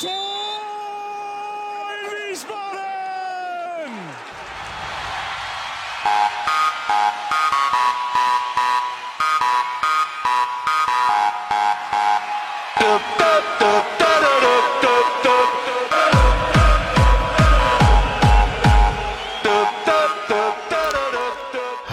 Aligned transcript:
Tor 0.00 0.12
Wiesbaden! 2.08 2.80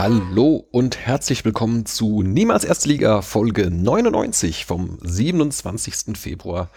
Hallo 0.10 0.66
und 0.71 0.98
herzlich 0.98 1.44
willkommen 1.44 1.86
zu 1.86 2.21
Niemals 2.21 2.64
Erstliga 2.64 3.21
Folge 3.21 3.70
99 3.70 4.66
vom 4.66 5.00
27. 5.02 6.18
Februar 6.18 6.70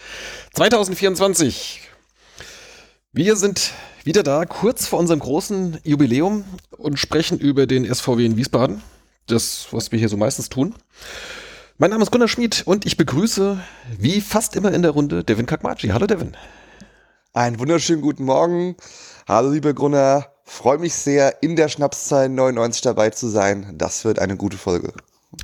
2024. 0.54 1.82
Wir 3.12 3.36
sind 3.36 3.70
wieder 4.02 4.24
da, 4.24 4.46
kurz 4.46 4.88
vor 4.88 4.98
unserem 4.98 5.20
großen 5.20 5.78
Jubiläum 5.84 6.42
und 6.76 6.98
sprechen 6.98 7.38
über 7.38 7.68
den 7.68 7.84
SVW 7.84 8.26
in 8.26 8.36
Wiesbaden. 8.36 8.82
Das, 9.28 9.68
was 9.70 9.92
wir 9.92 10.00
hier 10.00 10.08
so 10.08 10.16
meistens 10.16 10.48
tun. 10.48 10.74
Mein 11.78 11.90
Name 11.90 12.02
ist 12.02 12.10
Gunnar 12.10 12.26
Schmid 12.26 12.64
und 12.66 12.84
ich 12.84 12.96
begrüße, 12.96 13.60
wie 13.96 14.20
fast 14.20 14.56
immer 14.56 14.72
in 14.72 14.82
der 14.82 14.90
Runde, 14.90 15.22
Devin 15.22 15.46
Kakmachi. 15.46 15.90
Hallo 15.90 16.08
Devin. 16.08 16.36
Einen 17.32 17.60
wunderschönen 17.60 18.02
guten 18.02 18.24
Morgen. 18.24 18.74
Hallo, 19.28 19.52
lieber 19.52 19.72
Gunnar. 19.72 20.29
Freue 20.52 20.78
mich 20.78 20.94
sehr, 20.94 21.42
in 21.42 21.54
der 21.54 21.68
Schnapszahl 21.68 22.28
99 22.28 22.82
dabei 22.82 23.10
zu 23.10 23.28
sein. 23.28 23.72
Das 23.78 24.04
wird 24.04 24.18
eine 24.18 24.36
gute 24.36 24.58
Folge. 24.58 24.92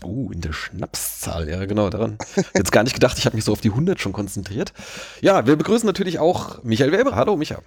Uh, 0.04 0.32
in 0.32 0.40
der 0.40 0.52
Schnapszahl, 0.52 1.48
ja 1.48 1.64
genau, 1.64 1.90
daran. 1.90 2.18
Jetzt 2.54 2.72
gar 2.72 2.82
nicht 2.82 2.92
gedacht, 2.92 3.16
ich 3.16 3.24
habe 3.24 3.36
mich 3.36 3.44
so 3.44 3.52
auf 3.52 3.60
die 3.60 3.70
100 3.70 4.00
schon 4.00 4.12
konzentriert. 4.12 4.74
Ja, 5.20 5.46
wir 5.46 5.54
begrüßen 5.54 5.86
natürlich 5.86 6.18
auch 6.18 6.62
Michael 6.64 6.90
Weber. 6.90 7.14
Hallo, 7.14 7.36
Micha. 7.36 7.60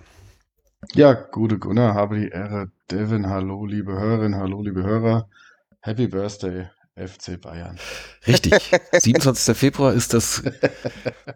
Ja, 0.93 1.13
gute 1.13 1.57
Gunnar, 1.57 1.95
habe 1.95 2.19
die 2.19 2.27
Ehre. 2.27 2.71
Devin, 2.91 3.29
hallo, 3.29 3.65
liebe 3.65 3.93
Hörerinnen, 3.93 4.37
hallo, 4.37 4.61
liebe 4.61 4.83
Hörer. 4.83 5.29
Happy 5.79 6.07
Birthday, 6.07 6.67
FC 6.97 7.39
Bayern. 7.39 7.79
Richtig. 8.27 8.69
27. 8.91 9.57
Februar 9.57 9.93
ist 9.93 10.13
das 10.13 10.43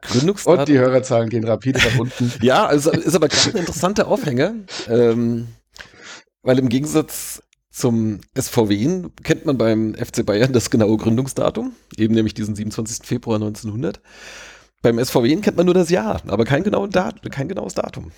Gründungsdatum. 0.01 0.59
Und 0.59 0.67
die 0.67 0.77
Hörerzahlen 0.77 1.29
gehen 1.29 1.45
rapide 1.45 1.79
nach 1.79 1.97
unten. 1.97 2.31
Ja, 2.41 2.65
also 2.65 2.91
ist 2.91 3.15
aber 3.15 3.29
gerade 3.29 3.51
ein 3.51 3.59
interessanter 3.61 4.09
Aufhänger, 4.09 4.53
ähm, 4.89 5.47
weil 6.43 6.59
im 6.59 6.69
Gegensatz 6.69 7.41
zum 7.71 8.19
SVW 8.37 9.09
kennt 9.23 9.45
man 9.45 9.57
beim 9.57 9.95
FC 9.95 10.23
Bayern 10.23 10.53
das 10.53 10.69
genaue 10.69 10.97
Gründungsdatum, 10.97 11.73
eben 11.97 12.13
nämlich 12.13 12.35
diesen 12.35 12.55
27. 12.55 13.05
Februar 13.05 13.37
1900. 13.37 13.99
Beim 14.83 15.03
SVW 15.03 15.35
kennt 15.37 15.57
man 15.57 15.65
nur 15.65 15.73
das 15.73 15.89
Jahr, 15.89 16.21
aber 16.27 16.45
kein, 16.45 16.63
genauen 16.63 16.91
Dat 16.91 17.31
kein 17.31 17.47
genaues 17.47 17.73
Datum. 17.73 18.11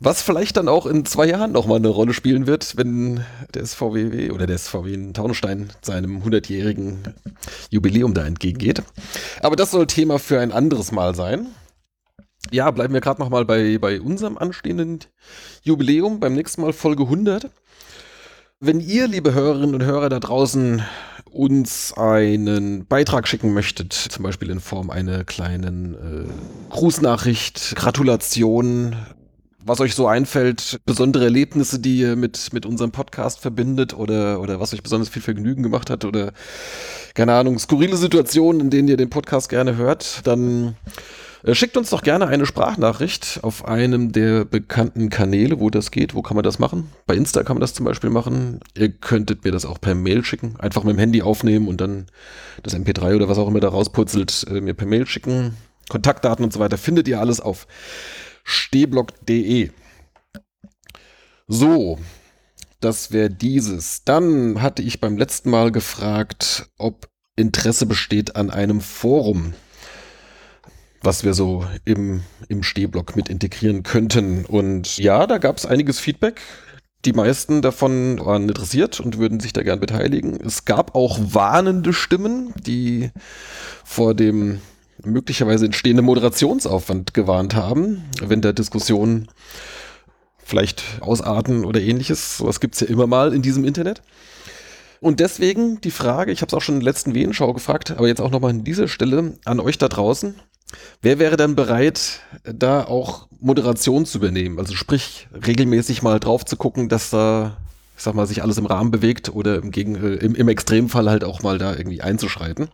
Was 0.00 0.22
vielleicht 0.22 0.56
dann 0.56 0.68
auch 0.68 0.86
in 0.86 1.04
zwei 1.04 1.26
Jahren 1.26 1.52
nochmal 1.52 1.78
eine 1.78 1.88
Rolle 1.88 2.14
spielen 2.14 2.46
wird, 2.46 2.76
wenn 2.76 3.24
der 3.54 3.64
SVW 3.64 4.30
oder 4.30 4.46
der 4.46 4.58
SVW 4.58 4.92
in 4.92 5.14
Taunusstein 5.14 5.70
seinem 5.82 6.22
100-jährigen 6.22 6.98
Jubiläum 7.70 8.14
da 8.14 8.26
entgegengeht. 8.26 8.82
Aber 9.40 9.56
das 9.56 9.70
soll 9.70 9.86
Thema 9.86 10.18
für 10.18 10.40
ein 10.40 10.52
anderes 10.52 10.92
Mal 10.92 11.14
sein. 11.14 11.46
Ja, 12.50 12.70
bleiben 12.70 12.94
wir 12.94 13.00
gerade 13.00 13.20
nochmal 13.20 13.44
bei, 13.44 13.78
bei 13.78 14.00
unserem 14.00 14.38
anstehenden 14.38 15.00
Jubiläum, 15.62 16.20
beim 16.20 16.34
nächsten 16.34 16.62
Mal 16.62 16.72
Folge 16.72 17.04
100. 17.04 17.50
Wenn 18.60 18.80
ihr, 18.80 19.08
liebe 19.08 19.34
Hörerinnen 19.34 19.74
und 19.74 19.84
Hörer 19.84 20.08
da 20.08 20.20
draußen, 20.20 20.82
uns 21.30 21.92
einen 21.94 22.86
Beitrag 22.86 23.26
schicken 23.26 23.52
möchtet, 23.52 23.92
zum 23.92 24.22
Beispiel 24.22 24.50
in 24.50 24.60
Form 24.60 24.90
einer 24.90 25.24
kleinen 25.24 25.94
äh, 25.94 26.70
Grußnachricht, 26.70 27.74
Gratulation, 27.74 28.94
was 29.64 29.80
euch 29.80 29.94
so 29.94 30.06
einfällt, 30.06 30.80
besondere 30.84 31.24
Erlebnisse, 31.24 31.78
die 31.78 31.98
ihr 31.98 32.16
mit, 32.16 32.52
mit 32.52 32.66
unserem 32.66 32.92
Podcast 32.92 33.40
verbindet 33.40 33.94
oder, 33.94 34.40
oder 34.40 34.60
was 34.60 34.72
euch 34.74 34.82
besonders 34.82 35.08
viel 35.08 35.22
Vergnügen 35.22 35.62
gemacht 35.62 35.90
hat 35.90 36.04
oder 36.04 36.32
keine 37.14 37.34
Ahnung, 37.34 37.58
skurrile 37.58 37.96
Situationen, 37.96 38.60
in 38.60 38.70
denen 38.70 38.88
ihr 38.88 38.96
den 38.96 39.10
Podcast 39.10 39.48
gerne 39.48 39.76
hört, 39.76 40.26
dann 40.26 40.76
schickt 41.52 41.76
uns 41.76 41.90
doch 41.90 42.02
gerne 42.02 42.26
eine 42.26 42.46
Sprachnachricht 42.46 43.40
auf 43.42 43.66
einem 43.66 44.12
der 44.12 44.46
bekannten 44.46 45.10
Kanäle, 45.10 45.60
wo 45.60 45.68
das 45.68 45.90
geht. 45.90 46.14
Wo 46.14 46.22
kann 46.22 46.36
man 46.36 46.42
das 46.42 46.58
machen? 46.58 46.90
Bei 47.06 47.14
Insta 47.14 47.42
kann 47.42 47.56
man 47.56 47.60
das 47.60 47.74
zum 47.74 47.84
Beispiel 47.84 48.08
machen. 48.08 48.60
Ihr 48.74 48.90
könntet 48.90 49.44
mir 49.44 49.52
das 49.52 49.66
auch 49.66 49.78
per 49.78 49.94
Mail 49.94 50.24
schicken. 50.24 50.56
Einfach 50.58 50.84
mit 50.84 50.96
dem 50.96 50.98
Handy 50.98 51.20
aufnehmen 51.20 51.68
und 51.68 51.82
dann 51.82 52.06
das 52.62 52.74
MP3 52.74 53.16
oder 53.16 53.28
was 53.28 53.36
auch 53.36 53.48
immer 53.48 53.60
da 53.60 53.68
rausputzelt, 53.68 54.46
äh, 54.48 54.62
mir 54.62 54.72
per 54.72 54.86
Mail 54.86 55.06
schicken. 55.06 55.54
Kontaktdaten 55.90 56.44
und 56.44 56.52
so 56.52 56.60
weiter 56.60 56.78
findet 56.78 57.08
ihr 57.08 57.20
alles 57.20 57.40
auf 57.40 57.66
stehblock.de. 58.44 59.70
So, 61.46 61.98
das 62.80 63.12
wäre 63.12 63.28
dieses. 63.28 64.04
Dann 64.04 64.62
hatte 64.62 64.80
ich 64.80 65.00
beim 65.00 65.18
letzten 65.18 65.50
Mal 65.50 65.72
gefragt, 65.72 66.70
ob 66.78 67.08
Interesse 67.36 67.84
besteht 67.84 68.36
an 68.36 68.50
einem 68.50 68.80
Forum, 68.80 69.54
was 71.04 71.24
wir 71.24 71.34
so 71.34 71.64
im, 71.84 72.22
im 72.48 72.62
Stehblock 72.62 73.16
mit 73.16 73.28
integrieren 73.28 73.82
könnten. 73.82 74.44
Und 74.44 74.98
ja, 74.98 75.26
da 75.26 75.38
gab 75.38 75.56
es 75.56 75.66
einiges 75.66 76.00
Feedback. 76.00 76.40
Die 77.04 77.12
meisten 77.12 77.60
davon 77.60 78.18
waren 78.24 78.48
interessiert 78.48 78.98
und 79.00 79.18
würden 79.18 79.38
sich 79.38 79.52
da 79.52 79.62
gern 79.62 79.80
beteiligen. 79.80 80.40
Es 80.40 80.64
gab 80.64 80.94
auch 80.94 81.18
warnende 81.20 81.92
Stimmen, 81.92 82.54
die 82.66 83.10
vor 83.84 84.14
dem 84.14 84.60
möglicherweise 85.02 85.66
entstehende 85.66 86.02
Moderationsaufwand 86.02 87.12
gewarnt 87.12 87.54
haben, 87.54 88.04
wenn 88.22 88.40
der 88.40 88.54
Diskussion 88.54 89.28
vielleicht 90.38 90.82
ausarten 91.00 91.64
oder 91.64 91.80
ähnliches. 91.80 92.38
Sowas 92.38 92.60
gibt 92.60 92.74
es 92.74 92.80
ja 92.80 92.86
immer 92.86 93.06
mal 93.06 93.34
in 93.34 93.42
diesem 93.42 93.64
Internet. 93.64 94.02
Und 95.00 95.20
deswegen 95.20 95.82
die 95.82 95.90
Frage, 95.90 96.32
ich 96.32 96.40
habe 96.40 96.48
es 96.48 96.54
auch 96.54 96.62
schon 96.62 96.76
in 96.76 96.80
der 96.80 96.90
letzten 96.90 97.14
Wehenschau 97.14 97.52
gefragt, 97.52 97.90
aber 97.90 98.08
jetzt 98.08 98.22
auch 98.22 98.30
nochmal 98.30 98.50
an 98.50 98.64
dieser 98.64 98.88
Stelle 98.88 99.34
an 99.44 99.60
euch 99.60 99.76
da 99.76 99.88
draußen. 99.88 100.34
Wer 101.02 101.18
wäre 101.18 101.36
dann 101.36 101.54
bereit, 101.54 102.20
da 102.44 102.84
auch 102.84 103.28
Moderation 103.40 104.06
zu 104.06 104.18
übernehmen? 104.18 104.58
Also 104.58 104.74
sprich, 104.74 105.28
regelmäßig 105.46 106.02
mal 106.02 106.18
drauf 106.20 106.44
zu 106.44 106.56
gucken, 106.56 106.88
dass 106.88 107.10
da, 107.10 107.58
ich 107.96 108.02
sag 108.02 108.14
mal, 108.14 108.26
sich 108.26 108.42
alles 108.42 108.58
im 108.58 108.66
Rahmen 108.66 108.90
bewegt 108.90 109.34
oder 109.34 109.56
im, 109.56 109.70
Gegen 109.70 109.96
äh, 109.96 110.14
im, 110.14 110.34
im 110.34 110.48
Extremfall 110.48 111.10
halt 111.10 111.24
auch 111.24 111.42
mal 111.42 111.58
da 111.58 111.74
irgendwie 111.74 112.00
einzuschreiten. 112.00 112.68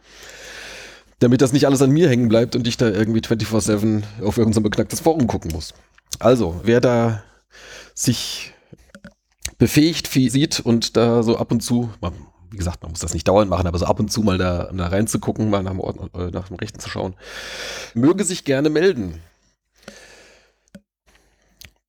Damit 1.18 1.42
das 1.42 1.52
nicht 1.52 1.66
alles 1.66 1.82
an 1.82 1.90
mir 1.90 2.08
hängen 2.08 2.28
bleibt 2.28 2.56
und 2.56 2.66
ich 2.66 2.76
da 2.76 2.88
irgendwie 2.88 3.20
24-7 3.20 4.02
auf 4.22 4.38
irgendein 4.38 4.62
beknacktes 4.62 5.00
Forum 5.00 5.26
gucken 5.26 5.50
muss. 5.52 5.74
Also, 6.18 6.60
wer 6.64 6.80
da 6.80 7.22
sich 7.94 8.54
befähigt 9.58 10.08
sieht 10.08 10.60
und 10.60 10.96
da 10.96 11.22
so 11.22 11.36
ab 11.36 11.52
und 11.52 11.60
zu, 11.60 11.90
wie 12.50 12.56
gesagt, 12.56 12.82
man 12.82 12.92
muss 12.92 13.00
das 13.00 13.14
nicht 13.14 13.28
dauernd 13.28 13.50
machen, 13.50 13.66
aber 13.66 13.78
so 13.78 13.86
ab 13.86 14.00
und 14.00 14.10
zu 14.10 14.22
mal 14.22 14.38
da, 14.38 14.70
da 14.72 14.88
reinzugucken, 14.88 15.50
mal 15.50 15.62
nach 15.62 15.70
dem, 15.70 15.80
Ort, 15.80 15.96
äh, 16.14 16.30
nach 16.30 16.48
dem 16.48 16.56
Rechten 16.56 16.80
zu 16.80 16.88
schauen, 16.88 17.14
möge 17.94 18.24
sich 18.24 18.44
gerne 18.44 18.70
melden. 18.70 19.20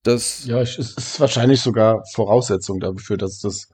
Das 0.02 0.44
ja, 0.46 0.60
es 0.60 0.78
ist 0.78 1.20
wahrscheinlich 1.20 1.60
sogar 1.60 2.02
Voraussetzung 2.12 2.80
dafür, 2.80 3.16
dass 3.16 3.38
das 3.38 3.68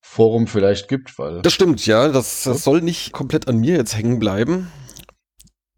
Forum 0.00 0.46
vielleicht 0.46 0.88
gibt, 0.88 1.18
weil. 1.18 1.40
Das 1.42 1.52
stimmt, 1.52 1.86
ja. 1.86 2.08
Das, 2.08 2.42
das 2.42 2.64
soll 2.64 2.82
nicht 2.82 3.12
komplett 3.12 3.48
an 3.48 3.58
mir 3.58 3.76
jetzt 3.76 3.96
hängen 3.96 4.18
bleiben. 4.18 4.70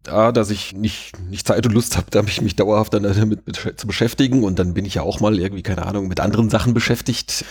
Da, 0.01 0.33
dass 0.33 0.49
ich 0.49 0.73
nicht, 0.73 1.17
nicht 1.29 1.47
Zeit 1.47 1.65
und 1.65 1.71
Lust 1.71 1.95
habe, 1.95 2.07
da 2.09 2.21
mich, 2.23 2.41
mich 2.41 2.57
dauerhaft 2.57 2.93
dann 2.93 3.03
damit 3.03 3.39
zu 3.77 3.87
beschäftigen 3.87 4.43
und 4.43 4.59
dann 4.59 4.73
bin 4.73 4.83
ich 4.83 4.95
ja 4.95 5.01
auch 5.01 5.21
mal 5.21 5.39
irgendwie, 5.39 5.63
keine 5.63 5.85
Ahnung, 5.85 6.09
mit 6.09 6.19
anderen 6.19 6.49
Sachen 6.49 6.73
beschäftigt. 6.73 7.45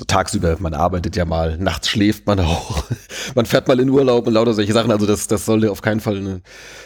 So 0.00 0.06
tagsüber, 0.06 0.56
man 0.60 0.72
arbeitet 0.72 1.14
ja 1.14 1.26
mal, 1.26 1.58
nachts 1.58 1.90
schläft 1.90 2.26
man 2.26 2.40
auch, 2.40 2.84
man 3.34 3.44
fährt 3.44 3.68
mal 3.68 3.78
in 3.78 3.90
Urlaub 3.90 4.26
und 4.26 4.32
lauter 4.32 4.54
solche 4.54 4.72
Sachen. 4.72 4.90
Also 4.90 5.04
das, 5.04 5.26
das 5.26 5.44
sollte 5.44 5.70
auf 5.70 5.82
keinen 5.82 6.00
Fall 6.00 6.16
eine, 6.16 6.40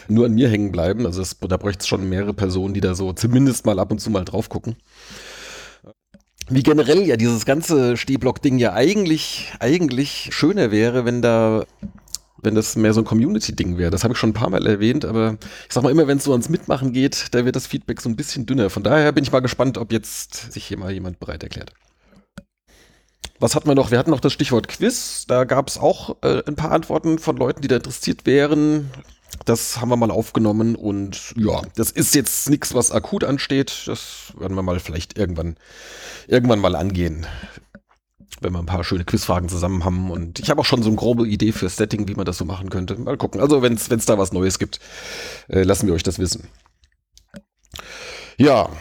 nur 0.09 0.25
an 0.25 0.33
mir 0.33 0.49
hängen 0.49 0.73
bleiben. 0.73 1.05
Also 1.05 1.21
das, 1.21 1.37
da 1.39 1.55
bräuchte 1.55 1.79
es 1.79 1.87
schon 1.87 2.09
mehrere 2.09 2.33
Personen, 2.33 2.73
die 2.73 2.81
da 2.81 2.93
so 2.93 3.13
zumindest 3.13 3.65
mal 3.65 3.79
ab 3.79 3.89
und 3.89 3.99
zu 3.99 4.09
mal 4.09 4.25
drauf 4.25 4.49
gucken 4.49 4.75
wie 6.47 6.61
generell 6.61 7.07
ja 7.07 7.17
dieses 7.17 7.43
ganze 7.45 7.97
Stehblock-Ding 7.97 8.59
ja 8.59 8.73
eigentlich, 8.73 9.51
eigentlich 9.59 10.29
schöner 10.31 10.69
wäre, 10.69 11.03
wenn 11.03 11.23
da 11.23 11.65
wenn 12.37 12.53
das 12.53 12.75
mehr 12.75 12.93
so 12.93 13.01
ein 13.01 13.05
Community-Ding 13.05 13.79
wäre. 13.79 13.89
Das 13.89 14.03
habe 14.03 14.13
ich 14.13 14.19
schon 14.19 14.29
ein 14.29 14.33
paar 14.33 14.51
Mal 14.51 14.67
erwähnt, 14.67 15.03
aber 15.03 15.37
ich 15.67 15.73
sag 15.73 15.81
mal 15.81 15.89
immer, 15.89 16.05
wenn 16.05 16.19
es 16.19 16.25
so 16.25 16.31
ans 16.31 16.49
Mitmachen 16.49 16.93
geht, 16.93 17.29
da 17.31 17.43
wird 17.43 17.55
das 17.55 17.65
Feedback 17.65 17.99
so 18.01 18.09
ein 18.09 18.15
bisschen 18.15 18.45
dünner. 18.45 18.69
Von 18.69 18.83
daher 18.83 19.11
bin 19.13 19.23
ich 19.23 19.31
mal 19.31 19.39
gespannt, 19.39 19.79
ob 19.79 19.91
jetzt 19.91 20.51
sich 20.53 20.65
hier 20.65 20.77
mal 20.77 20.91
jemand 20.91 21.19
bereit 21.19 21.41
erklärt. 21.41 21.73
Was 23.45 23.53
hatten 23.53 23.67
wir 23.67 23.75
noch? 23.75 23.91
Wir 23.91 23.99
hatten 23.99 24.09
noch 24.09 24.21
das 24.21 24.33
Stichwort 24.33 24.67
Quiz. 24.67 25.25
Da 25.27 25.43
gab 25.43 25.67
es 25.67 25.77
auch 25.77 26.15
äh, 26.23 26.41
ein 26.47 26.55
paar 26.55 26.71
Antworten 26.71 27.19
von 27.19 27.37
Leuten, 27.37 27.61
die 27.61 27.67
da 27.67 27.75
interessiert 27.75 28.25
wären. 28.25 28.89
Das 29.45 29.79
haben 29.79 29.89
wir 29.89 29.97
mal 29.97 30.09
aufgenommen 30.09 30.75
und 30.75 31.35
ja, 31.37 31.61
das 31.75 31.91
ist 31.91 32.15
jetzt 32.15 32.49
nichts, 32.49 32.73
was 32.73 32.91
akut 32.91 33.23
ansteht. 33.23 33.83
Das 33.85 34.33
werden 34.35 34.55
wir 34.55 34.63
mal 34.63 34.79
vielleicht 34.79 35.19
irgendwann, 35.19 35.57
irgendwann 36.27 36.57
mal 36.57 36.75
angehen. 36.75 37.27
Wenn 38.41 38.51
wir 38.51 38.57
ein 38.57 38.65
paar 38.65 38.83
schöne 38.83 39.05
Quizfragen 39.05 39.47
zusammen 39.47 39.85
haben. 39.85 40.09
Und 40.09 40.39
ich 40.39 40.49
habe 40.49 40.61
auch 40.61 40.65
schon 40.65 40.81
so 40.81 40.89
eine 40.89 40.97
grobe 40.97 41.27
Idee 41.27 41.51
für 41.51 41.69
Setting, 41.69 42.07
wie 42.07 42.15
man 42.15 42.25
das 42.25 42.39
so 42.39 42.45
machen 42.45 42.71
könnte. 42.71 42.97
Mal 42.97 43.15
gucken. 43.15 43.41
Also, 43.41 43.61
wenn 43.61 43.75
es 43.75 44.05
da 44.07 44.17
was 44.17 44.33
Neues 44.33 44.57
gibt, 44.57 44.79
äh, 45.49 45.61
lassen 45.61 45.85
wir 45.85 45.93
euch 45.93 46.01
das 46.01 46.17
wissen. 46.17 46.47
Ja, 48.37 48.71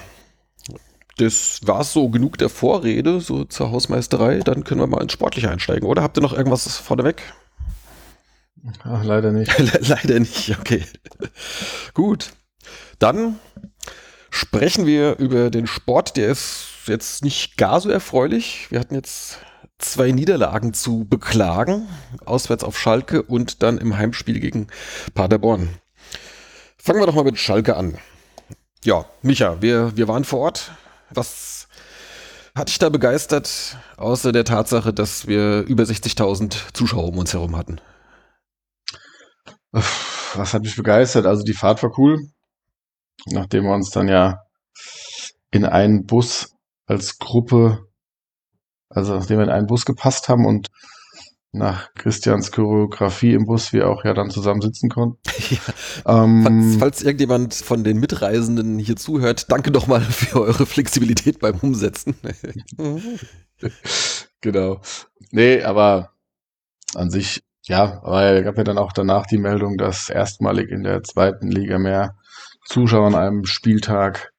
das 1.16 1.60
war 1.64 1.84
so 1.84 2.08
genug 2.08 2.38
der 2.38 2.48
Vorrede, 2.48 3.20
so 3.20 3.44
zur 3.44 3.70
Hausmeisterei. 3.70 4.40
Dann 4.40 4.64
können 4.64 4.80
wir 4.80 4.86
mal 4.86 5.02
ins 5.02 5.12
Sportliche 5.12 5.50
einsteigen, 5.50 5.88
oder? 5.88 6.02
Habt 6.02 6.18
ihr 6.18 6.22
noch 6.22 6.32
irgendwas 6.32 6.76
vorneweg? 6.76 7.22
Ach, 8.82 9.04
leider 9.04 9.32
nicht. 9.32 9.52
leider 9.88 10.18
nicht, 10.18 10.58
okay. 10.58 10.84
Gut. 11.92 12.32
Dann 12.98 13.38
sprechen 14.30 14.86
wir 14.86 15.18
über 15.18 15.50
den 15.50 15.66
Sport, 15.66 16.16
der 16.16 16.28
ist 16.28 16.66
jetzt 16.86 17.22
nicht 17.22 17.56
gar 17.56 17.80
so 17.80 17.90
erfreulich. 17.90 18.66
Wir 18.70 18.80
hatten 18.80 18.94
jetzt 18.94 19.38
zwei 19.78 20.12
Niederlagen 20.12 20.72
zu 20.72 21.04
beklagen, 21.04 21.88
auswärts 22.24 22.64
auf 22.64 22.78
Schalke 22.78 23.22
und 23.22 23.62
dann 23.62 23.78
im 23.78 23.96
Heimspiel 23.96 24.40
gegen 24.40 24.68
Paderborn. 25.14 25.68
Fangen 26.78 27.00
wir 27.00 27.06
doch 27.06 27.14
mal 27.14 27.24
mit 27.24 27.38
Schalke 27.38 27.76
an. 27.76 27.98
Ja, 28.84 29.06
Micha, 29.22 29.62
wir, 29.62 29.96
wir 29.96 30.08
waren 30.08 30.24
vor 30.24 30.40
Ort. 30.40 30.72
Was 31.14 31.68
hat 32.54 32.68
dich 32.68 32.78
da 32.78 32.88
begeistert, 32.88 33.76
außer 33.96 34.32
der 34.32 34.44
Tatsache, 34.44 34.92
dass 34.92 35.26
wir 35.26 35.62
über 35.62 35.84
60.000 35.84 36.72
Zuschauer 36.72 37.08
um 37.08 37.18
uns 37.18 37.32
herum 37.32 37.56
hatten? 37.56 37.80
Was 39.72 40.54
hat 40.54 40.62
mich 40.62 40.76
begeistert? 40.76 41.26
Also 41.26 41.42
die 41.42 41.52
Fahrt 41.54 41.82
war 41.82 41.98
cool. 41.98 42.20
Nachdem 43.26 43.64
wir 43.64 43.74
uns 43.74 43.90
dann 43.90 44.08
ja 44.08 44.38
in 45.50 45.64
einen 45.64 46.06
Bus 46.06 46.52
als 46.86 47.18
Gruppe, 47.18 47.86
also 48.88 49.14
nachdem 49.16 49.38
wir 49.38 49.44
in 49.44 49.50
einen 49.50 49.66
Bus 49.66 49.84
gepasst 49.84 50.28
haben 50.28 50.46
und 50.46 50.68
nach 51.54 51.94
Christians 51.94 52.50
Choreografie 52.52 53.34
im 53.34 53.46
Bus 53.46 53.72
wir 53.72 53.88
auch 53.88 54.04
ja 54.04 54.12
dann 54.12 54.30
zusammen 54.30 54.60
sitzen 54.60 54.88
konnten. 54.90 55.18
Ja. 56.04 56.24
Ähm, 56.24 56.42
falls, 56.42 56.76
falls, 56.78 57.02
irgendjemand 57.02 57.54
von 57.54 57.84
den 57.84 57.98
Mitreisenden 58.00 58.78
hier 58.78 58.96
zuhört, 58.96 59.50
danke 59.50 59.70
doch 59.70 59.86
mal 59.86 60.00
für 60.00 60.40
eure 60.40 60.66
Flexibilität 60.66 61.38
beim 61.38 61.58
Umsetzen. 61.58 62.16
genau. 64.40 64.80
Nee, 65.30 65.62
aber 65.62 66.10
an 66.94 67.10
sich, 67.10 67.42
ja, 67.62 68.00
weil 68.04 68.42
gab 68.42 68.56
ja 68.56 68.64
dann 68.64 68.78
auch 68.78 68.92
danach 68.92 69.26
die 69.26 69.38
Meldung, 69.38 69.76
dass 69.76 70.08
erstmalig 70.08 70.70
in 70.70 70.82
der 70.82 71.02
zweiten 71.02 71.48
Liga 71.48 71.78
mehr 71.78 72.16
Zuschauer 72.66 73.08
an 73.08 73.14
einem 73.14 73.44
Spieltag 73.44 74.32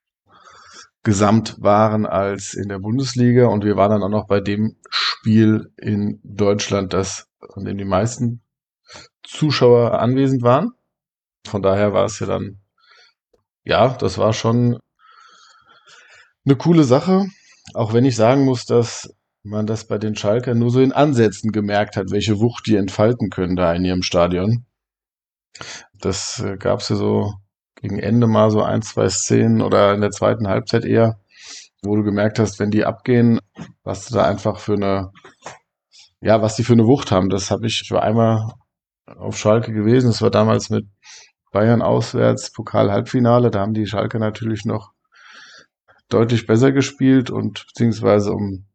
gesamt 1.06 1.62
waren 1.62 2.06
als 2.08 2.56
in 2.56 2.68
der 2.68 2.80
Bundesliga 2.80 3.46
und 3.46 3.64
wir 3.64 3.78
waren 3.78 3.92
dann 3.92 4.04
auch 4.04 4.10
noch 4.10 4.28
bei 4.28 4.42
dem 4.42 4.76
Spiel 4.90 5.72
in 5.78 6.20
Deutschland, 6.24 6.94
das 6.94 7.30
an 7.54 7.64
dem 7.64 7.78
die 7.78 7.86
meisten 7.86 8.42
Zuschauer 9.24 10.00
anwesend 10.00 10.42
waren. 10.42 10.72
Von 11.46 11.62
daher 11.62 11.94
war 11.94 12.06
es 12.06 12.20
ja 12.20 12.26
dann, 12.26 12.60
ja, 13.64 13.90
das 13.90 14.18
war 14.18 14.34
schon 14.34 14.80
eine 16.44 16.56
coole 16.56 16.84
Sache, 16.84 17.28
auch 17.76 17.94
wenn 17.94 18.06
ich 18.06 18.16
sagen 18.16 18.44
muss, 18.44 18.66
dass 18.66 19.14
man 19.44 19.68
das 19.68 19.86
bei 19.86 20.00
den 20.00 20.16
Schalker 20.16 20.56
nur 20.56 20.72
so 20.72 20.82
in 20.82 20.92
Ansätzen 20.92 21.52
gemerkt 21.52 21.98
hat, 21.98 22.10
welche 22.10 22.40
Wucht 22.40 22.66
die 22.66 22.78
entfalten 22.78 23.30
können 23.30 23.56
da 23.56 23.74
in 23.74 23.86
ihrem 23.86 24.02
Stadion. 24.02 24.66
Das 25.94 26.40
äh, 26.40 26.58
gab 26.58 26.80
es 26.80 26.90
ja 26.90 26.96
so 26.96 27.36
gegen 27.86 28.00
Ende 28.00 28.26
mal 28.26 28.50
so 28.50 28.64
ein, 28.64 28.82
zwei 28.82 29.10
Szenen 29.10 29.62
oder 29.62 29.94
in 29.94 30.02
der 30.02 30.10
zweiten 30.10 30.48
Halbzeit 30.48 30.86
eher, 30.86 31.20
wo 31.84 31.96
du 31.96 32.04
gemerkt 32.04 32.40
hast, 32.40 32.60
wenn 32.60 32.72
die 32.72 32.84
abgehen, 32.84 33.40
was 33.84 34.08
du 34.08 34.16
da 34.16 34.26
einfach 34.26 34.58
für 34.60 34.74
eine, 34.74 35.12
ja, 36.20 36.42
was 36.42 36.56
die 36.56 36.64
für 36.64 36.74
eine 36.74 36.88
Wucht 36.88 37.12
haben. 37.12 37.30
Das 37.30 37.52
habe 37.52 37.68
ich, 37.68 37.84
ich 37.84 37.92
war 37.92 38.02
einmal 38.02 38.54
auf 39.06 39.38
Schalke 39.38 39.72
gewesen, 39.72 40.08
das 40.08 40.24
war 40.24 40.32
damals 40.32 40.72
mit 40.72 40.88
Bayern 41.52 41.84
auswärts, 41.84 42.52
Pokal-Halbfinale, 42.52 43.52
da 43.52 43.60
haben 43.60 43.76
die 43.76 43.86
Schalke 43.86 44.18
natürlich 44.18 44.66
noch 44.66 44.92
deutlich 46.10 46.48
besser 46.48 46.72
gespielt 46.72 47.30
und 47.30 47.68
beziehungsweise 47.68 48.32
um, 48.32 48.66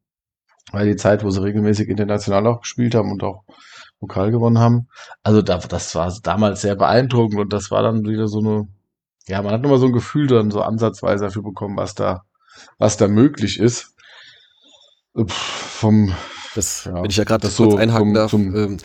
weil 0.71 0.87
die 0.87 0.97
Zeit, 0.97 1.25
wo 1.25 1.31
sie 1.31 1.43
regelmäßig 1.43 1.89
international 1.89 2.47
auch 2.47 2.61
gespielt 2.61 2.95
haben 2.95 3.11
und 3.11 3.25
auch 3.25 3.43
Pokal 3.99 4.31
gewonnen 4.31 4.61
haben. 4.61 4.89
Also 5.25 5.43
da, 5.43 5.59
das 5.59 5.97
war 5.97 6.17
damals 6.23 6.61
sehr 6.61 6.77
beeindruckend 6.77 7.41
und 7.41 7.53
das 7.53 7.73
war 7.73 7.83
dann 7.83 8.05
wieder 8.05 8.29
so 8.29 8.39
eine, 8.39 8.69
ja, 9.27 9.43
man 9.43 9.53
hat 9.53 9.65
immer 9.65 9.79
so 9.79 9.87
ein 9.87 9.93
Gefühl 9.93 10.27
dann 10.27 10.51
so 10.51 10.63
ansatzweise 10.63 11.25
dafür 11.25 11.43
bekommen, 11.43 11.77
was 11.77 11.95
da, 11.95 12.23
was 12.79 12.97
da 12.97 13.09
möglich 13.09 13.59
ist. 13.59 13.95
Pff, 15.17 15.33
vom, 15.33 16.15
das, 16.55 16.85
ja, 16.85 16.95
wenn 17.03 17.11
ich 17.11 17.17
ja 17.17 17.25
gerade 17.25 17.49
so 17.49 17.69
kurz 17.69 17.81
einhaken 17.81 18.07
vom, 18.07 18.15
darf. 18.15 18.31
Zum, 18.31 18.57
ähm, 18.57 18.77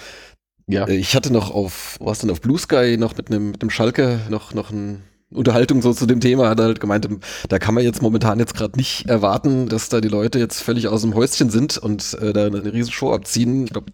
ja. 0.68 0.88
Äh, 0.88 0.96
ich 0.96 1.16
hatte 1.16 1.32
noch 1.32 1.52
auf, 1.52 1.98
was 2.00 2.20
denn 2.20 2.30
auf 2.30 2.42
Blue 2.42 2.58
Sky 2.58 2.98
noch 2.98 3.16
mit 3.16 3.30
einem 3.30 3.52
mit 3.52 3.62
einem 3.62 3.70
Schalke 3.70 4.20
noch 4.30 4.54
noch 4.54 4.72
ein 4.72 5.04
Unterhaltung 5.36 5.82
so 5.82 5.94
zu 5.94 6.06
dem 6.06 6.20
Thema 6.20 6.50
hat 6.50 6.60
er 6.60 6.66
halt 6.66 6.80
gemeint, 6.80 7.08
da 7.50 7.60
kann 7.60 7.76
man 7.76 7.84
jetzt 7.84 8.02
momentan 8.02 8.40
jetzt 8.40 8.56
gerade 8.56 8.78
nicht 8.78 9.08
erwarten, 9.08 9.68
dass 9.68 9.90
da 9.90 10.02
die 10.02 10.08
Leute 10.08 10.40
jetzt 10.40 10.62
völlig 10.62 10.88
aus 10.88 11.02
dem 11.02 11.14
Häuschen 11.16 11.50
sind 11.50 11.78
und 11.78 12.18
äh, 12.22 12.34
da 12.34 12.46
eine 12.46 12.74
riesen 12.74 12.92
Show 12.92 13.14
abziehen. 13.14 13.66
Ich 13.66 13.72
glaube, 13.72 13.92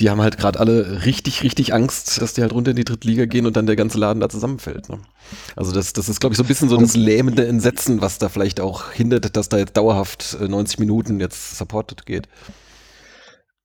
die 0.00 0.10
haben 0.10 0.20
halt 0.20 0.38
gerade 0.38 0.60
alle 0.60 1.04
richtig, 1.04 1.42
richtig 1.42 1.72
Angst, 1.72 2.20
dass 2.20 2.34
die 2.34 2.42
halt 2.42 2.52
runter 2.52 2.72
in 2.72 2.76
die 2.76 2.84
dritte 2.84 3.08
Liga 3.08 3.24
gehen 3.26 3.46
und 3.46 3.56
dann 3.56 3.66
der 3.66 3.76
ganze 3.76 3.98
Laden 3.98 4.20
da 4.20 4.28
zusammenfällt. 4.28 4.88
Ne? 4.88 4.98
Also 5.54 5.72
das, 5.72 5.92
das 5.92 6.08
ist, 6.08 6.20
glaube 6.20 6.34
ich, 6.34 6.36
so 6.36 6.44
ein 6.44 6.48
bisschen 6.48 6.68
so 6.68 6.76
das 6.76 6.96
lähmende 6.96 7.46
Entsetzen, 7.46 8.00
was 8.00 8.18
da 8.18 8.28
vielleicht 8.28 8.60
auch 8.60 8.92
hindert, 8.92 9.36
dass 9.36 9.48
da 9.48 9.58
jetzt 9.58 9.76
dauerhaft 9.76 10.36
90 10.40 10.78
äh, 10.78 10.80
Minuten 10.80 11.20
jetzt 11.20 11.56
supported 11.56 12.06
geht. 12.06 12.28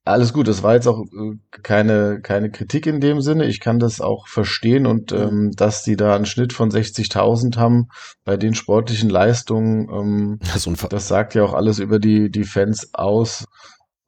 Alles 0.04 0.34
gut, 0.34 0.48
das 0.48 0.64
war 0.64 0.74
jetzt 0.74 0.88
auch 0.88 1.04
äh, 1.04 1.38
keine, 1.62 2.22
keine 2.22 2.50
Kritik 2.50 2.88
in 2.88 3.02
dem 3.02 3.22
Sinne. 3.22 3.46
Ich 3.46 3.60
kann 3.60 3.78
das 3.78 4.02
auch 4.02 4.28
verstehen 4.28 4.88
und 4.88 5.12
ähm, 5.12 5.52
dass 5.56 5.84
die 5.84 5.96
da 5.96 6.16
einen 6.16 6.26
Schnitt 6.26 6.54
von 6.54 6.72
60.000 6.72 7.56
haben 7.58 7.88
bei 8.24 8.36
den 8.36 8.56
sportlichen 8.56 9.12
Leistungen, 9.12 9.90
ähm, 9.92 10.40
das, 10.54 10.68
das 10.90 11.08
sagt 11.08 11.36
ja 11.36 11.44
auch 11.44 11.54
alles 11.54 11.78
über 11.78 12.00
die, 12.00 12.32
die 12.32 12.46
Fans 12.46 12.94
aus, 12.94 13.46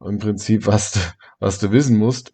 im 0.03 0.17
Prinzip, 0.17 0.65
was 0.65 0.93
du, 0.93 0.99
was 1.39 1.59
du 1.59 1.71
wissen 1.71 1.97
musst. 1.97 2.31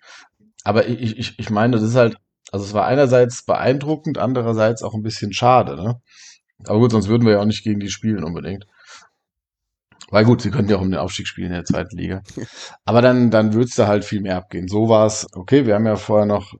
Aber 0.63 0.87
ich, 0.87 1.17
ich, 1.17 1.37
ich 1.37 1.49
meine, 1.49 1.75
das 1.75 1.83
ist 1.83 1.95
halt, 1.95 2.17
also 2.51 2.65
es 2.65 2.73
war 2.73 2.85
einerseits 2.85 3.43
beeindruckend, 3.43 4.17
andererseits 4.17 4.83
auch 4.83 4.93
ein 4.93 5.03
bisschen 5.03 5.33
schade, 5.33 5.75
ne? 5.75 6.01
Aber 6.65 6.79
gut, 6.79 6.91
sonst 6.91 7.07
würden 7.07 7.25
wir 7.25 7.33
ja 7.33 7.39
auch 7.41 7.45
nicht 7.45 7.63
gegen 7.63 7.79
die 7.79 7.89
spielen 7.89 8.23
unbedingt. 8.23 8.65
Weil 10.11 10.25
gut, 10.25 10.41
sie 10.41 10.51
könnten 10.51 10.71
ja 10.71 10.77
auch 10.77 10.81
um 10.81 10.91
den 10.91 10.99
Aufstieg 10.99 11.27
spielen 11.27 11.47
in 11.47 11.53
der 11.53 11.65
zweiten 11.65 11.97
Liga. 11.97 12.21
Aber 12.85 13.01
dann, 13.01 13.29
dann 13.31 13.53
würde 13.53 13.65
es 13.65 13.75
da 13.75 13.87
halt 13.87 14.03
viel 14.03 14.21
mehr 14.21 14.37
abgehen. 14.37 14.67
So 14.67 14.89
war 14.89 15.05
es, 15.05 15.27
okay, 15.33 15.65
wir 15.65 15.75
haben 15.75 15.85
ja 15.85 15.95
vorher 15.95 16.25
noch 16.25 16.53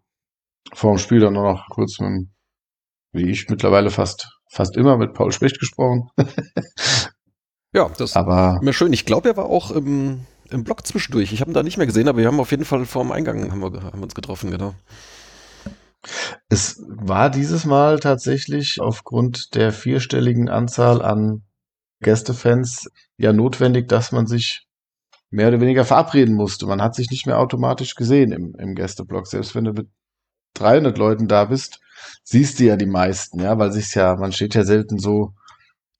vor 0.73 0.93
dem 0.93 0.99
Spiel 0.99 1.19
dann 1.19 1.33
nur 1.33 1.43
noch 1.43 1.67
kurz 1.69 1.99
mit, 1.99 2.27
wie 3.11 3.29
ich 3.29 3.49
mittlerweile 3.49 3.89
fast, 3.89 4.29
fast 4.49 4.77
immer 4.77 4.97
mit 4.97 5.13
Paul 5.13 5.31
Specht 5.31 5.59
gesprochen. 5.59 6.09
ja, 7.73 7.89
das 7.97 8.15
aber 8.15 8.59
mir 8.61 8.73
schön. 8.73 8.93
Ich 8.93 9.05
glaube, 9.05 9.29
er 9.29 9.37
war 9.37 9.45
auch 9.45 9.71
im, 9.71 10.25
im 10.51 10.63
Blog 10.63 10.85
zwischendurch. 10.85 11.33
Ich 11.33 11.41
habe 11.41 11.51
ihn 11.51 11.55
da 11.55 11.63
nicht 11.63 11.77
mehr 11.77 11.87
gesehen, 11.87 12.07
aber 12.07 12.19
wir 12.19 12.27
haben 12.27 12.39
auf 12.39 12.51
jeden 12.51 12.65
Fall 12.65 12.85
vor 12.85 13.03
dem 13.03 13.11
Eingang 13.11 13.51
haben 13.51 13.61
wir, 13.61 13.81
haben 13.81 14.03
uns 14.03 14.13
getroffen, 14.15 14.51
genau. 14.51 14.75
Es 16.47 16.81
war 16.87 17.29
dieses 17.29 17.65
Mal 17.65 17.99
tatsächlich 17.99 18.79
aufgrund 18.79 19.55
der 19.55 19.73
vierstelligen 19.73 20.47
Anzahl 20.47 21.01
an 21.01 21.43
Gästefans 22.01 22.89
ja 23.17 23.33
notwendig, 23.33 23.87
dass 23.87 24.11
man 24.11 24.27
sich 24.27 24.67
mehr 25.29 25.49
oder 25.49 25.61
weniger 25.61 25.85
verabreden 25.85 26.35
musste. 26.35 26.65
Man 26.65 26.81
hat 26.81 26.95
sich 26.95 27.09
nicht 27.11 27.25
mehr 27.25 27.39
automatisch 27.39 27.95
gesehen 27.95 28.31
im, 28.31 28.55
im 28.57 28.75
Gästeblock. 28.75 29.27
Selbst 29.27 29.55
wenn 29.55 29.65
du 29.65 29.73
mit 29.73 29.89
300 30.55 30.97
Leuten 30.97 31.27
da 31.27 31.45
bist, 31.45 31.79
siehst 32.23 32.59
du 32.59 32.65
ja 32.65 32.75
die 32.75 32.85
meisten, 32.85 33.41
ja, 33.41 33.57
weil 33.59 33.71
sich's 33.71 33.93
ja, 33.93 34.15
man 34.15 34.31
steht 34.31 34.55
ja 34.55 34.63
selten 34.63 34.99
so 34.99 35.33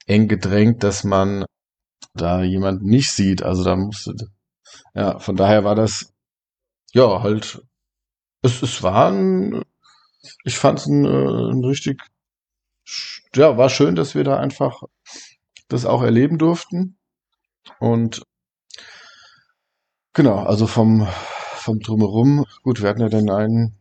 eng 0.08 0.28
gedrängt, 0.28 0.84
dass 0.84 1.04
man 1.04 1.46
da 2.14 2.42
jemanden 2.44 2.86
nicht 2.86 3.12
sieht. 3.12 3.44
Also 3.44 3.64
da 3.64 3.76
musste, 3.76 4.16
ja, 4.96 5.20
von 5.20 5.36
daher 5.36 5.64
war 5.64 5.76
das, 5.76 6.14
ja, 6.94 7.22
halt, 7.22 7.62
es, 8.42 8.62
es 8.62 8.82
war 8.82 9.12
ein, 9.12 9.64
ich 10.44 10.58
fand 10.58 10.80
es 10.80 10.88
ein, 10.88 11.06
äh, 11.06 11.52
ein 11.54 11.64
richtig, 11.64 12.02
ja, 13.36 13.58
war 13.58 13.70
schön, 13.70 13.96
dass 13.96 14.16
wir 14.16 14.24
da 14.24 14.38
einfach 14.38 14.82
das 15.70 15.86
auch 15.86 16.02
erleben 16.02 16.38
durften. 16.38 16.98
Und 17.80 18.24
genau, 20.14 20.44
also 20.44 20.68
vom, 20.68 21.08
vom 21.56 21.80
Drumherum, 21.80 22.46
gut, 22.64 22.82
wir 22.82 22.90
hatten 22.90 23.02
ja 23.02 23.10
dann 23.10 23.30
einen 23.30 23.76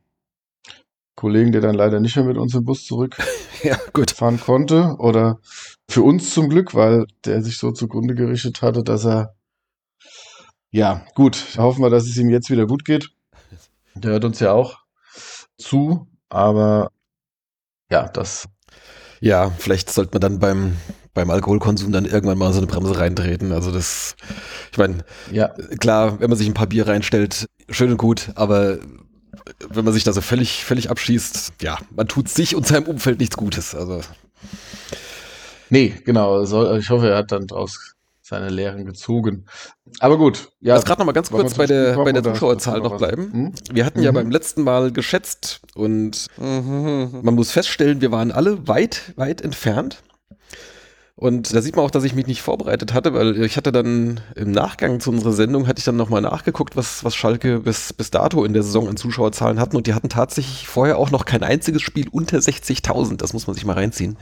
Kollegen, 1.17 1.51
der 1.51 1.61
dann 1.61 1.75
leider 1.75 1.99
nicht 1.99 2.15
mehr 2.15 2.25
mit 2.25 2.37
uns 2.37 2.55
im 2.55 2.65
Bus 2.65 2.85
zurückfahren 2.87 4.37
ja, 4.39 4.45
konnte. 4.45 4.97
Oder 4.99 5.41
für 5.89 6.03
uns 6.03 6.33
zum 6.33 6.49
Glück, 6.49 6.75
weil 6.75 7.07
der 7.25 7.43
sich 7.43 7.59
so 7.59 7.73
zugrunde 7.73 8.15
gerichtet 8.15 8.63
hatte, 8.63 8.85
dass 8.85 9.05
er 9.05 9.35
ja, 10.71 11.03
gut, 11.15 11.57
hoffen 11.57 11.83
wir, 11.83 11.89
dass 11.89 12.05
es 12.05 12.19
ihm 12.19 12.29
jetzt 12.29 12.51
wieder 12.51 12.67
gut 12.67 12.85
geht. 12.85 13.09
Der 13.95 14.13
hört 14.13 14.25
uns 14.27 14.39
ja 14.39 14.53
auch 14.53 14.79
zu, 15.57 16.07
aber 16.29 16.93
ja, 17.91 18.07
das. 18.09 18.49
Ja, 19.21 19.51
vielleicht 19.51 19.91
sollte 19.91 20.13
man 20.13 20.21
dann 20.21 20.39
beim 20.39 20.77
beim 21.15 21.31
Alkoholkonsum 21.31 21.93
dann 21.93 22.05
irgendwann 22.05 22.39
mal 22.39 22.53
so 22.53 22.59
eine 22.59 22.67
Bremse 22.67 22.99
reintreten. 22.99 23.53
Also 23.53 23.73
das, 23.73 24.17
ich 24.73 24.79
meine, 24.79 25.05
ja. 25.33 25.49
klar, 25.81 26.21
wenn 26.21 26.31
man 26.31 26.39
sich 26.39 26.47
ein 26.47 26.55
paar 26.55 26.67
Bier 26.67 26.87
reinstellt, 26.87 27.47
schön 27.69 27.91
und 27.91 27.99
gut, 27.99 28.31
aber 28.35 28.79
wenn 29.69 29.85
man 29.85 29.95
sich 29.95 30.05
da 30.05 30.13
so 30.13 30.21
völlig, 30.21 30.65
völlig 30.65 30.91
abschießt, 30.91 31.53
ja, 31.63 31.79
man 31.95 32.09
tut 32.09 32.29
sich 32.29 32.55
und 32.55 32.67
seinem 32.67 32.87
Umfeld 32.87 33.19
nichts 33.21 33.37
Gutes. 33.37 33.75
Also 33.75 34.01
Nee, 35.71 35.95
genau. 36.05 36.45
Soll, 36.45 36.79
ich 36.79 36.91
hoffe, 36.91 37.11
er 37.11 37.19
hat 37.19 37.33
dann 37.33 37.47
draus 37.47 37.95
seine 38.23 38.49
Lehren 38.51 38.85
gezogen. 38.85 39.47
Aber 40.01 40.19
gut. 40.19 40.51
Ja, 40.61 40.75
Lass 40.75 40.85
gerade 40.85 41.01
noch 41.01 41.07
mal 41.07 41.13
ganz 41.13 41.31
kurz 41.31 41.55
bei 41.55 41.67
der, 41.67 41.97
bei 41.97 42.13
der 42.13 42.23
Zuschauerzahl 42.23 42.81
noch 42.81 42.99
bleiben. 42.99 43.33
Hm? 43.33 43.53
Wir 43.73 43.87
hatten 43.87 44.01
mhm. 44.01 44.05
ja 44.05 44.13
beim 44.13 44.31
letzten 44.31 44.63
Mal 44.63 44.93
geschätzt 44.93 45.61
und 45.75 46.27
mhm. 46.37 47.21
man 47.23 47.35
muss 47.35 47.51
feststellen, 47.51 48.01
wir 48.01 48.13
waren 48.13 48.31
alle 48.31 48.69
weit, 48.69 49.15
weit 49.17 49.41
entfernt. 49.41 50.03
Und 51.19 51.53
da 51.53 51.61
sieht 51.63 51.75
man 51.75 51.85
auch, 51.85 51.91
dass 51.91 52.05
ich 52.05 52.15
mich 52.15 52.29
nicht 52.29 52.43
vorbereitet 52.43 52.95
hatte, 52.95 53.13
weil 53.13 53.43
ich 53.43 53.57
hatte 53.57 53.73
dann 53.73 54.21
im 54.37 54.53
Nachgang 54.53 55.01
zu 55.01 55.11
unserer 55.11 55.33
Sendung, 55.33 55.67
hatte 55.67 55.81
ich 55.81 55.85
dann 55.85 55.97
nochmal 55.97 56.21
nachgeguckt, 56.21 56.77
was, 56.77 57.03
was 57.03 57.17
Schalke 57.17 57.59
bis, 57.59 57.93
bis 57.93 58.13
dato 58.13 58.45
in 58.45 58.53
der 58.53 58.63
Saison 58.63 58.89
an 58.89 58.97
Zuschauerzahlen 58.97 59.59
hatten. 59.59 59.75
Und 59.75 59.89
die 59.89 59.95
hatten 59.95 60.11
tatsächlich 60.11 60.69
vorher 60.69 60.97
auch 60.97 61.11
noch 61.11 61.25
kein 61.25 61.43
einziges 61.43 61.83
Spiel 61.83 62.07
unter 62.13 62.39
60.000. 62.39 63.17
Das 63.17 63.33
muss 63.33 63.49
man 63.49 63.55
sich 63.55 63.65
mal 63.65 63.73
reinziehen. 63.73 64.17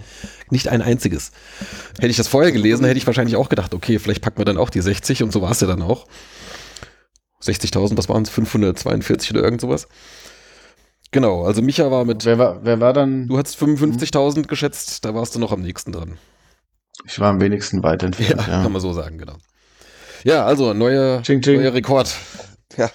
Nicht 0.49 0.69
ein 0.69 0.81
einziges. 0.81 1.33
Hätte 1.99 2.09
ich 2.09 2.17
das 2.17 2.29
vorher 2.29 2.50
gelesen, 2.50 2.87
hätte 2.87 2.97
ich 2.97 3.07
wahrscheinlich 3.07 3.37
auch 3.37 3.50
gedacht, 3.50 3.75
okay, 3.75 3.99
vielleicht 3.99 4.23
packen 4.23 4.38
wir 4.38 4.47
dann 4.47 4.57
auch 4.57 4.71
die 4.71 4.81
60 4.81 5.23
und 5.23 5.35
so 5.35 5.43
war 5.43 5.50
es 5.50 5.61
ja 5.61 5.67
dann 5.67 5.83
auch. 5.83 6.07
60.000, 7.43 7.99
was 7.99 8.09
waren 8.09 8.23
es? 8.23 8.31
542 8.31 9.33
oder 9.33 9.43
irgend 9.43 9.61
sowas. 9.61 9.87
Genau, 11.11 11.45
also 11.45 11.61
Micha 11.61 11.91
war 11.91 12.07
mit. 12.07 12.25
Wer 12.25 12.38
war, 12.38 12.65
wer 12.65 12.81
war 12.81 12.95
dann? 12.95 13.29
Du 13.29 13.37
hast 13.37 13.55
55.000 13.61 14.47
geschätzt, 14.47 15.05
da 15.05 15.15
warst 15.15 15.35
du 15.35 15.38
noch 15.38 15.53
am 15.53 15.61
nächsten 15.61 15.93
dran. 15.93 16.17
Ich 17.06 17.20
war 17.20 17.30
am 17.30 17.40
wenigsten 17.40 17.82
weit 17.82 18.02
entfernt. 18.02 18.42
Ja, 18.46 18.52
ja. 18.56 18.62
kann 18.62 18.72
man 18.72 18.80
so 18.80 18.92
sagen, 18.92 19.18
genau. 19.18 19.36
Ja, 20.25 20.44
also 20.44 20.75
neuer, 20.75 21.22
ching, 21.22 21.40
ching. 21.40 21.60
neuer 21.60 21.72
Rekord. 21.72 22.14
Ja. 22.76 22.90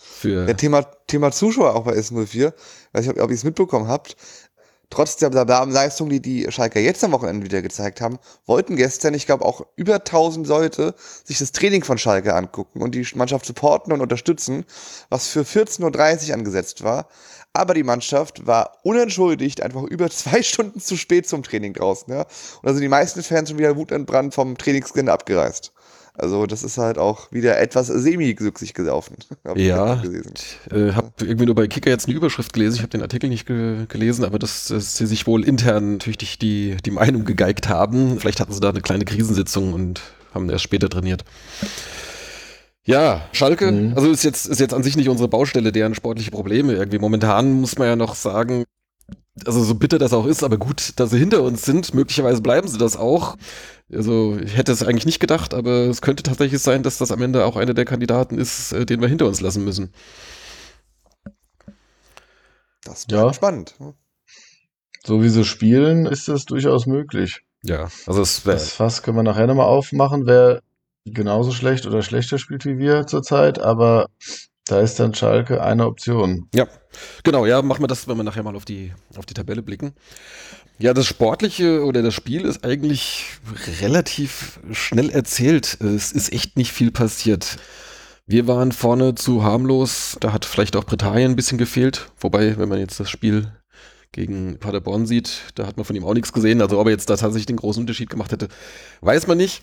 Für 0.00 0.46
ja, 0.46 0.54
Thema, 0.54 0.82
Thema 1.06 1.32
Zuschauer 1.32 1.74
auch 1.74 1.84
bei 1.84 1.94
S04. 1.94 2.52
Weiß 2.92 3.06
nicht, 3.06 3.20
ob 3.20 3.30
ihr 3.30 3.34
es 3.34 3.44
mitbekommen 3.44 3.88
habt. 3.88 4.16
Trotz 4.90 5.16
der 5.16 5.30
Leistung, 5.30 6.08
die 6.08 6.20
die 6.20 6.46
Schalker 6.50 6.78
jetzt 6.78 7.02
am 7.02 7.12
Wochenende 7.12 7.44
wieder 7.44 7.62
gezeigt 7.62 8.00
haben, 8.00 8.18
wollten 8.46 8.76
gestern, 8.76 9.14
ich 9.14 9.26
glaube 9.26 9.44
auch 9.44 9.66
über 9.76 9.94
1000 9.94 10.46
Leute, 10.46 10.94
sich 11.24 11.38
das 11.38 11.52
Training 11.52 11.82
von 11.82 11.98
Schalke 11.98 12.34
angucken 12.34 12.80
und 12.80 12.94
die 12.94 13.04
Mannschaft 13.14 13.44
supporten 13.44 13.92
und 13.92 14.00
unterstützen, 14.00 14.64
was 15.08 15.26
für 15.26 15.40
14.30 15.40 16.28
Uhr 16.28 16.34
angesetzt 16.34 16.84
war. 16.84 17.08
Aber 17.56 17.72
die 17.74 17.84
Mannschaft 17.84 18.46
war 18.46 18.78
unentschuldigt 18.82 19.62
einfach 19.62 19.84
über 19.84 20.10
zwei 20.10 20.42
Stunden 20.42 20.80
zu 20.80 20.96
spät 20.96 21.26
zum 21.28 21.42
Training 21.42 21.72
draußen. 21.72 22.12
Ja? 22.12 22.22
Und 22.22 22.28
da 22.64 22.72
sind 22.72 22.82
die 22.82 22.88
meisten 22.88 23.22
Fans 23.22 23.48
schon 23.48 23.58
wieder 23.58 23.76
wutentbrannt 23.76 24.34
vom 24.34 24.58
Trainingsgelände 24.58 25.12
abgereist. 25.12 25.72
Also 26.16 26.46
das 26.46 26.62
ist 26.62 26.78
halt 26.78 26.96
auch 26.96 27.32
wieder 27.32 27.58
etwas 27.58 27.88
semi-glücklich 27.88 28.74
gelaufen. 28.74 29.16
ja, 29.56 30.00
ich 30.02 30.72
äh, 30.72 30.92
habe 30.92 31.10
irgendwie 31.20 31.46
nur 31.46 31.56
bei 31.56 31.66
Kicker 31.66 31.90
jetzt 31.90 32.06
eine 32.06 32.14
Überschrift 32.14 32.52
gelesen. 32.52 32.76
Ich 32.76 32.82
habe 32.82 32.90
den 32.90 33.02
Artikel 33.02 33.28
nicht 33.28 33.46
ge 33.46 33.86
gelesen, 33.88 34.24
aber 34.24 34.38
dass, 34.38 34.66
dass, 34.66 34.96
sie 34.96 35.06
sich 35.06 35.26
wohl 35.26 35.44
intern 35.44 35.94
natürlich 35.94 36.38
die, 36.38 36.76
die 36.84 36.90
Meinung 36.92 37.24
gegeigt 37.24 37.68
haben. 37.68 38.20
Vielleicht 38.20 38.38
hatten 38.38 38.52
sie 38.52 38.60
da 38.60 38.68
eine 38.68 38.80
kleine 38.80 39.04
Krisensitzung 39.04 39.72
und 39.72 40.02
haben 40.32 40.50
erst 40.50 40.62
später 40.62 40.88
trainiert. 40.88 41.24
Ja, 42.86 43.28
Schalke, 43.32 43.72
mhm. 43.72 43.94
also 43.94 44.10
ist 44.10 44.24
jetzt, 44.24 44.46
ist 44.46 44.60
jetzt 44.60 44.74
an 44.74 44.82
sich 44.82 44.96
nicht 44.96 45.08
unsere 45.08 45.28
Baustelle, 45.28 45.72
deren 45.72 45.94
sportliche 45.94 46.30
Probleme 46.30 46.74
irgendwie. 46.74 46.98
Momentan 46.98 47.52
muss 47.52 47.78
man 47.78 47.88
ja 47.88 47.96
noch 47.96 48.14
sagen, 48.14 48.64
also 49.46 49.64
so 49.64 49.74
bitter 49.74 49.98
das 49.98 50.12
auch 50.12 50.26
ist, 50.26 50.44
aber 50.44 50.58
gut, 50.58 50.92
dass 50.96 51.10
sie 51.10 51.18
hinter 51.18 51.42
uns 51.42 51.62
sind. 51.62 51.94
Möglicherweise 51.94 52.42
bleiben 52.42 52.68
sie 52.68 52.78
das 52.78 52.96
auch. 52.96 53.36
Also 53.92 54.38
ich 54.42 54.56
hätte 54.56 54.72
es 54.72 54.82
eigentlich 54.82 55.06
nicht 55.06 55.18
gedacht, 55.18 55.54
aber 55.54 55.88
es 55.88 56.02
könnte 56.02 56.22
tatsächlich 56.22 56.60
sein, 56.60 56.82
dass 56.82 56.98
das 56.98 57.10
am 57.10 57.22
Ende 57.22 57.44
auch 57.46 57.56
einer 57.56 57.74
der 57.74 57.84
Kandidaten 57.84 58.38
ist, 58.38 58.72
äh, 58.72 58.86
den 58.86 59.00
wir 59.00 59.08
hinter 59.08 59.26
uns 59.26 59.40
lassen 59.40 59.64
müssen. 59.64 59.92
Das 62.84 63.06
wäre 63.08 63.26
ja. 63.26 63.32
spannend. 63.32 63.74
So 65.04 65.22
wie 65.22 65.28
sie 65.30 65.44
spielen, 65.44 66.06
ist 66.06 66.28
das 66.28 66.44
durchaus 66.44 66.86
möglich. 66.86 67.42
Ja, 67.62 67.88
also 68.06 68.20
es 68.20 68.42
Das 68.42 68.72
Fass 68.72 69.02
können 69.02 69.16
wir 69.16 69.22
nachher 69.22 69.46
nochmal 69.46 69.66
aufmachen. 69.66 70.26
Wer 70.26 70.60
genauso 71.04 71.52
schlecht 71.52 71.86
oder 71.86 72.02
schlechter 72.02 72.38
spielt 72.38 72.64
wie 72.64 72.78
wir 72.78 73.06
zurzeit, 73.06 73.58
aber 73.58 74.08
da 74.66 74.80
ist 74.80 74.98
dann 74.98 75.14
Schalke 75.14 75.62
eine 75.62 75.86
Option. 75.86 76.48
Ja, 76.54 76.66
genau, 77.22 77.44
ja, 77.46 77.60
machen 77.62 77.82
wir 77.82 77.88
das, 77.88 78.08
wenn 78.08 78.16
wir 78.16 78.24
nachher 78.24 78.42
mal 78.42 78.56
auf 78.56 78.64
die, 78.64 78.92
auf 79.16 79.26
die 79.26 79.34
Tabelle 79.34 79.62
blicken. 79.62 79.92
Ja, 80.78 80.92
das 80.92 81.06
Sportliche 81.06 81.84
oder 81.84 82.02
das 82.02 82.14
Spiel 82.14 82.42
ist 82.42 82.64
eigentlich 82.64 83.26
relativ 83.80 84.58
schnell 84.72 85.10
erzählt. 85.10 85.78
Es 85.80 86.10
ist 86.10 86.32
echt 86.32 86.56
nicht 86.56 86.72
viel 86.72 86.90
passiert. 86.90 87.58
Wir 88.26 88.48
waren 88.48 88.72
vorne 88.72 89.14
zu 89.14 89.44
harmlos, 89.44 90.16
da 90.20 90.32
hat 90.32 90.46
vielleicht 90.46 90.76
auch 90.76 90.84
Britannien 90.84 91.32
ein 91.32 91.36
bisschen 91.36 91.58
gefehlt, 91.58 92.10
wobei, 92.18 92.58
wenn 92.58 92.70
man 92.70 92.78
jetzt 92.78 92.98
das 92.98 93.10
Spiel 93.10 93.52
gegen 94.12 94.58
Paderborn 94.58 95.06
sieht, 95.06 95.42
da 95.56 95.66
hat 95.66 95.76
man 95.76 95.84
von 95.84 95.94
ihm 95.94 96.04
auch 96.04 96.14
nichts 96.14 96.32
gesehen. 96.32 96.62
Also 96.62 96.80
ob 96.80 96.86
er 96.86 96.92
jetzt 96.92 97.10
da 97.10 97.16
tatsächlich 97.16 97.46
den 97.46 97.56
großen 97.56 97.82
Unterschied 97.82 98.08
gemacht 98.08 98.32
hätte, 98.32 98.48
weiß 99.02 99.26
man 99.26 99.36
nicht. 99.36 99.62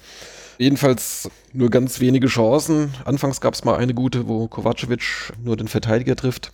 Jedenfalls 0.62 1.28
nur 1.54 1.72
ganz 1.72 2.00
wenige 2.02 2.28
Chancen. 2.28 2.94
Anfangs 3.04 3.42
gab 3.42 3.56
es 3.56 3.64
mal 3.64 3.78
eine 3.78 3.96
gute, 3.96 4.28
wo 4.28 4.48
Kovacevic 4.48 5.34
nur 5.44 5.58
den 5.58 5.68
Verteidiger 5.68 6.16
trifft. 6.16 6.52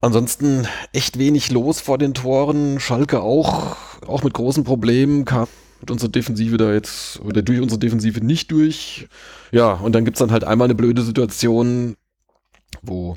Ansonsten 0.00 0.68
echt 0.92 1.18
wenig 1.18 1.50
los 1.50 1.80
vor 1.80 1.98
den 1.98 2.14
Toren. 2.14 2.78
Schalke 2.78 3.22
auch, 3.22 3.74
auch 4.06 4.22
mit 4.22 4.34
großen 4.34 4.62
Problemen, 4.62 5.24
kam 5.24 5.48
mit 5.80 5.90
unserer 5.90 6.10
Defensive 6.10 6.58
da 6.58 6.72
jetzt, 6.72 7.18
oder 7.22 7.42
durch 7.42 7.60
unsere 7.60 7.80
Defensive 7.80 8.24
nicht 8.24 8.52
durch. 8.52 9.08
Ja, 9.50 9.72
und 9.72 9.92
dann 9.92 10.04
gibt 10.04 10.16
es 10.16 10.20
dann 10.20 10.30
halt 10.30 10.44
einmal 10.44 10.66
eine 10.66 10.76
blöde 10.76 11.02
Situation, 11.02 11.96
wo 12.82 13.16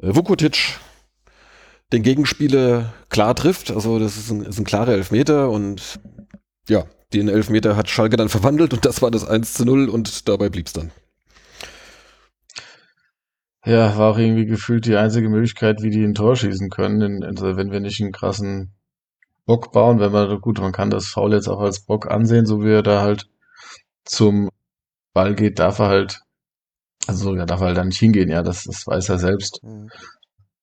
äh, 0.00 0.14
Vukotic 0.14 0.78
den 1.92 2.02
Gegenspieler 2.02 2.94
klar 3.10 3.34
trifft. 3.34 3.70
Also 3.70 3.98
das 3.98 4.16
ist 4.16 4.30
ein, 4.30 4.40
ist 4.40 4.58
ein 4.58 4.64
klarer 4.64 4.92
Elfmeter 4.92 5.50
und 5.50 6.00
ja, 6.66 6.86
den 7.12 7.28
Elfmeter 7.28 7.76
hat 7.76 7.88
Schalke 7.88 8.16
dann 8.16 8.28
verwandelt 8.28 8.72
und 8.72 8.84
das 8.84 9.02
war 9.02 9.10
das 9.10 9.26
1 9.26 9.54
zu 9.54 9.64
0 9.64 9.88
und 9.88 10.28
dabei 10.28 10.48
blieb 10.48 10.66
es 10.66 10.72
dann. 10.72 10.90
Ja, 13.64 13.96
war 13.98 14.12
auch 14.12 14.18
irgendwie 14.18 14.46
gefühlt 14.46 14.86
die 14.86 14.96
einzige 14.96 15.28
Möglichkeit, 15.28 15.82
wie 15.82 15.90
die 15.90 16.02
ein 16.02 16.14
Tor 16.14 16.34
schießen 16.34 16.70
können, 16.70 17.22
also 17.22 17.56
wenn 17.56 17.70
wir 17.70 17.80
nicht 17.80 18.00
einen 18.00 18.12
krassen 18.12 18.72
Bock 19.44 19.72
bauen, 19.72 20.00
wenn 20.00 20.12
man, 20.12 20.40
gut, 20.40 20.60
man 20.60 20.72
kann 20.72 20.90
das 20.90 21.08
Foul 21.08 21.34
jetzt 21.34 21.48
auch 21.48 21.60
als 21.60 21.80
Bock 21.80 22.10
ansehen, 22.10 22.46
so 22.46 22.62
wie 22.62 22.70
er 22.70 22.82
da 22.82 23.02
halt 23.02 23.28
zum 24.04 24.48
Ball 25.12 25.34
geht, 25.34 25.58
darf 25.58 25.78
er 25.78 25.88
halt, 25.88 26.22
also 27.06 27.34
da 27.34 27.44
darf 27.44 27.60
er 27.60 27.68
halt 27.68 27.76
da 27.76 27.84
nicht 27.84 27.98
hingehen, 27.98 28.30
ja, 28.30 28.42
das, 28.42 28.64
das 28.64 28.86
weiß 28.86 29.08
er 29.08 29.18
selbst. 29.18 29.62
Mhm. 29.62 29.90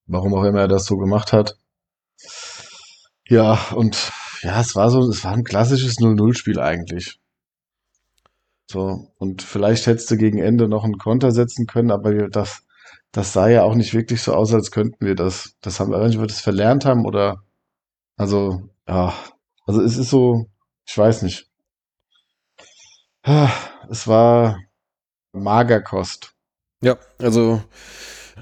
Warum 0.05 0.33
auch 0.33 0.43
immer 0.43 0.61
er 0.61 0.67
das 0.67 0.85
so 0.85 0.97
gemacht 0.97 1.33
hat. 1.33 1.57
Ja, 3.27 3.59
und 3.75 4.11
ja, 4.41 4.59
es 4.59 4.75
war 4.75 4.89
so, 4.89 4.99
es 5.09 5.23
war 5.23 5.33
ein 5.33 5.43
klassisches 5.43 5.97
0-0-Spiel 5.97 6.59
eigentlich. 6.59 7.19
So, 8.69 9.11
und 9.17 9.41
vielleicht 9.41 9.87
hättest 9.87 10.11
du 10.11 10.17
gegen 10.17 10.39
Ende 10.39 10.67
noch 10.67 10.83
einen 10.83 10.97
Konter 10.97 11.31
setzen 11.31 11.67
können, 11.67 11.91
aber 11.91 12.27
das, 12.29 12.63
das 13.11 13.31
sah 13.33 13.47
ja 13.47 13.63
auch 13.63 13.75
nicht 13.75 13.93
wirklich 13.93 14.21
so 14.21 14.33
aus, 14.33 14.53
als 14.53 14.71
könnten 14.71 15.05
wir 15.05 15.15
das. 15.15 15.55
Das 15.61 15.79
haben 15.79 15.91
wir, 15.91 16.01
wenn 16.01 16.11
wir 16.11 16.27
das 16.27 16.41
verlernt 16.41 16.85
haben 16.85 17.05
oder, 17.05 17.43
also, 18.17 18.69
ja, 18.87 19.13
also 19.65 19.81
es 19.81 19.97
ist 19.97 20.09
so, 20.09 20.47
ich 20.85 20.97
weiß 20.97 21.21
nicht. 21.21 21.49
Es 23.89 24.07
war 24.07 24.59
Magerkost. 25.33 26.33
Ja, 26.81 26.97
also 27.19 27.61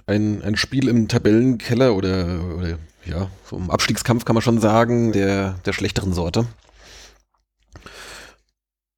ein, 0.05 0.41
ein 0.43 0.55
Spiel 0.55 0.87
im 0.87 1.07
Tabellenkeller 1.07 1.95
oder, 1.95 2.43
oder 2.57 2.79
ja, 3.05 3.29
so 3.49 3.57
im 3.57 3.69
Abstiegskampf 3.69 4.25
kann 4.25 4.33
man 4.33 4.41
schon 4.41 4.59
sagen, 4.59 5.11
der, 5.11 5.55
der 5.65 5.73
schlechteren 5.73 6.13
Sorte. 6.13 6.45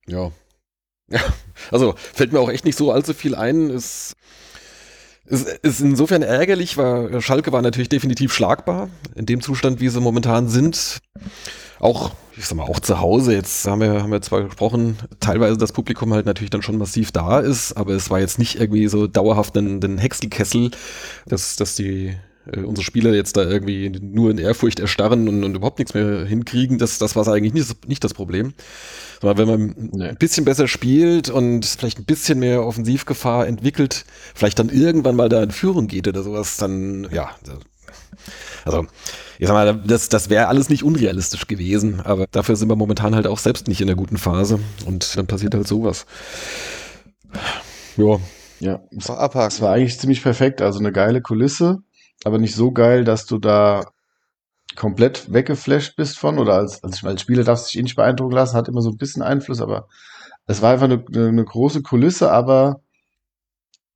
Ja. 0.07 0.31
Ja, 1.09 1.21
also 1.71 1.95
fällt 1.97 2.33
mir 2.33 2.39
auch 2.39 2.49
echt 2.49 2.65
nicht 2.65 2.77
so 2.77 2.91
allzu 2.91 3.13
viel 3.13 3.35
ein. 3.35 3.69
Es 3.69 4.13
ist, 5.25 5.47
ist 5.47 5.81
insofern 5.81 6.21
ärgerlich, 6.21 6.77
weil 6.77 7.21
Schalke 7.21 7.51
war 7.51 7.61
natürlich 7.61 7.89
definitiv 7.89 8.33
schlagbar 8.33 8.89
in 9.15 9.25
dem 9.25 9.41
Zustand, 9.41 9.79
wie 9.79 9.89
sie 9.89 10.01
momentan 10.01 10.47
sind. 10.49 10.99
Auch, 11.79 12.11
ich 12.35 12.45
sag 12.45 12.57
mal, 12.57 12.63
auch 12.63 12.79
zu 12.79 12.99
Hause. 12.99 13.33
Jetzt 13.33 13.67
haben 13.67 13.81
wir, 13.81 14.01
haben 14.01 14.11
wir 14.11 14.21
zwar 14.21 14.43
gesprochen, 14.43 14.97
teilweise 15.19 15.57
das 15.57 15.73
Publikum 15.73 16.13
halt 16.13 16.25
natürlich 16.25 16.49
dann 16.49 16.61
schon 16.61 16.77
massiv 16.77 17.11
da 17.11 17.39
ist, 17.39 17.73
aber 17.73 17.93
es 17.93 18.09
war 18.09 18.19
jetzt 18.19 18.39
nicht 18.39 18.59
irgendwie 18.59 18.87
so 18.87 19.07
dauerhaft 19.07 19.55
ein, 19.57 19.81
ein 19.83 19.97
Häckselkessel, 19.97 20.71
dass, 21.25 21.55
dass 21.55 21.75
die 21.75 22.15
äh, 22.51 22.61
unsere 22.61 22.83
Spieler 22.83 23.13
jetzt 23.13 23.37
da 23.37 23.43
irgendwie 23.43 23.89
nur 23.89 24.31
in 24.31 24.37
Ehrfurcht 24.37 24.79
erstarren 24.79 25.27
und, 25.27 25.43
und 25.43 25.55
überhaupt 25.55 25.79
nichts 25.79 25.93
mehr 25.93 26.25
hinkriegen, 26.25 26.77
das, 26.77 26.97
das 26.97 27.15
war 27.15 27.27
eigentlich 27.27 27.53
nicht, 27.53 27.87
nicht 27.87 28.03
das 28.03 28.13
Problem. 28.13 28.53
Aber 29.21 29.37
wenn 29.37 29.47
man 29.47 29.89
nee. 29.93 30.09
ein 30.09 30.17
bisschen 30.17 30.45
besser 30.45 30.67
spielt 30.67 31.29
und 31.29 31.65
vielleicht 31.65 31.99
ein 31.99 32.05
bisschen 32.05 32.39
mehr 32.39 32.63
Offensivgefahr 32.63 33.47
entwickelt, 33.47 34.05
vielleicht 34.35 34.59
dann 34.59 34.69
irgendwann 34.69 35.15
mal 35.15 35.29
da 35.29 35.41
in 35.41 35.51
Führung 35.51 35.87
geht 35.87 36.07
oder 36.07 36.23
sowas, 36.23 36.57
dann, 36.57 37.07
ja, 37.11 37.31
also, 38.65 38.87
ich 39.39 39.47
sag 39.47 39.53
mal, 39.53 39.81
das, 39.85 40.09
das 40.09 40.29
wäre 40.29 40.47
alles 40.47 40.69
nicht 40.69 40.83
unrealistisch 40.83 41.47
gewesen, 41.47 42.01
aber 42.01 42.27
dafür 42.27 42.55
sind 42.55 42.69
wir 42.69 42.75
momentan 42.75 43.15
halt 43.15 43.27
auch 43.27 43.39
selbst 43.39 43.67
nicht 43.67 43.81
in 43.81 43.87
der 43.87 43.95
guten 43.95 44.17
Phase 44.17 44.59
und 44.85 45.17
dann 45.17 45.27
passiert 45.27 45.53
halt 45.55 45.67
sowas. 45.67 46.05
Ja. 47.95 48.17
Ja, 48.59 48.81
es 48.91 49.09
war 49.09 49.71
eigentlich 49.71 49.99
ziemlich 49.99 50.23
perfekt. 50.23 50.61
Also 50.63 50.79
eine 50.79 50.91
geile 50.91 51.21
Kulisse, 51.21 51.83
aber 52.23 52.37
nicht 52.39 52.55
so 52.55 52.71
geil, 52.71 53.03
dass 53.03 53.25
du 53.25 53.37
da 53.37 53.85
komplett 54.75 55.31
weggeflasht 55.33 55.95
bist 55.95 56.19
von 56.19 56.37
oder 56.37 56.55
als, 56.55 56.83
als, 56.83 57.03
als 57.03 57.21
Spieler 57.21 57.43
darfst 57.43 57.65
du 57.65 57.69
dich 57.69 57.79
eh 57.79 57.83
nicht 57.83 57.95
beeindrucken 57.95 58.35
lassen, 58.35 58.55
hat 58.55 58.67
immer 58.67 58.81
so 58.81 58.89
ein 58.89 58.97
bisschen 58.97 59.23
Einfluss, 59.23 59.61
aber 59.61 59.87
es 60.45 60.61
war 60.61 60.73
einfach 60.73 60.85
eine, 60.85 61.03
eine 61.13 61.43
große 61.43 61.81
Kulisse, 61.81 62.31
aber 62.31 62.81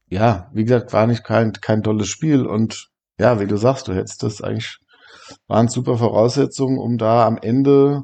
ja, 0.09 0.49
wie 0.53 0.63
gesagt, 0.63 0.91
war 0.91 1.07
nicht 1.07 1.23
kein, 1.23 1.53
kein 1.53 1.83
tolles 1.83 2.07
Spiel 2.07 2.45
und 2.45 2.89
ja, 3.17 3.39
wie 3.39 3.47
du 3.47 3.57
sagst, 3.57 3.87
du 3.87 3.93
hättest 3.93 4.23
das 4.23 4.41
eigentlich, 4.41 4.79
waren 5.47 5.69
super 5.69 5.97
Voraussetzungen, 5.97 6.77
um 6.77 6.97
da 6.97 7.25
am 7.25 7.37
Ende 7.37 8.03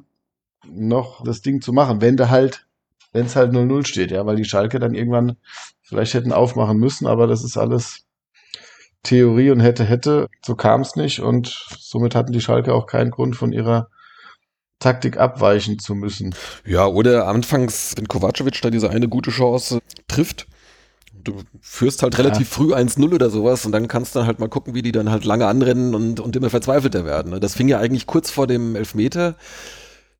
noch 0.65 1.23
das 1.23 1.41
Ding 1.41 1.61
zu 1.61 1.73
machen, 1.73 2.01
wenn 2.01 2.15
du 2.15 2.29
halt, 2.29 2.67
wenn 3.11 3.25
es 3.25 3.35
halt 3.35 3.51
0-0 3.51 3.85
steht, 3.85 4.11
ja, 4.11 4.25
weil 4.25 4.35
die 4.35 4.45
Schalke 4.45 4.79
dann 4.79 4.93
irgendwann 4.93 5.37
vielleicht 5.81 6.13
hätten 6.13 6.31
aufmachen 6.31 6.77
müssen, 6.77 7.07
aber 7.07 7.27
das 7.27 7.43
ist 7.43 7.57
alles 7.57 8.06
Theorie 9.03 9.51
und 9.51 9.59
hätte, 9.59 9.83
hätte. 9.83 10.27
So 10.45 10.55
kam 10.55 10.81
es 10.81 10.95
nicht 10.95 11.19
und 11.19 11.47
somit 11.79 12.15
hatten 12.15 12.31
die 12.31 12.41
Schalke 12.41 12.73
auch 12.73 12.87
keinen 12.87 13.11
Grund 13.11 13.35
von 13.35 13.51
ihrer 13.53 13.87
Taktik 14.79 15.17
abweichen 15.17 15.79
zu 15.79 15.95
müssen. 15.95 16.35
Ja, 16.65 16.85
oder 16.85 17.27
anfangs, 17.27 17.93
wenn 17.97 18.07
Kovacevic 18.07 18.61
da 18.61 18.69
diese 18.69 18.89
eine 18.89 19.07
gute 19.07 19.31
Chance 19.31 19.79
trifft, 20.07 20.47
du 21.13 21.41
führst 21.61 22.03
halt 22.03 22.17
relativ 22.17 22.49
ja. 22.49 22.55
früh 22.55 22.73
1-0 22.73 23.13
oder 23.13 23.29
sowas 23.29 23.65
und 23.65 23.71
dann 23.71 23.87
kannst 23.87 24.13
du 24.13 24.19
dann 24.19 24.27
halt 24.27 24.39
mal 24.39 24.49
gucken, 24.49 24.75
wie 24.75 24.81
die 24.81 24.91
dann 24.91 25.09
halt 25.09 25.25
lange 25.25 25.47
anrennen 25.47 25.95
und, 25.95 26.19
und 26.19 26.35
immer 26.35 26.49
verzweifelter 26.49 27.05
werden. 27.05 27.31
Ne? 27.31 27.39
Das 27.39 27.55
fing 27.55 27.67
ja 27.67 27.79
eigentlich 27.79 28.05
kurz 28.05 28.29
vor 28.29 28.47
dem 28.47 28.75
Elfmeter 28.75 29.35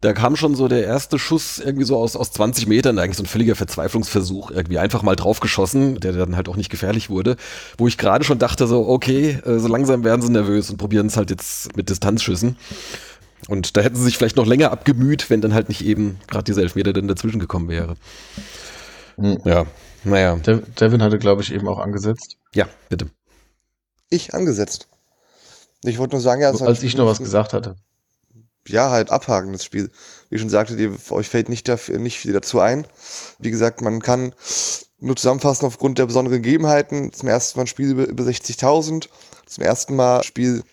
da 0.01 0.13
kam 0.13 0.35
schon 0.35 0.55
so 0.55 0.67
der 0.67 0.83
erste 0.83 1.17
Schuss 1.17 1.57
irgendwie 1.57 1.85
so 1.85 1.97
aus, 1.97 2.15
aus 2.15 2.31
20 2.31 2.67
Metern, 2.67 2.99
eigentlich 2.99 3.17
so 3.17 3.23
ein 3.23 3.27
völliger 3.27 3.55
Verzweiflungsversuch, 3.55 4.51
irgendwie 4.51 4.77
einfach 4.77 5.01
mal 5.01 5.15
draufgeschossen, 5.15 5.99
der 5.99 6.13
dann 6.13 6.35
halt 6.35 6.49
auch 6.49 6.55
nicht 6.55 6.69
gefährlich 6.69 7.09
wurde, 7.09 7.35
wo 7.77 7.87
ich 7.87 7.97
gerade 7.97 8.23
schon 8.23 8.37
dachte 8.37 8.67
so, 8.67 8.87
okay, 8.87 9.39
äh, 9.43 9.57
so 9.57 9.67
langsam 9.67 10.03
werden 10.03 10.21
sie 10.21 10.31
nervös 10.31 10.69
und 10.69 10.77
probieren 10.77 11.07
es 11.07 11.17
halt 11.17 11.31
jetzt 11.31 11.75
mit 11.75 11.89
Distanzschüssen. 11.89 12.57
Und 13.47 13.75
da 13.75 13.81
hätten 13.81 13.95
sie 13.95 14.03
sich 14.03 14.17
vielleicht 14.17 14.35
noch 14.35 14.45
länger 14.45 14.71
abgemüht, 14.71 15.29
wenn 15.29 15.41
dann 15.41 15.53
halt 15.53 15.69
nicht 15.69 15.83
eben 15.83 16.19
gerade 16.27 16.43
dieser 16.43 16.61
Elfmeter 16.61 16.93
dann 16.93 17.07
dazwischen 17.07 17.39
gekommen 17.39 17.69
wäre. 17.69 17.95
Hm. 19.15 19.39
Ja, 19.45 19.65
naja. 20.03 20.35
Devin 20.35 21.01
hatte, 21.01 21.17
glaube 21.17 21.41
ich, 21.41 21.51
eben 21.51 21.67
auch 21.67 21.79
angesetzt. 21.79 22.37
Ja, 22.53 22.67
bitte. 22.89 23.07
Ich 24.09 24.33
angesetzt. 24.33 24.89
Ich 25.83 25.97
wollte 25.97 26.15
nur 26.15 26.21
sagen, 26.21 26.41
ja, 26.41 26.51
als 26.51 26.83
ich 26.83 26.97
noch 26.97 27.05
was 27.07 27.19
gesagt 27.19 27.53
hatte 27.53 27.75
ja, 28.69 28.89
halt 28.89 29.11
abhaken, 29.11 29.53
das 29.53 29.63
Spiel. 29.63 29.89
Wie 30.29 30.35
ich 30.35 30.41
schon 30.41 30.49
sagte, 30.49 30.75
die, 30.75 30.91
euch 31.09 31.29
fällt 31.29 31.49
nicht, 31.49 31.67
dafür, 31.67 31.99
nicht 31.99 32.19
viel 32.19 32.33
dazu 32.33 32.59
ein. 32.59 32.85
Wie 33.39 33.51
gesagt, 33.51 33.81
man 33.81 34.01
kann 34.01 34.33
nur 34.99 35.15
zusammenfassen 35.15 35.65
aufgrund 35.65 35.99
der 35.99 36.05
besonderen 36.05 36.41
Gegebenheiten. 36.41 37.13
Zum 37.13 37.29
ersten 37.29 37.59
Mal 37.59 37.63
ein 37.63 37.67
Spiel 37.67 37.91
über, 37.91 38.07
über 38.07 38.23
60.000. 38.23 39.07
Zum 39.45 39.63
ersten 39.63 39.95
Mal 39.95 40.23
Spiel 40.23 40.63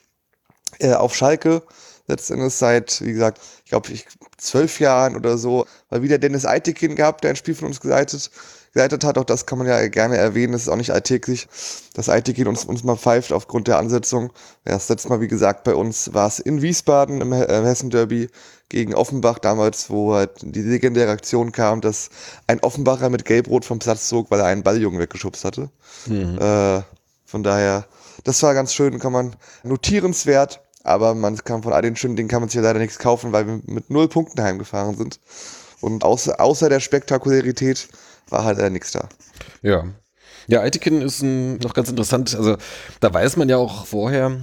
äh, 0.78 0.94
auf 0.94 1.14
Schalke. 1.14 1.62
Letztendlich 2.06 2.54
seit, 2.54 3.00
wie 3.00 3.12
gesagt, 3.12 3.40
ich 3.64 3.70
glaube, 3.70 3.90
ich, 3.90 4.06
zwölf 4.36 4.78
Jahren 4.80 5.16
oder 5.16 5.38
so, 5.38 5.66
weil 5.88 6.02
wieder 6.02 6.18
Dennis 6.18 6.44
Eitekin 6.44 6.96
gehabt, 6.96 7.24
der 7.24 7.30
ein 7.30 7.36
Spiel 7.36 7.54
von 7.54 7.68
uns 7.68 7.80
geleitet 7.80 8.30
geleitet 8.74 9.04
hat. 9.04 9.16
Auch 9.16 9.24
das 9.24 9.46
kann 9.46 9.58
man 9.58 9.66
ja 9.66 9.88
gerne 9.88 10.16
erwähnen. 10.16 10.52
Das 10.52 10.62
ist 10.62 10.68
auch 10.68 10.76
nicht 10.76 10.90
alltäglich, 10.90 11.48
dass 11.94 12.08
ITG 12.08 12.44
uns, 12.44 12.64
uns 12.64 12.84
mal 12.84 12.96
pfeift 12.96 13.32
aufgrund 13.32 13.68
der 13.68 13.78
Ansetzung. 13.78 14.32
Das 14.64 14.88
letzte 14.88 15.08
Mal, 15.08 15.20
wie 15.20 15.28
gesagt, 15.28 15.64
bei 15.64 15.74
uns 15.74 16.12
war 16.12 16.26
es 16.26 16.40
in 16.40 16.60
Wiesbaden 16.60 17.20
im 17.20 17.32
äh, 17.32 17.46
Hessen-Derby 17.46 18.28
gegen 18.68 18.94
Offenbach 18.94 19.38
damals, 19.38 19.88
wo 19.90 20.14
halt 20.14 20.30
die 20.42 20.62
legendäre 20.62 21.12
Aktion 21.12 21.52
kam, 21.52 21.80
dass 21.80 22.10
ein 22.46 22.60
Offenbacher 22.60 23.08
mit 23.08 23.24
Gelbrot 23.24 23.64
vom 23.64 23.78
Platz 23.78 24.08
zog, 24.08 24.30
weil 24.30 24.40
er 24.40 24.46
einen 24.46 24.64
Balljungen 24.64 24.98
weggeschubst 24.98 25.44
hatte. 25.44 25.70
Mhm. 26.06 26.38
Äh, 26.38 26.82
von 27.24 27.42
daher, 27.42 27.86
das 28.24 28.42
war 28.42 28.54
ganz 28.54 28.74
schön, 28.74 28.98
kann 28.98 29.12
man 29.12 29.36
notierenswert, 29.62 30.60
aber 30.82 31.14
man 31.14 31.36
kann 31.36 31.62
von 31.62 31.72
all 31.72 31.82
den 31.82 31.96
schönen 31.96 32.16
Dingen 32.16 32.28
kann 32.28 32.40
man 32.40 32.48
sich 32.48 32.56
ja 32.56 32.62
leider 32.62 32.78
nichts 32.80 32.98
kaufen, 32.98 33.32
weil 33.32 33.46
wir 33.46 33.60
mit 33.66 33.90
null 33.90 34.08
Punkten 34.08 34.42
heimgefahren 34.42 34.96
sind. 34.96 35.20
Und 35.80 36.02
außer, 36.04 36.40
außer 36.40 36.68
der 36.68 36.80
Spektakularität 36.80 37.88
war 38.28 38.44
halt 38.44 38.58
äh, 38.58 38.70
nichts 38.70 38.92
da. 38.92 39.08
Ja. 39.62 39.84
Ja, 40.46 40.60
Eitikin 40.60 41.00
ist 41.00 41.22
ein, 41.22 41.56
noch 41.58 41.72
ganz 41.74 41.88
interessant. 41.88 42.34
Also, 42.34 42.56
da 43.00 43.12
weiß 43.12 43.36
man 43.36 43.48
ja 43.48 43.56
auch 43.56 43.86
vorher, 43.86 44.36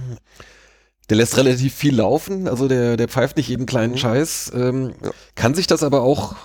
der 1.08 1.16
lässt 1.16 1.36
relativ 1.36 1.74
viel 1.74 1.96
laufen, 1.96 2.48
also 2.48 2.68
der, 2.68 2.96
der 2.96 3.08
pfeift 3.08 3.36
nicht 3.36 3.48
jeden 3.48 3.66
kleinen 3.66 3.92
mhm. 3.92 3.98
Scheiß. 3.98 4.52
Ähm, 4.54 4.94
ja. 5.02 5.10
Kann 5.34 5.54
sich 5.54 5.66
das 5.66 5.82
aber 5.82 6.02
auch, 6.02 6.36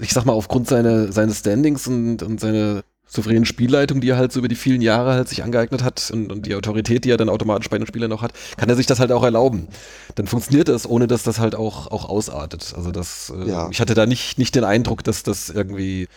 ich 0.00 0.12
sag 0.12 0.24
mal, 0.24 0.32
aufgrund 0.32 0.68
seiner, 0.68 1.12
seines 1.12 1.40
Standings 1.40 1.86
und, 1.86 2.22
und 2.22 2.40
seiner 2.40 2.82
souveränen 3.08 3.44
Spielleitung, 3.44 4.00
die 4.00 4.10
er 4.10 4.16
halt 4.16 4.32
so 4.32 4.40
über 4.40 4.48
die 4.48 4.56
vielen 4.56 4.82
Jahre 4.82 5.14
halt 5.14 5.28
sich 5.28 5.42
angeeignet 5.42 5.82
hat 5.82 6.10
und, 6.12 6.30
und 6.32 6.46
die 6.46 6.54
Autorität, 6.54 7.04
die 7.04 7.10
er 7.10 7.16
dann 7.16 7.28
automatisch 7.28 7.70
bei 7.70 7.78
den 7.78 7.86
Spielern 7.86 8.10
noch 8.10 8.22
hat, 8.22 8.32
kann 8.56 8.68
er 8.68 8.76
sich 8.76 8.86
das 8.86 8.98
halt 8.98 9.12
auch 9.12 9.22
erlauben. 9.22 9.68
Dann 10.16 10.26
funktioniert 10.26 10.68
das, 10.68 10.88
ohne 10.88 11.06
dass 11.06 11.22
das 11.22 11.38
halt 11.38 11.54
auch, 11.54 11.86
auch 11.90 12.08
ausartet. 12.08 12.74
Also 12.76 12.90
das, 12.90 13.32
äh, 13.34 13.48
ja. 13.48 13.68
ich 13.70 13.80
hatte 13.80 13.94
da 13.94 14.06
nicht, 14.06 14.38
nicht 14.38 14.54
den 14.54 14.64
Eindruck, 14.64 15.04
dass 15.04 15.22
das 15.22 15.50
irgendwie 15.50 16.08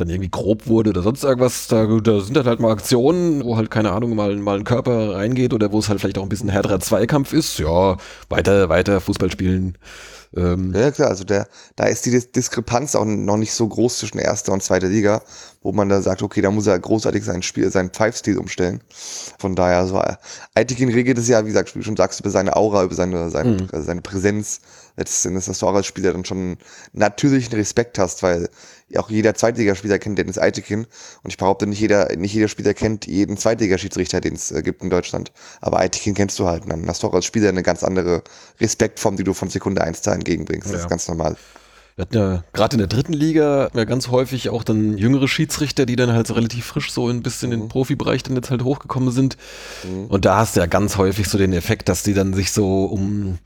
dann 0.00 0.08
irgendwie 0.08 0.30
grob 0.30 0.66
wurde 0.66 0.90
oder 0.90 1.02
sonst 1.02 1.24
irgendwas. 1.24 1.68
Da, 1.68 1.86
da 1.86 2.20
sind 2.20 2.36
dann 2.36 2.46
halt 2.46 2.60
mal 2.60 2.72
Aktionen, 2.72 3.44
wo 3.44 3.56
halt, 3.56 3.70
keine 3.70 3.92
Ahnung, 3.92 4.14
mal, 4.14 4.36
mal 4.36 4.58
ein 4.58 4.64
Körper 4.64 5.14
reingeht 5.14 5.52
oder 5.52 5.72
wo 5.72 5.78
es 5.78 5.88
halt 5.88 6.00
vielleicht 6.00 6.18
auch 6.18 6.22
ein 6.22 6.28
bisschen 6.28 6.48
härterer 6.48 6.80
Zweikampf 6.80 7.32
ist. 7.32 7.58
Ja, 7.58 7.96
weiter, 8.28 8.68
weiter 8.68 9.00
Fußball 9.00 9.30
spielen. 9.30 9.76
Ähm, 10.36 10.72
ja, 10.74 10.90
klar, 10.92 11.08
also 11.08 11.24
der, 11.24 11.48
da 11.76 11.86
ist 11.86 12.06
die 12.06 12.12
Diskrepanz 12.32 12.94
auch 12.94 13.04
noch 13.04 13.36
nicht 13.36 13.52
so 13.52 13.66
groß 13.66 13.98
zwischen 13.98 14.18
erster 14.18 14.52
und 14.52 14.62
zweiter 14.62 14.86
Liga, 14.88 15.22
wo 15.62 15.72
man 15.72 15.90
da 15.90 16.00
sagt, 16.00 16.22
okay, 16.22 16.40
da 16.40 16.50
muss 16.50 16.66
er 16.66 16.78
großartig 16.78 17.22
sein 17.22 17.42
Spiel, 17.42 17.70
seinen 17.70 17.90
Pfeifstil 17.90 18.38
umstellen. 18.38 18.80
Von 19.38 19.54
daher, 19.54 19.86
so, 19.86 20.02
Aitikin 20.54 20.88
regelt 20.88 21.18
es 21.18 21.28
ja, 21.28 21.44
wie 21.44 21.48
gesagt, 21.48 21.76
wie 21.76 21.82
schon 21.82 21.96
sagst, 21.96 22.20
über 22.20 22.30
seine 22.30 22.56
Aura, 22.56 22.82
über 22.84 22.94
seine, 22.94 23.28
seine, 23.28 23.50
mhm. 23.50 23.68
seine 23.72 24.00
Präsenz. 24.00 24.60
Letztendlich, 24.96 25.44
dass 25.44 25.58
du 25.58 25.66
auch 25.66 25.74
als 25.74 25.86
Spieler 25.86 26.12
dann 26.12 26.24
schon 26.24 26.56
natürlichen 26.92 27.54
Respekt 27.54 27.98
hast, 27.98 28.22
weil 28.22 28.48
auch 28.96 29.08
jeder 29.08 29.34
Zweitligaspieler 29.34 29.98
kennt 29.98 30.18
Dennis 30.18 30.38
Eitekin 30.38 30.86
und 31.22 31.30
ich 31.30 31.36
behaupte, 31.36 31.66
nicht 31.66 31.80
jeder, 31.80 32.14
nicht 32.16 32.34
jeder 32.34 32.48
Spieler 32.48 32.74
kennt 32.74 33.06
jeden 33.06 33.36
Zweitligaschiedsrichter, 33.36 34.20
den 34.20 34.34
es 34.34 34.50
äh, 34.50 34.62
gibt 34.62 34.82
in 34.82 34.90
Deutschland. 34.90 35.30
Aber 35.60 35.78
Eitekin 35.78 36.14
kennst 36.14 36.38
du 36.38 36.48
halt. 36.48 36.64
Und 36.64 36.70
dann 36.70 36.88
hast 36.88 37.02
du 37.02 37.06
auch 37.06 37.14
als 37.14 37.26
Spieler 37.26 37.50
eine 37.50 37.62
ganz 37.62 37.84
andere 37.84 38.22
Respektform, 38.60 39.16
die 39.16 39.24
du 39.24 39.34
von 39.34 39.48
Sekunde 39.48 39.82
1 39.82 40.02
da 40.02 40.14
entgegenbringst. 40.14 40.66
Das 40.66 40.72
ja. 40.72 40.78
ist 40.80 40.88
ganz 40.88 41.06
normal. 41.06 41.36
Wir 41.96 42.02
hatten 42.02 42.16
ja 42.16 42.44
gerade 42.52 42.74
in 42.74 42.78
der 42.78 42.86
dritten 42.86 43.12
Liga 43.12 43.70
ja 43.74 43.84
ganz 43.84 44.08
häufig 44.08 44.48
auch 44.48 44.64
dann 44.64 44.96
jüngere 44.96 45.28
Schiedsrichter, 45.28 45.86
die 45.86 45.96
dann 45.96 46.12
halt 46.12 46.26
so 46.26 46.34
relativ 46.34 46.64
frisch 46.64 46.92
so 46.92 47.08
ein 47.08 47.22
bisschen 47.22 47.50
mhm. 47.50 47.54
in 47.54 47.60
den 47.60 47.68
Profibereich 47.68 48.22
dann 48.22 48.36
jetzt 48.36 48.50
halt 48.50 48.64
hochgekommen 48.64 49.10
sind. 49.10 49.36
Mhm. 49.84 50.06
Und 50.06 50.24
da 50.24 50.38
hast 50.38 50.56
du 50.56 50.60
ja 50.60 50.66
ganz 50.66 50.96
häufig 50.96 51.28
so 51.28 51.38
den 51.38 51.52
Effekt, 51.52 51.88
dass 51.88 52.02
die 52.02 52.14
dann 52.14 52.34
sich 52.34 52.52
so 52.52 52.84
um 52.84 53.38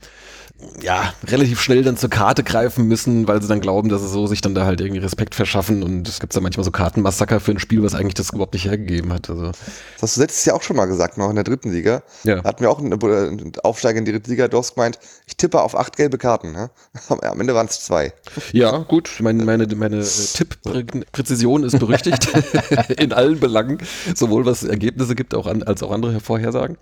ja, 0.81 1.13
relativ 1.27 1.61
schnell 1.61 1.83
dann 1.83 1.97
zur 1.97 2.09
Karte 2.09 2.43
greifen 2.43 2.87
müssen, 2.87 3.27
weil 3.27 3.41
sie 3.41 3.47
dann 3.47 3.59
glauben, 3.59 3.89
dass 3.89 4.01
sie 4.01 4.07
so 4.07 4.25
sich 4.27 4.41
dann 4.41 4.55
da 4.55 4.65
halt 4.65 4.79
irgendwie 4.81 5.01
Respekt 5.01 5.35
verschaffen 5.35 5.83
und 5.83 6.07
es 6.07 6.19
gibt 6.19 6.33
ja 6.33 6.41
manchmal 6.41 6.63
so 6.63 6.71
Kartenmassaker 6.71 7.39
für 7.39 7.51
ein 7.51 7.59
Spiel, 7.59 7.83
was 7.83 7.93
eigentlich 7.93 8.13
das 8.13 8.29
überhaupt 8.29 8.53
nicht 8.53 8.65
hergegeben 8.65 9.11
hat. 9.11 9.29
Also. 9.29 9.47
Das 9.47 10.01
hast 10.01 10.17
du 10.17 10.21
letztes 10.21 10.45
Jahr 10.45 10.55
auch 10.55 10.61
schon 10.61 10.75
mal 10.75 10.85
gesagt, 10.85 11.17
noch 11.17 11.29
in 11.29 11.35
der 11.35 11.43
dritten 11.43 11.71
Liga. 11.71 12.03
Ja. 12.23 12.41
Da 12.41 12.49
hatten 12.49 12.61
wir 12.61 12.71
auch 12.71 12.79
einen, 12.79 12.93
einen 12.93 13.53
Aufsteiger 13.63 13.99
in 13.99 14.05
die 14.05 14.11
dritte 14.11 14.29
Liga, 14.29 14.47
du 14.47 14.57
hast 14.57 14.75
gemeint, 14.75 14.99
ich 15.27 15.35
tippe 15.35 15.61
auf 15.61 15.77
acht 15.77 15.97
gelbe 15.97 16.17
Karten. 16.17 16.51
Ne? 16.51 16.69
Am 17.09 17.39
Ende 17.39 17.53
waren 17.53 17.67
es 17.67 17.81
zwei. 17.81 18.13
Ja, 18.51 18.77
gut, 18.77 19.09
meine, 19.19 19.43
meine, 19.43 19.67
meine 19.75 19.99
äh, 19.99 20.05
Tipppräzision 20.05 21.63
ist 21.63 21.79
berüchtigt 21.79 22.29
in 22.97 23.13
allen 23.13 23.39
Belangen, 23.39 23.79
sowohl 24.15 24.45
was 24.45 24.63
Ergebnisse 24.63 25.15
gibt 25.15 25.35
auch 25.35 25.47
an, 25.47 25.63
als 25.63 25.83
auch 25.83 25.91
andere 25.91 26.19
Vorhersagen. 26.19 26.77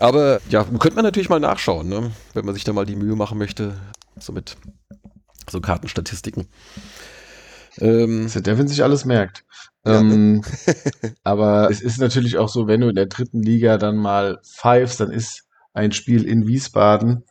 Aber 0.00 0.40
ja, 0.48 0.64
könnte 0.64 0.94
man 0.94 1.04
natürlich 1.04 1.28
mal 1.28 1.40
nachschauen, 1.40 1.88
ne? 1.88 2.12
wenn 2.34 2.44
man 2.44 2.54
sich 2.54 2.64
da 2.64 2.72
mal 2.72 2.86
die 2.86 2.96
Mühe 2.96 3.16
machen 3.16 3.38
möchte, 3.38 3.74
so 4.18 4.32
mit 4.32 4.56
so 5.48 5.60
Kartenstatistiken. 5.60 6.48
Ähm, 7.78 8.30
der 8.32 8.42
Devin 8.42 8.68
sich 8.68 8.82
alles 8.82 9.04
merkt. 9.04 9.44
Ja, 9.84 10.00
ähm, 10.00 10.42
aber 11.24 11.70
es 11.70 11.80
ist 11.80 11.98
natürlich 11.98 12.38
auch 12.38 12.48
so, 12.48 12.66
wenn 12.66 12.80
du 12.80 12.88
in 12.88 12.94
der 12.94 13.06
dritten 13.06 13.42
Liga 13.42 13.78
dann 13.78 13.96
mal 13.96 14.40
pfeifst, 14.42 15.00
dann 15.00 15.10
ist 15.10 15.44
ein 15.74 15.92
Spiel 15.92 16.24
in 16.24 16.46
Wiesbaden 16.46 17.24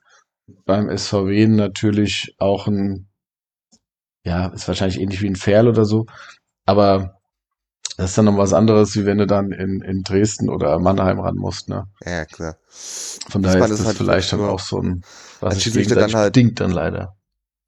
beim 0.65 0.95
SVW 0.95 1.47
natürlich 1.47 2.35
auch 2.37 2.67
ein, 2.67 3.07
ja, 4.23 4.47
ist 4.47 4.67
wahrscheinlich 4.67 4.99
ähnlich 4.99 5.21
wie 5.21 5.27
ein 5.27 5.35
Ferl 5.35 5.67
oder 5.67 5.85
so, 5.85 6.05
aber 6.65 7.14
das 7.97 8.09
ist 8.09 8.17
dann 8.17 8.25
noch 8.25 8.37
was 8.37 8.53
anderes, 8.53 8.95
wie 8.95 9.05
wenn 9.05 9.17
du 9.17 9.27
dann 9.27 9.51
in, 9.51 9.81
in 9.81 10.03
Dresden 10.03 10.49
oder 10.49 10.79
Mannheim 10.79 11.19
ran 11.19 11.35
musst, 11.35 11.69
ne? 11.69 11.87
Ja, 12.05 12.25
klar. 12.25 12.57
Von 13.29 13.41
daher 13.41 13.63
ist 13.65 13.79
das 13.79 13.85
halt 13.85 13.97
vielleicht 13.97 14.33
dann 14.33 14.41
auch 14.41 14.59
so 14.59 14.81
ein, 14.81 15.03
was 15.39 15.61
sich 15.61 15.87
dann 15.87 16.13
halt, 16.13 16.33
bedingt 16.33 16.59
dann 16.59 16.71
leider. 16.71 17.15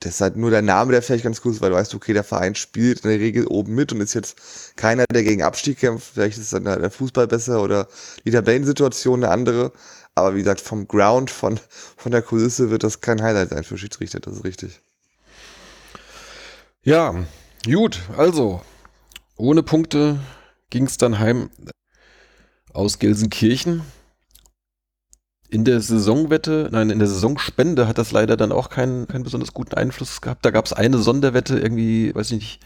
Das 0.01 0.15
ist 0.15 0.21
halt 0.21 0.35
nur 0.35 0.51
der 0.51 0.61
Name, 0.61 0.91
der 0.91 1.01
vielleicht 1.01 1.23
ganz 1.23 1.41
cool 1.43 1.53
ist, 1.53 1.61
weil 1.61 1.71
du 1.71 1.75
weißt, 1.75 1.95
okay, 1.95 2.13
der 2.13 2.25
Verein 2.25 2.55
spielt 2.55 2.99
in 2.99 3.09
der 3.09 3.19
Regel 3.19 3.47
oben 3.47 3.73
mit 3.73 3.93
und 3.93 4.01
ist 4.01 4.13
jetzt 4.13 4.75
keiner, 4.75 5.05
der 5.11 5.23
gegen 5.23 5.41
Abstieg 5.41 5.79
kämpft. 5.79 6.11
Vielleicht 6.13 6.37
ist 6.37 6.53
dann 6.53 6.65
der 6.65 6.91
Fußball 6.91 7.25
besser 7.27 7.63
oder 7.63 7.87
die 8.23 8.31
Tabellensituation 8.31 9.23
eine 9.23 9.31
andere. 9.33 9.71
Aber 10.13 10.35
wie 10.35 10.39
gesagt, 10.39 10.61
vom 10.61 10.87
Ground, 10.87 11.31
von, 11.31 11.59
von 11.95 12.11
der 12.11 12.21
Kulisse 12.21 12.69
wird 12.69 12.83
das 12.83 13.01
kein 13.01 13.21
Highlight 13.21 13.49
sein 13.49 13.63
für 13.63 13.77
Schiedsrichter, 13.77 14.19
das 14.19 14.35
ist 14.35 14.43
richtig. 14.43 14.81
Ja, 16.83 17.15
gut, 17.65 18.01
also 18.17 18.61
ohne 19.37 19.63
Punkte 19.63 20.19
ging 20.69 20.85
es 20.85 20.97
dann 20.97 21.19
heim 21.19 21.49
aus 22.73 22.99
Gelsenkirchen. 22.99 23.81
In 25.49 25.63
der 25.63 25.79
Saisonwette, 25.79 26.67
nein, 26.71 26.89
in 26.89 26.99
der 26.99 27.07
Saisonspende 27.07 27.87
hat 27.87 27.97
das 27.97 28.11
leider 28.11 28.35
dann 28.35 28.51
auch 28.51 28.69
keinen, 28.69 29.07
keinen 29.07 29.23
besonders 29.23 29.53
guten 29.53 29.75
Einfluss 29.75 30.19
gehabt. 30.19 30.43
Da 30.43 30.51
gab 30.51 30.65
es 30.65 30.73
eine 30.73 30.97
Sonderwette, 30.97 31.57
irgendwie, 31.57 32.13
weiß 32.13 32.31
ich 32.31 32.37
nicht, 32.37 32.59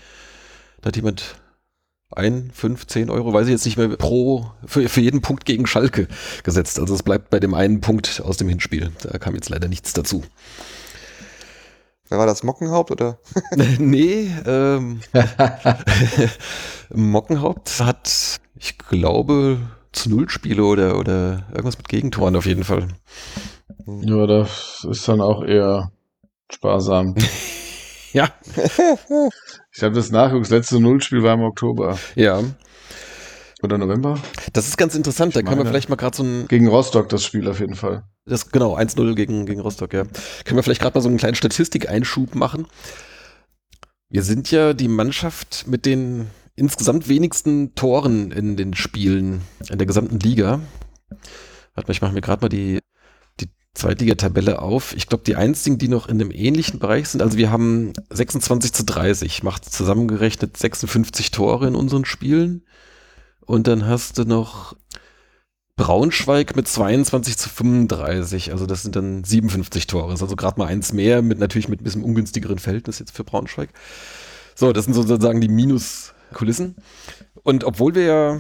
da 0.82 0.88
hat 0.88 0.96
jemand 0.96 1.36
ein, 2.10 2.52
fünf, 2.54 2.88
zehn 2.88 3.10
Euro, 3.10 3.34
weiß 3.34 3.46
ich 3.48 3.52
jetzt 3.52 3.66
nicht 3.66 3.78
mehr, 3.78 3.90
pro, 3.90 4.52
für, 4.66 4.90
für 4.90 5.02
jeden 5.02 5.22
Punkt 5.22 5.46
gegen 5.46 5.68
Schalke 5.68 6.08
gesetzt. 6.44 6.80
Also 6.80 6.94
es 6.96 7.04
bleibt 7.04 7.30
bei 7.30 7.40
dem 7.40 7.54
einen 7.54 7.82
Punkt 7.82 8.22
aus 8.26 8.38
dem 8.38 8.50
Hinspiel. 8.50 8.92
Da 9.04 9.18
kam 9.20 9.36
jetzt 9.36 9.50
leider 9.50 9.68
nichts 9.68 9.94
dazu. 9.94 10.24
Wer 12.12 12.18
war 12.18 12.26
das, 12.26 12.44
Mockenhaupt 12.44 12.92
oder? 12.92 13.20
nee, 13.80 14.30
ähm, 14.46 15.00
Mockenhaupt 16.94 17.80
hat, 17.80 18.42
ich 18.60 18.78
glaube, 18.78 19.60
zu 19.94 20.10
Null 20.10 20.30
Spiele 20.30 20.66
oder, 20.66 21.00
oder 21.00 21.46
irgendwas 21.52 21.78
mit 21.78 21.88
Gegentoren 21.88 22.36
auf 22.36 22.46
jeden 22.46 22.66
Fall. 22.66 22.90
Ja, 24.02 24.28
das 24.28 24.86
ist 24.92 25.08
dann 25.08 25.22
auch 25.22 25.42
eher 25.42 25.90
sparsam. 26.52 27.16
ja. 28.12 28.28
ich 29.72 29.82
habe 29.82 29.96
das 29.96 30.12
nachgeguckt, 30.12 30.48
das 30.48 30.52
letzte 30.52 30.82
Nullspiel 30.82 31.24
war 31.24 31.36
im 31.36 31.44
Oktober. 31.44 31.98
Ja. 32.16 32.44
Oder 33.64 33.78
November? 33.78 34.20
Das 34.52 34.68
ist 34.68 34.78
ganz 34.78 34.96
interessant, 34.96 35.34
da 35.38 35.44
können 35.44 35.60
wir 35.60 35.66
vielleicht 35.66 35.88
mal 35.88 35.96
gerade 35.96 36.18
so 36.18 36.24
ein. 36.24 36.46
Gegen 36.50 36.68
Rostock 36.68 37.08
das 37.08 37.24
Spiel 37.24 37.48
auf 37.48 37.62
jeden 37.62 37.76
Fall. 37.76 38.04
Das, 38.32 38.50
genau, 38.50 38.78
1-0 38.78 39.14
gegen, 39.14 39.46
gegen 39.46 39.60
Rostock, 39.60 39.92
ja. 39.94 40.04
Können 40.46 40.56
wir 40.56 40.64
vielleicht 40.64 40.80
gerade 40.80 40.98
mal 40.98 41.02
so 41.02 41.10
einen 41.10 41.18
kleinen 41.18 41.36
Statistikeinschub 41.36 42.34
machen. 42.34 42.66
Wir 44.08 44.24
sind 44.24 44.50
ja 44.52 44.72
die 44.74 44.88
Mannschaft 44.88 45.66
mit 45.68 45.86
den 45.86 46.28
insgesamt 46.56 47.10
wenigsten 47.10 47.76
Toren 47.76 48.32
in 48.32 48.56
den 48.56 48.74
Spielen 48.74 49.42
in 49.70 49.78
der 49.78 49.86
gesamten 49.86 50.18
Liga. 50.18 50.62
Warte 51.76 51.90
mal, 51.90 51.92
ich 51.92 52.02
mache 52.02 52.14
mir 52.14 52.22
gerade 52.22 52.42
mal 52.42 52.48
die, 52.48 52.80
die 53.42 53.50
Zweitligatabelle 53.74 54.62
auf. 54.62 54.96
Ich 54.96 55.08
glaube, 55.08 55.26
die 55.26 55.36
einzigen, 55.36 55.78
die 55.78 55.90
noch 55.90 56.08
in 56.08 56.22
einem 56.22 56.32
ähnlichen 56.32 56.80
Bereich 56.80 57.10
sind, 57.10 57.22
also 57.22 57.38
wir 57.38 57.52
haben 57.52 57.92
26 58.12 58.72
zu 58.72 58.86
30, 58.86 59.44
macht 59.44 59.66
zusammengerechnet 59.66 60.56
56 60.56 61.32
Tore 61.32 61.68
in 61.68 61.76
unseren 61.76 62.06
Spielen. 62.06 62.64
Und 63.42 63.68
dann 63.68 63.86
hast 63.86 64.20
du 64.20 64.24
noch 64.24 64.78
Braunschweig 65.76 66.56
mit 66.56 66.68
22 66.68 67.38
zu 67.38 67.50
35, 67.50 68.52
also 68.52 68.66
das 68.66 68.84
sind 68.84 68.96
dann 68.96 69.24
57 69.24 69.88
Tore. 69.88 70.10
Das 70.10 70.20
ist 70.20 70.24
also 70.24 70.36
gerade 70.36 70.60
mal 70.60 70.68
eins 70.68 70.94
mehr, 70.94 71.22
mit 71.22 71.40
natürlich 71.40 71.70
mit 71.70 71.82
ein 71.82 71.84
bisschen 71.84 72.04
ungünstigeren 72.04 72.60
Verhältnis 72.60 73.00
jetzt 73.00 73.16
für 73.16 73.24
Braunschweig. 73.24 73.70
So, 74.56 74.74
das 74.74 74.86
sind 74.86 74.94
sozusagen 74.94 75.42
die 75.42 75.48
Minuskulissen. 75.48 76.76
Und 77.44 77.64
obwohl 77.64 77.96
wir 77.96 78.04
ja, 78.04 78.40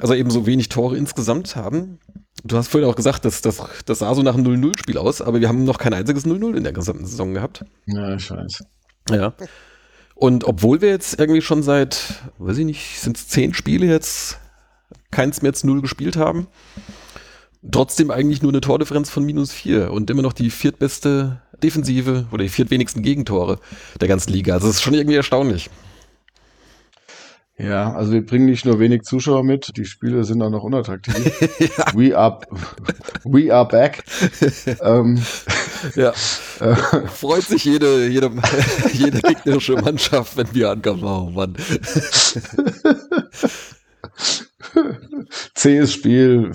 also 0.00 0.14
eben 0.14 0.30
so 0.30 0.46
wenig 0.46 0.68
Tore 0.68 0.96
insgesamt 0.96 1.56
haben, 1.56 1.98
du 2.42 2.56
hast 2.56 2.68
vorhin 2.68 2.88
auch 2.88 2.96
gesagt, 2.96 3.24
dass 3.24 3.40
das, 3.40 3.62
das 3.86 4.00
sah 4.00 4.14
so 4.14 4.22
nach 4.22 4.34
einem 4.34 4.46
0-0-Spiel 4.46 4.98
aus, 4.98 5.22
aber 5.22 5.40
wir 5.40 5.48
haben 5.48 5.64
noch 5.64 5.78
kein 5.78 5.94
einziges 5.94 6.26
0-0 6.26 6.56
in 6.56 6.64
der 6.64 6.72
gesamten 6.72 7.06
Saison 7.06 7.32
gehabt. 7.32 7.64
Ja, 7.86 8.14
ich 8.14 8.30
weiß. 8.30 8.64
Ja. 9.10 9.34
Und 10.14 10.44
obwohl 10.44 10.80
wir 10.80 10.90
jetzt 10.90 11.18
irgendwie 11.18 11.42
schon 11.42 11.62
seit, 11.62 12.22
weiß 12.38 12.58
ich 12.58 12.64
nicht, 12.64 13.00
sind 13.00 13.16
es 13.16 13.28
zehn 13.28 13.54
Spiele 13.54 13.86
jetzt 13.86 14.38
keins 15.14 15.42
mehr 15.42 15.52
zu 15.52 15.66
null 15.66 15.80
gespielt 15.80 16.16
haben. 16.16 16.48
Trotzdem 17.70 18.10
eigentlich 18.10 18.42
nur 18.42 18.52
eine 18.52 18.60
Tordifferenz 18.60 19.08
von 19.08 19.24
minus 19.24 19.52
vier 19.52 19.90
und 19.90 20.10
immer 20.10 20.22
noch 20.22 20.34
die 20.34 20.50
viertbeste 20.50 21.40
Defensive 21.62 22.26
oder 22.30 22.42
die 22.42 22.50
viertwenigsten 22.50 23.02
Gegentore 23.02 23.58
der 24.00 24.08
ganzen 24.08 24.32
Liga. 24.32 24.54
Also 24.54 24.68
es 24.68 24.76
ist 24.76 24.82
schon 24.82 24.94
irgendwie 24.94 25.16
erstaunlich. 25.16 25.70
Ja, 27.56 27.94
also 27.94 28.12
wir 28.12 28.26
bringen 28.26 28.46
nicht 28.46 28.64
nur 28.64 28.80
wenig 28.80 29.02
Zuschauer 29.02 29.44
mit, 29.44 29.76
die 29.76 29.84
Spiele 29.84 30.24
sind 30.24 30.42
auch 30.42 30.50
noch 30.50 30.64
unattraktiv. 30.64 31.14
ja. 31.60 31.84
We 31.94 32.16
are 32.18 32.40
we 33.22 33.54
are 33.54 33.66
back. 33.66 34.02
ähm, 34.82 35.22
ja. 35.94 36.12
Äh, 36.58 36.74
Freut 37.06 37.44
sich 37.44 37.64
jede, 37.64 38.08
jede, 38.08 38.32
jede 38.92 39.20
gegnerische 39.20 39.74
Mannschaft, 39.74 40.36
wenn 40.36 40.52
wir 40.52 40.70
ankommen. 40.70 41.04
Oh 41.04 41.30
Mann. 41.30 41.54
Zähes 45.64 45.94
Spiel. 45.94 46.52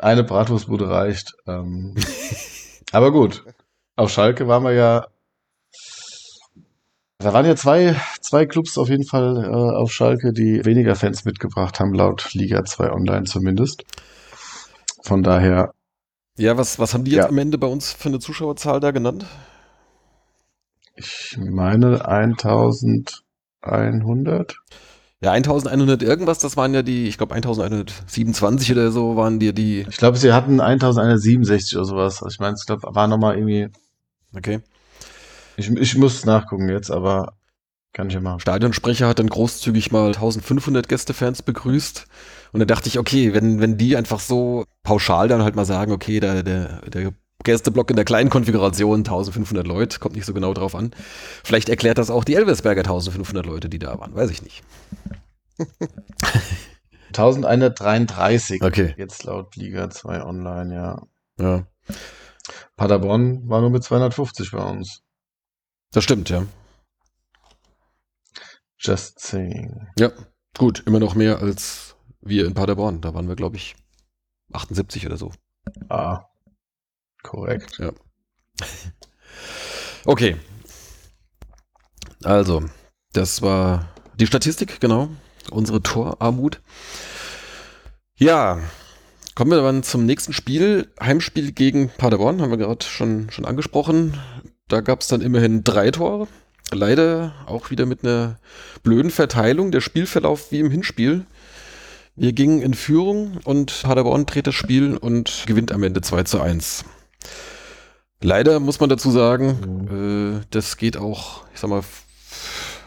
Eine 0.00 0.22
Bratwurstbude 0.22 0.90
reicht. 0.90 1.32
Ähm, 1.46 1.94
aber 2.92 3.10
gut. 3.10 3.42
Auf 3.96 4.10
Schalke 4.10 4.46
waren 4.48 4.64
wir 4.64 4.72
ja. 4.72 5.06
Da 7.16 7.32
waren 7.32 7.46
ja 7.46 7.56
zwei, 7.56 7.98
zwei 8.20 8.44
Clubs 8.44 8.76
auf 8.76 8.90
jeden 8.90 9.06
Fall 9.06 9.46
äh, 9.46 9.48
auf 9.48 9.94
Schalke, 9.94 10.34
die 10.34 10.62
weniger 10.66 10.94
Fans 10.94 11.24
mitgebracht 11.24 11.80
haben, 11.80 11.94
laut 11.94 12.34
Liga 12.34 12.66
2 12.66 12.92
Online 12.92 13.24
zumindest. 13.24 13.84
Von 15.02 15.22
daher. 15.22 15.72
Ja, 16.36 16.58
was, 16.58 16.78
was 16.78 16.92
haben 16.92 17.04
die 17.04 17.12
jetzt 17.12 17.22
ja. 17.22 17.30
am 17.30 17.38
Ende 17.38 17.56
bei 17.56 17.66
uns 17.66 17.94
für 17.94 18.10
eine 18.10 18.18
Zuschauerzahl 18.18 18.80
da 18.80 18.90
genannt? 18.90 19.24
Ich 20.96 21.38
meine 21.38 22.06
1100. 22.06 24.58
Ja, 25.22 25.32
1100 25.32 26.02
irgendwas, 26.02 26.38
das 26.38 26.56
waren 26.56 26.72
ja 26.72 26.82
die, 26.82 27.06
ich 27.06 27.18
glaube 27.18 27.34
1127 27.34 28.72
oder 28.72 28.90
so 28.90 29.16
waren 29.16 29.38
die, 29.38 29.52
die. 29.52 29.86
Ich 29.88 29.98
glaube, 29.98 30.16
sie 30.16 30.32
hatten 30.32 30.60
1167 30.60 31.76
oder 31.76 31.84
sowas. 31.84 32.22
Also 32.22 32.34
ich 32.34 32.40
meine, 32.40 32.56
ich 32.58 32.64
glaube, 32.64 32.88
war 32.94 33.06
nochmal 33.06 33.36
irgendwie. 33.36 33.68
Okay. 34.34 34.60
Ich, 35.56 35.70
ich 35.70 35.96
muss 35.96 36.24
nachgucken 36.24 36.70
jetzt, 36.70 36.90
aber 36.90 37.34
kann 37.92 38.08
ich 38.08 38.14
ja 38.14 38.20
machen. 38.20 38.40
Stadionsprecher 38.40 39.08
hat 39.08 39.18
dann 39.18 39.28
großzügig 39.28 39.92
mal 39.92 40.06
1500 40.06 40.88
Gästefans 40.88 41.42
begrüßt. 41.42 42.06
Und 42.52 42.60
da 42.60 42.64
dachte 42.64 42.88
ich, 42.88 42.98
okay, 42.98 43.34
wenn, 43.34 43.60
wenn 43.60 43.76
die 43.76 43.96
einfach 43.96 44.20
so 44.20 44.64
pauschal 44.82 45.28
dann 45.28 45.42
halt 45.42 45.54
mal 45.54 45.66
sagen, 45.66 45.92
okay, 45.92 46.20
der, 46.20 46.42
der, 46.42 46.80
der 46.88 47.12
Gästeblock 47.44 47.90
in 47.90 47.96
der 47.96 48.04
kleinen 48.04 48.30
Konfiguration, 48.30 49.00
1500 49.00 49.66
Leute, 49.66 49.98
kommt 49.98 50.14
nicht 50.14 50.26
so 50.26 50.34
genau 50.34 50.54
drauf 50.54 50.74
an. 50.74 50.92
Vielleicht 51.44 51.68
erklärt 51.68 51.98
das 51.98 52.10
auch 52.10 52.24
die 52.24 52.34
Elversberger 52.34 52.80
1500 52.80 53.46
Leute, 53.46 53.68
die 53.68 53.78
da 53.78 53.98
waren, 53.98 54.14
weiß 54.14 54.30
ich 54.30 54.42
nicht. 54.42 54.62
1133. 57.08 58.62
Okay. 58.62 58.94
Jetzt 58.96 59.24
laut 59.24 59.56
Liga 59.56 59.90
2 59.90 60.22
online, 60.22 60.74
ja. 60.74 61.02
Ja. 61.38 61.66
Paderborn 62.76 63.48
war 63.48 63.60
nur 63.60 63.70
mit 63.70 63.82
250 63.82 64.52
bei 64.52 64.62
uns. 64.62 65.02
Das 65.92 66.04
stimmt, 66.04 66.30
ja. 66.30 66.44
Just 68.78 69.18
saying. 69.20 69.88
Ja, 69.98 70.10
gut, 70.56 70.84
immer 70.86 71.00
noch 71.00 71.14
mehr 71.14 71.40
als 71.40 71.96
wir 72.20 72.46
in 72.46 72.54
Paderborn. 72.54 73.00
Da 73.00 73.12
waren 73.12 73.28
wir, 73.28 73.36
glaube 73.36 73.56
ich, 73.56 73.74
78 74.52 75.06
oder 75.06 75.16
so. 75.16 75.32
Ah, 75.88 76.24
Korrekt. 77.22 77.78
Ja. 77.78 77.92
Okay. 80.04 80.36
Also, 82.24 82.64
das 83.12 83.42
war 83.42 83.88
die 84.18 84.26
Statistik, 84.26 84.80
genau. 84.80 85.08
Unsere 85.50 85.82
Torarmut. 85.82 86.60
Ja, 88.16 88.60
kommen 89.34 89.50
wir 89.50 89.62
dann 89.62 89.82
zum 89.82 90.04
nächsten 90.04 90.32
Spiel. 90.32 90.92
Heimspiel 91.00 91.52
gegen 91.52 91.88
Paderborn, 91.88 92.42
haben 92.42 92.50
wir 92.50 92.58
gerade 92.58 92.84
schon, 92.84 93.30
schon 93.30 93.46
angesprochen. 93.46 94.18
Da 94.68 94.80
gab 94.80 95.00
es 95.00 95.08
dann 95.08 95.22
immerhin 95.22 95.64
drei 95.64 95.90
Tore. 95.90 96.28
Leider 96.72 97.34
auch 97.46 97.70
wieder 97.70 97.86
mit 97.86 98.04
einer 98.04 98.38
blöden 98.82 99.10
Verteilung. 99.10 99.72
Der 99.72 99.80
Spielverlauf 99.80 100.52
wie 100.52 100.60
im 100.60 100.70
Hinspiel. 100.70 101.26
Wir 102.14 102.32
gingen 102.32 102.60
in 102.60 102.74
Führung 102.74 103.38
und 103.44 103.82
Paderborn 103.82 104.26
dreht 104.26 104.46
das 104.46 104.54
Spiel 104.54 104.96
und 104.96 105.44
gewinnt 105.46 105.72
am 105.72 105.82
Ende 105.82 106.02
2 106.02 106.24
zu 106.24 106.40
1. 106.40 106.84
Leider 108.22 108.60
muss 108.60 108.80
man 108.80 108.90
dazu 108.90 109.10
sagen, 109.10 109.86
mhm. 109.88 110.40
äh, 110.40 110.44
das 110.50 110.76
geht 110.76 110.96
auch, 110.96 111.44
ich 111.54 111.60
sag 111.60 111.70
mal, 111.70 111.82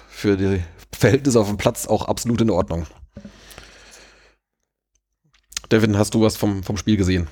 für 0.10 0.38
die 0.38 0.64
Verhältnisse 0.96 1.40
auf 1.40 1.48
dem 1.48 1.58
Platz 1.58 1.88
auch 1.88 2.06
absolut 2.06 2.40
in 2.42 2.50
Ordnung. 2.50 2.86
Devin, 5.72 5.98
hast 5.98 6.14
du 6.14 6.22
was 6.22 6.38
vom, 6.38 6.64
vom 6.64 6.78
Spiel 6.78 6.98
gesehen? 6.98 7.28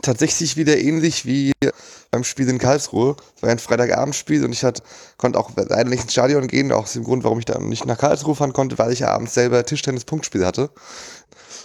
Tatsächlich 0.00 0.56
wieder 0.56 0.78
ähnlich 0.78 1.26
wie 1.26 1.52
beim 2.10 2.24
Spiel 2.24 2.48
in 2.48 2.58
Karlsruhe. 2.58 3.16
Es 3.36 3.42
war 3.42 3.50
ein 3.50 3.58
Freitagabendspiel 3.58 4.44
und 4.44 4.52
ich 4.52 4.64
hat, 4.64 4.82
konnte 5.18 5.38
auch 5.38 5.50
leider 5.56 5.84
nicht 5.84 6.04
ins 6.04 6.12
Stadion 6.12 6.46
gehen, 6.46 6.72
auch 6.72 6.84
aus 6.84 6.94
dem 6.94 7.04
Grund, 7.04 7.24
warum 7.24 7.38
ich 7.38 7.44
dann 7.44 7.68
nicht 7.68 7.84
nach 7.84 7.98
Karlsruhe 7.98 8.34
fahren 8.34 8.52
konnte, 8.54 8.78
weil 8.78 8.92
ich 8.92 9.00
ja 9.00 9.08
abends 9.08 9.34
selber 9.34 9.64
Tischtennis-Punktspiel 9.64 10.46
hatte 10.46 10.70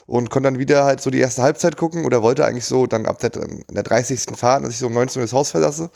und 0.07 0.29
konnte 0.29 0.47
dann 0.47 0.59
wieder 0.59 0.83
halt 0.83 1.01
so 1.01 1.09
die 1.09 1.19
erste 1.19 1.41
Halbzeit 1.41 1.77
gucken 1.77 2.05
oder 2.05 2.21
wollte 2.21 2.45
eigentlich 2.45 2.65
so 2.65 2.87
dann 2.87 3.05
ab 3.05 3.19
der, 3.19 3.29
der 3.29 3.83
30. 3.83 4.35
fahren, 4.35 4.63
dass 4.63 4.73
ich 4.73 4.79
so 4.79 4.87
um 4.87 4.93
19 4.93 5.21
Uhr 5.21 5.25
das 5.25 5.33
Haus 5.33 5.51
verlasse, 5.51 5.89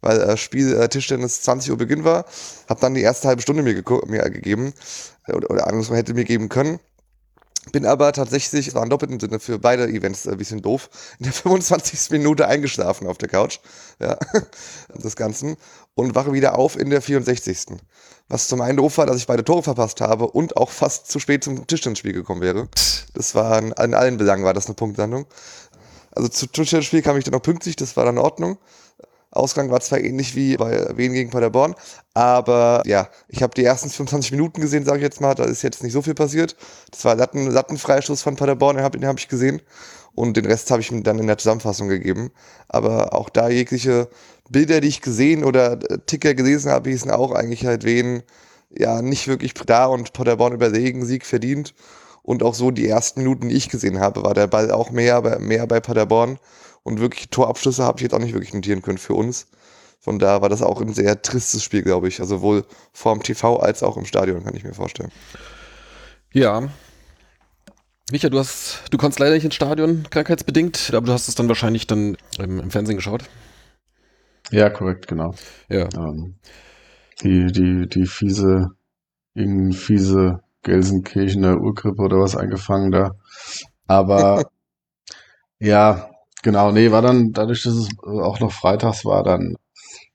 weil 0.00 0.20
äh, 0.20 0.36
Spiel 0.36 0.74
äh, 0.74 0.88
Tischtennis 0.88 1.42
20 1.42 1.70
Uhr 1.70 1.76
Beginn 1.76 2.04
war. 2.04 2.26
Hab 2.68 2.80
dann 2.80 2.94
die 2.94 3.02
erste 3.02 3.28
halbe 3.28 3.42
Stunde 3.42 3.62
mir, 3.62 3.82
mir 4.06 4.30
gegeben 4.30 4.72
äh, 5.26 5.32
oder, 5.32 5.50
oder 5.50 5.66
andersrum 5.66 5.96
hätte 5.96 6.14
mir 6.14 6.24
geben 6.24 6.48
können. 6.48 6.78
Bin 7.72 7.84
aber 7.84 8.12
tatsächlich, 8.12 8.74
war 8.74 8.84
im 8.84 8.90
doppelten 8.90 9.18
Sinne 9.18 9.40
für 9.40 9.58
beide 9.58 9.88
Events 9.88 10.28
ein 10.28 10.36
bisschen 10.36 10.62
doof, 10.62 10.88
in 11.18 11.24
der 11.24 11.32
25. 11.32 12.10
Minute 12.10 12.46
eingeschlafen 12.46 13.08
auf 13.08 13.18
der 13.18 13.28
Couch, 13.28 13.58
ja, 13.98 14.16
des 14.94 15.16
Ganzen, 15.16 15.56
und 15.94 16.14
wache 16.14 16.32
wieder 16.32 16.56
auf 16.56 16.78
in 16.78 16.90
der 16.90 17.02
64. 17.02 17.78
Was 18.28 18.48
zum 18.48 18.60
einen 18.60 18.76
doof 18.76 18.98
war, 18.98 19.06
dass 19.06 19.18
ich 19.18 19.26
beide 19.26 19.44
Tore 19.44 19.62
verpasst 19.62 20.00
habe 20.00 20.26
und 20.26 20.56
auch 20.56 20.70
fast 20.70 21.10
zu 21.10 21.20
spät 21.20 21.44
zum 21.44 21.66
Tischtennisspiel 21.66 22.12
gekommen 22.12 22.40
wäre. 22.40 22.68
Das 23.14 23.34
war 23.34 23.58
in 23.58 23.72
allen 23.72 24.16
Belangen 24.16 24.44
war 24.44 24.54
das 24.54 24.66
eine 24.66 24.74
Punktlandung. 24.74 25.26
Also 26.10 26.28
zu 26.28 26.46
Tischtennisspiel 26.46 27.02
kam 27.02 27.16
ich 27.16 27.24
dann 27.24 27.32
noch 27.32 27.42
pünktlich, 27.42 27.76
das 27.76 27.96
war 27.96 28.04
dann 28.04 28.16
in 28.16 28.22
Ordnung. 28.22 28.58
Ausgang 29.30 29.70
war 29.70 29.80
zwar 29.80 30.00
ähnlich 30.00 30.34
wie 30.34 30.56
bei 30.56 30.96
Wien 30.96 31.12
gegen 31.12 31.30
Paderborn, 31.30 31.74
aber 32.14 32.82
ja, 32.86 33.08
ich 33.28 33.42
habe 33.42 33.54
die 33.54 33.64
ersten 33.64 33.90
25 33.90 34.32
Minuten 34.32 34.60
gesehen, 34.62 34.86
sage 34.86 34.98
ich 34.98 35.02
jetzt 35.02 35.20
mal, 35.20 35.34
da 35.34 35.44
ist 35.44 35.62
jetzt 35.62 35.82
nicht 35.82 35.92
so 35.92 36.00
viel 36.00 36.14
passiert. 36.14 36.56
Das 36.90 37.04
war 37.04 37.14
Latten, 37.14 37.50
Lattenfreistoß 37.50 38.22
von 38.22 38.36
Paderborn, 38.36 38.76
den 38.76 38.84
habe 38.84 39.06
hab 39.06 39.18
ich 39.18 39.28
gesehen 39.28 39.60
und 40.16 40.36
den 40.36 40.46
Rest 40.46 40.70
habe 40.70 40.80
ich 40.80 40.90
mir 40.90 41.02
dann 41.02 41.18
in 41.18 41.26
der 41.26 41.36
Zusammenfassung 41.36 41.88
gegeben. 41.88 42.32
Aber 42.68 43.12
auch 43.12 43.28
da 43.28 43.50
jegliche 43.50 44.08
Bilder, 44.48 44.80
die 44.80 44.88
ich 44.88 45.02
gesehen 45.02 45.44
oder 45.44 45.78
Ticker 46.06 46.34
gelesen 46.34 46.70
habe, 46.72 46.88
hießen 46.88 47.10
auch 47.10 47.32
eigentlich 47.32 47.66
halt 47.66 47.84
Wien 47.84 48.22
ja 48.70 49.02
nicht 49.02 49.28
wirklich 49.28 49.52
da 49.52 49.84
und 49.84 50.14
Paderborn 50.14 50.54
überlegen, 50.54 51.04
Sieg 51.04 51.26
verdient. 51.26 51.74
Und 52.22 52.42
auch 52.42 52.54
so 52.54 52.70
die 52.70 52.88
ersten 52.88 53.20
Minuten, 53.20 53.50
die 53.50 53.56
ich 53.56 53.68
gesehen 53.68 54.00
habe, 54.00 54.22
war 54.24 54.32
der 54.32 54.46
Ball 54.46 54.70
auch 54.70 54.90
mehr, 54.90 55.38
mehr 55.38 55.66
bei 55.66 55.80
Paderborn. 55.80 56.38
Und 56.82 56.98
wirklich 56.98 57.28
Torabschlüsse 57.28 57.84
habe 57.84 57.98
ich 57.98 58.04
jetzt 58.04 58.14
auch 58.14 58.18
nicht 58.18 58.32
wirklich 58.32 58.54
notieren 58.54 58.80
können 58.80 58.98
für 58.98 59.14
uns. 59.14 59.48
Von 60.00 60.18
da 60.18 60.40
war 60.40 60.48
das 60.48 60.62
auch 60.62 60.80
ein 60.80 60.94
sehr 60.94 61.20
tristes 61.20 61.62
Spiel, 61.62 61.82
glaube 61.82 62.08
ich. 62.08 62.20
Also 62.20 62.36
sowohl 62.36 62.64
vorm 62.94 63.22
TV 63.22 63.58
als 63.58 63.82
auch 63.82 63.98
im 63.98 64.06
Stadion, 64.06 64.42
kann 64.44 64.56
ich 64.56 64.64
mir 64.64 64.72
vorstellen. 64.72 65.12
Ja. 66.32 66.70
Micha, 68.10 68.28
du 68.28 68.38
hast, 68.38 68.84
du 68.90 68.98
konntest 68.98 69.18
leider 69.18 69.34
nicht 69.34 69.44
ins 69.44 69.54
Stadion, 69.54 70.06
krankheitsbedingt, 70.10 70.92
aber 70.94 71.06
du 71.06 71.12
hast 71.12 71.28
es 71.28 71.34
dann 71.34 71.48
wahrscheinlich 71.48 71.86
dann 71.86 72.16
im, 72.38 72.60
im 72.60 72.70
Fernsehen 72.70 72.96
geschaut. 72.96 73.24
Ja, 74.50 74.70
korrekt, 74.70 75.08
genau. 75.08 75.34
Ja. 75.68 75.88
Ähm, 75.96 76.36
die, 77.22 77.46
die, 77.46 77.88
die 77.88 78.06
fiese, 78.06 78.70
irgendeine 79.34 79.72
fiese 79.72 80.40
Gelsenkirchener 80.62 81.60
Urgrippe 81.60 82.02
oder 82.02 82.20
was 82.20 82.36
eingefangen 82.36 82.92
da. 82.92 83.16
Aber 83.88 84.50
ja, 85.58 86.10
Genau, 86.46 86.70
nee, 86.70 86.92
war 86.92 87.02
dann, 87.02 87.32
dadurch, 87.32 87.64
dass 87.64 87.74
es 87.74 87.88
auch 88.04 88.38
noch 88.38 88.52
freitags 88.52 89.04
war, 89.04 89.24
dann 89.24 89.56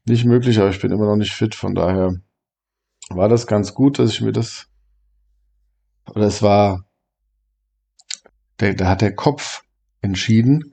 nicht 0.05 0.23
möglich, 0.23 0.59
aber 0.59 0.69
ich 0.69 0.79
bin 0.79 0.93
immer 0.93 1.05
noch 1.05 1.17
nicht 1.17 1.33
fit, 1.33 1.55
von 1.55 1.75
daher 1.75 2.15
war 3.09 3.27
das 3.27 3.47
ganz 3.47 3.73
gut, 3.73 3.99
dass 3.99 4.11
ich 4.11 4.21
mir 4.21 4.31
das, 4.31 4.67
oder 6.09 6.27
es 6.27 6.41
war, 6.41 6.85
der, 8.61 8.73
da 8.73 8.87
hat 8.87 9.01
der 9.01 9.15
Kopf 9.15 9.63
entschieden, 10.01 10.71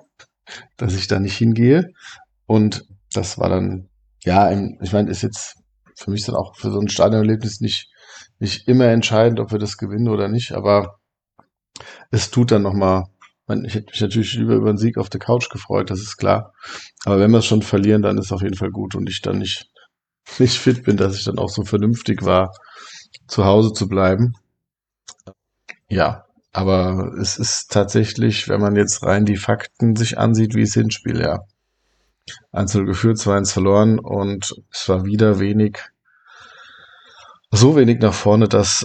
dass 0.77 0.94
ich 0.94 1.09
da 1.09 1.18
nicht 1.18 1.37
hingehe 1.37 1.92
und 2.46 2.87
das 3.12 3.38
war 3.38 3.48
dann, 3.48 3.88
ja, 4.22 4.51
ich 4.81 4.92
meine, 4.92 5.11
ist 5.11 5.22
jetzt 5.22 5.57
für 5.96 6.11
mich 6.11 6.24
dann 6.24 6.37
auch 6.37 6.57
für 6.57 6.70
so 6.70 6.79
ein 6.79 6.88
Stadionerlebnis 6.88 7.61
nicht, 7.61 7.90
nicht 8.38 8.68
immer 8.68 8.87
entscheidend, 8.87 9.40
ob 9.40 9.53
wir 9.53 9.59
das 9.59 9.77
gewinnen 9.77 10.09
oder 10.09 10.29
nicht, 10.29 10.53
aber 10.53 11.01
es 12.11 12.31
tut 12.31 12.53
dann 12.53 12.62
nochmal 12.62 13.05
ich 13.64 13.74
hätte 13.74 13.90
mich 13.90 14.01
natürlich 14.01 14.35
lieber 14.35 14.55
über 14.55 14.68
einen 14.68 14.79
Sieg 14.79 14.98
auf 14.98 15.09
der 15.09 15.20
Couch 15.20 15.48
gefreut, 15.48 15.90
das 15.90 16.01
ist 16.01 16.18
klar. 16.18 16.53
Aber 17.05 17.18
wenn 17.18 17.31
wir 17.31 17.38
es 17.38 17.46
schon 17.46 17.62
verlieren, 17.62 18.03
dann 18.03 18.18
ist 18.18 18.27
es 18.27 18.33
auf 18.33 18.42
jeden 18.42 18.57
Fall 18.57 18.70
gut 18.70 18.94
und 18.94 19.09
ich 19.09 19.22
dann 19.22 19.38
nicht, 19.38 19.70
nicht 20.38 20.59
fit 20.59 20.85
bin, 20.85 20.98
dass 20.98 21.16
ich 21.16 21.24
dann 21.24 21.38
auch 21.38 21.48
so 21.48 21.64
vernünftig 21.64 22.24
war, 22.24 22.53
zu 23.27 23.46
Hause 23.46 23.72
zu 23.72 23.88
bleiben. 23.88 24.35
Ja, 25.88 26.27
aber 26.53 27.13
es 27.21 27.39
ist 27.39 27.71
tatsächlich, 27.71 28.49
wenn 28.49 28.61
man 28.61 28.77
jetzt 28.77 29.03
rein 29.03 29.25
die 29.25 29.37
Fakten 29.37 29.97
sich 29.97 30.19
ansieht, 30.19 30.55
wie 30.55 30.63
es 30.63 30.75
hinspielt, 30.75 31.21
ja. 31.21 31.41
1 32.53 32.73
geführt, 32.73 33.19
2-1 33.19 33.53
verloren 33.53 33.99
und 33.99 34.55
es 34.71 34.89
war 34.89 35.05
wieder 35.05 35.39
wenig, 35.39 35.79
so 37.51 37.77
wenig 37.77 38.01
nach 38.01 38.13
vorne, 38.13 38.49
dass 38.49 38.85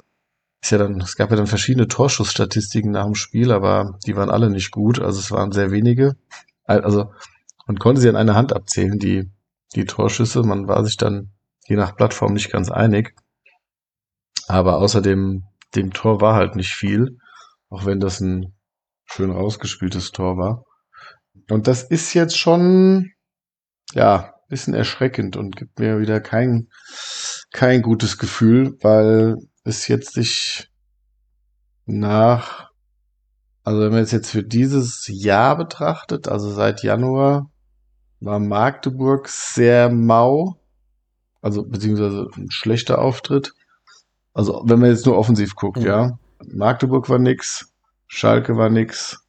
ist 0.63 0.71
ja 0.71 0.78
dann, 0.78 1.02
es 1.02 1.17
gab 1.17 1.30
ja 1.30 1.36
dann 1.36 1.47
verschiedene 1.47 1.89
Torschussstatistiken 1.89 2.91
nach 2.91 3.04
dem 3.04 3.15
Spiel, 3.15 3.52
aber 3.52 3.99
die 4.06 4.15
waren 4.15 4.30
alle 4.30 4.49
nicht 4.49 4.71
gut. 4.71 5.02
Also 5.02 5.19
es 5.19 5.30
waren 5.30 5.52
sehr 5.52 5.71
wenige. 5.71 6.15
Also 6.63 7.12
man 7.67 7.80
konnte 7.80 7.99
sie 7.99 8.08
an 8.08 8.15
einer 8.15 8.36
Hand 8.36 8.54
abzählen, 8.54 8.97
die, 8.97 9.30
die 9.76 9.84
Torschüsse. 9.84 10.41
Man 10.43 10.69
war 10.69 10.86
sich 10.86 10.95
dann 10.95 11.32
je 11.67 11.76
nach 11.76 11.97
Plattform 11.97 12.32
nicht 12.32 12.49
ganz 12.49 12.71
einig. 12.71 13.13
Aber 14.47 14.78
außerdem, 14.78 15.43
dem 15.76 15.91
Tor 15.91 16.21
war 16.21 16.36
halt 16.36 16.56
nicht 16.56 16.73
viel, 16.73 17.17
auch 17.73 17.86
wenn 17.86 17.99
das 17.99 18.21
ein 18.21 18.53
schön 19.05 19.31
rausgespieltes 19.31 20.12
Tor 20.12 20.38
war. 20.38 20.63
Und 21.49 21.67
das 21.67 21.81
ist 21.81 22.13
jetzt 22.13 22.38
schon, 22.38 23.12
ja, 23.93 24.36
bisschen 24.47 24.75
erschreckend 24.75 25.36
und 25.36 25.55
gibt 25.55 25.79
mir 25.79 25.99
wieder 25.99 26.21
kein, 26.21 26.67
kein 27.51 27.81
gutes 27.81 28.19
Gefühl, 28.19 28.77
weil 28.81 29.38
ist 29.63 29.88
jetzt 29.88 30.13
sich 30.13 30.69
nach, 31.88 32.69
also 33.63 33.81
wenn 33.81 33.91
man 33.91 34.03
es 34.03 34.12
jetzt 34.12 34.29
für 34.29 34.43
dieses 34.43 35.07
Jahr 35.12 35.57
betrachtet, 35.57 36.27
also 36.27 36.51
seit 36.51 36.83
Januar, 36.83 37.49
war 38.19 38.38
Magdeburg 38.38 39.27
sehr 39.27 39.89
mau, 39.89 40.59
also 41.41 41.63
beziehungsweise 41.63 42.27
ein 42.38 42.51
schlechter 42.51 42.99
Auftritt. 42.99 43.53
Also 44.33 44.62
wenn 44.65 44.79
man 44.79 44.91
jetzt 44.91 45.07
nur 45.07 45.17
offensiv 45.17 45.55
guckt, 45.55 45.79
mhm. 45.79 45.86
ja. 45.86 46.19
Magdeburg 46.51 47.10
war 47.10 47.19
nix, 47.19 47.73
Schalke 48.08 48.58
war 48.58 48.69
nix, 48.69 49.19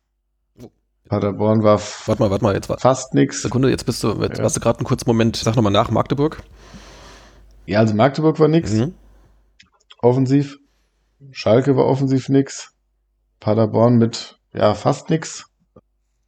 Paderborn 1.08 1.62
war 1.62 1.80
warte 2.06 2.22
mal, 2.22 2.30
warte 2.30 2.44
mal, 2.44 2.54
jetzt 2.54 2.68
war 2.68 2.78
fast 2.78 3.14
nix. 3.14 3.42
Sekunde, 3.42 3.70
jetzt 3.70 3.84
bist 3.84 4.02
du, 4.02 4.20
jetzt 4.22 4.38
ja. 4.38 4.44
warst 4.44 4.56
du 4.56 4.60
gerade 4.60 4.78
einen 4.78 4.86
kurzen 4.86 5.08
Moment, 5.08 5.36
sag 5.36 5.56
nochmal 5.56 5.72
nach, 5.72 5.90
Magdeburg. 5.90 6.42
Ja, 7.66 7.80
also 7.80 7.94
Magdeburg 7.94 8.38
war 8.40 8.48
nix. 8.48 8.72
Mhm 8.72 8.94
offensiv. 10.04 10.58
Schalke 11.32 11.76
war 11.76 11.86
offensiv 11.86 12.28
nix. 12.28 12.72
Paderborn 13.40 13.96
mit 13.96 14.38
ja 14.52 14.74
fast 14.74 15.10
nix. 15.10 15.46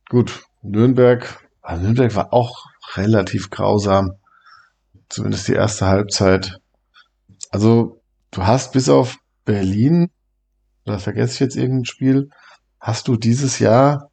Gut, 0.09 0.45
Nürnberg, 0.63 1.47
also 1.63 1.83
Nürnberg 1.83 2.15
war 2.15 2.33
auch 2.33 2.67
relativ 2.95 3.51
grausam. 3.51 4.13
Zumindest 5.09 5.49
die 5.49 5.53
erste 5.53 5.87
Halbzeit. 5.87 6.59
Also, 7.51 8.01
du 8.31 8.45
hast 8.45 8.73
bis 8.73 8.89
auf 8.89 9.17
Berlin, 9.45 10.11
da 10.87 10.99
vergesse 10.99 11.35
ich 11.35 11.41
jetzt 11.41 11.57
irgendein 11.57 11.85
Spiel, 11.85 12.31
hast 12.81 13.09
du 13.09 13.17
dieses 13.17 13.59
Jahr 13.59 14.11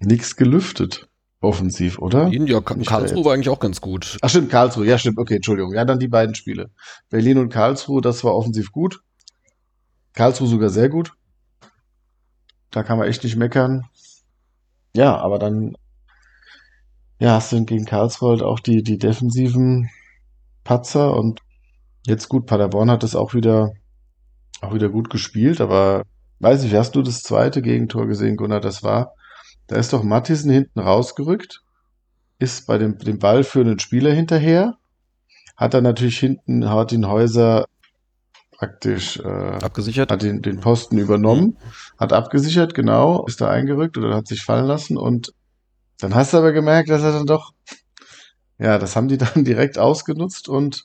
nichts 0.00 0.36
gelüftet 0.36 1.08
offensiv, 1.40 1.98
oder? 1.98 2.24
Berlin, 2.24 2.46
ja, 2.46 2.60
Karlsruhe 2.60 3.24
war 3.24 3.34
eigentlich 3.34 3.48
auch 3.48 3.60
ganz 3.60 3.80
gut. 3.80 4.18
Ach 4.22 4.28
stimmt, 4.28 4.50
Karlsruhe, 4.50 4.86
ja 4.86 4.98
stimmt, 4.98 5.18
okay, 5.18 5.36
Entschuldigung. 5.36 5.74
Ja, 5.74 5.84
dann 5.84 5.98
die 5.98 6.08
beiden 6.08 6.34
Spiele. 6.34 6.70
Berlin 7.10 7.38
und 7.38 7.50
Karlsruhe, 7.50 8.00
das 8.00 8.24
war 8.24 8.34
offensiv 8.34 8.72
gut. 8.72 9.02
Karlsruhe 10.14 10.48
sogar 10.48 10.70
sehr 10.70 10.88
gut. 10.88 11.12
Da 12.70 12.82
kann 12.82 12.98
man 12.98 13.06
echt 13.06 13.22
nicht 13.22 13.36
meckern. 13.36 13.86
Ja, 14.94 15.16
aber 15.16 15.38
dann 15.38 15.76
ja, 17.20 17.32
hast 17.34 17.52
du 17.52 17.64
gegen 17.64 17.84
Karlsruhe 17.84 18.30
halt 18.30 18.42
auch 18.42 18.60
die, 18.60 18.82
die 18.82 18.98
defensiven 18.98 19.90
Patzer 20.64 21.16
und 21.16 21.40
jetzt 22.06 22.28
gut, 22.28 22.46
Paderborn 22.46 22.90
hat 22.90 23.02
das 23.02 23.16
auch 23.16 23.34
wieder, 23.34 23.72
auch 24.60 24.74
wieder 24.74 24.88
gut 24.88 25.10
gespielt, 25.10 25.60
aber 25.60 26.02
weiß 26.40 26.62
nicht, 26.62 26.74
hast 26.74 26.94
du 26.94 27.02
das 27.02 27.22
zweite 27.22 27.62
Gegentor 27.62 28.06
gesehen, 28.06 28.36
Gunnar? 28.36 28.60
Das 28.60 28.82
war, 28.82 29.14
da 29.66 29.76
ist 29.76 29.92
doch 29.92 30.02
Mattisen 30.02 30.50
hinten 30.50 30.80
rausgerückt, 30.80 31.62
ist 32.38 32.66
bei 32.66 32.78
dem, 32.78 32.98
dem 32.98 33.18
Ball 33.18 33.44
führenden 33.44 33.78
Spieler 33.78 34.12
hinterher, 34.12 34.76
hat 35.56 35.74
dann 35.74 35.84
natürlich 35.84 36.18
hinten 36.18 36.60
Martin 36.60 37.08
Häuser 37.08 37.66
praktisch 38.56 39.18
äh, 39.18 39.22
abgesichert, 39.62 40.10
hat 40.10 40.22
den, 40.22 40.42
den 40.42 40.60
Posten 40.60 40.98
übernommen, 40.98 41.56
mhm. 41.58 41.98
hat 41.98 42.12
abgesichert, 42.12 42.74
genau, 42.74 43.24
ist 43.26 43.40
da 43.40 43.48
eingerückt 43.48 43.96
oder 43.96 44.16
hat 44.16 44.26
sich 44.26 44.42
fallen 44.42 44.66
lassen 44.66 44.96
und 44.96 45.32
dann 46.00 46.14
hast 46.14 46.32
du 46.32 46.38
aber 46.38 46.52
gemerkt, 46.52 46.90
dass 46.90 47.02
er 47.02 47.12
dann 47.12 47.26
doch, 47.26 47.52
ja, 48.58 48.78
das 48.78 48.96
haben 48.96 49.08
die 49.08 49.18
dann 49.18 49.44
direkt 49.44 49.78
ausgenutzt 49.78 50.48
und 50.48 50.84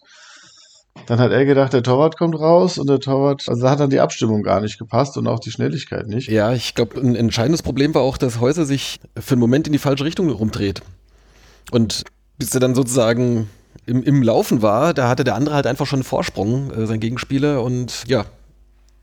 dann 1.05 1.19
hat 1.19 1.31
er 1.31 1.45
gedacht, 1.45 1.73
der 1.73 1.83
Torwart 1.83 2.17
kommt 2.17 2.39
raus 2.39 2.77
und 2.77 2.87
der 2.87 2.99
Torwart, 2.99 3.43
also 3.47 3.69
hat 3.69 3.79
dann 3.79 3.89
die 3.89 3.99
Abstimmung 3.99 4.43
gar 4.43 4.61
nicht 4.61 4.77
gepasst 4.77 5.17
und 5.17 5.27
auch 5.27 5.39
die 5.39 5.51
Schnelligkeit 5.51 6.07
nicht. 6.07 6.29
Ja, 6.29 6.53
ich 6.53 6.75
glaube, 6.75 6.99
ein 6.99 7.15
entscheidendes 7.15 7.61
Problem 7.61 7.93
war 7.93 8.01
auch, 8.01 8.17
dass 8.17 8.39
Häuser 8.39 8.65
sich 8.65 8.99
für 9.19 9.33
einen 9.33 9.41
Moment 9.41 9.67
in 9.67 9.73
die 9.73 9.79
falsche 9.79 10.05
Richtung 10.05 10.29
rumdreht. 10.29 10.81
Und 11.71 12.03
bis 12.37 12.53
er 12.53 12.59
dann 12.59 12.75
sozusagen 12.75 13.49
im, 13.85 14.03
im 14.03 14.23
Laufen 14.23 14.61
war, 14.61 14.93
da 14.93 15.09
hatte 15.09 15.23
der 15.23 15.35
andere 15.35 15.55
halt 15.55 15.67
einfach 15.67 15.87
schon 15.87 15.97
einen 15.97 16.03
Vorsprung, 16.03 16.71
äh, 16.71 16.85
sein 16.85 16.99
Gegenspieler, 16.99 17.63
und 17.63 18.03
ja, 18.07 18.25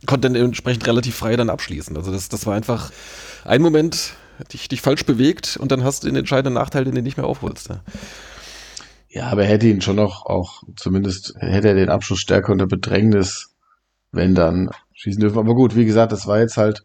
konnte 0.06 0.30
dann 0.30 0.34
entsprechend 0.34 0.86
relativ 0.86 1.16
frei 1.16 1.36
dann 1.36 1.50
abschließen. 1.50 1.96
Also 1.96 2.12
das, 2.12 2.28
das 2.28 2.46
war 2.46 2.54
einfach 2.54 2.90
ein 3.44 3.62
Moment, 3.62 4.14
dich, 4.52 4.68
dich 4.68 4.80
falsch 4.80 5.04
bewegt 5.04 5.58
und 5.60 5.70
dann 5.70 5.84
hast 5.84 6.02
du 6.02 6.06
den 6.08 6.16
entscheidenden 6.16 6.54
Nachteil, 6.54 6.84
den 6.84 6.94
du 6.94 7.02
nicht 7.02 7.16
mehr 7.16 7.26
aufholst. 7.26 7.68
Ja. 7.68 7.80
Ja, 9.10 9.26
aber 9.26 9.42
er 9.42 9.48
hätte 9.48 9.66
ihn 9.66 9.80
schon 9.80 9.96
noch 9.96 10.24
auch, 10.26 10.62
zumindest 10.76 11.34
hätte 11.38 11.68
er 11.68 11.74
den 11.74 11.90
Abschluss 11.90 12.20
stärker 12.20 12.52
unter 12.52 12.66
Bedrängnis, 12.66 13.54
wenn 14.12 14.34
dann, 14.34 14.70
schießen 14.94 15.20
dürfen. 15.20 15.38
Aber 15.38 15.54
gut, 15.54 15.76
wie 15.76 15.84
gesagt, 15.84 16.12
das 16.12 16.26
war 16.26 16.38
jetzt 16.38 16.56
halt 16.56 16.82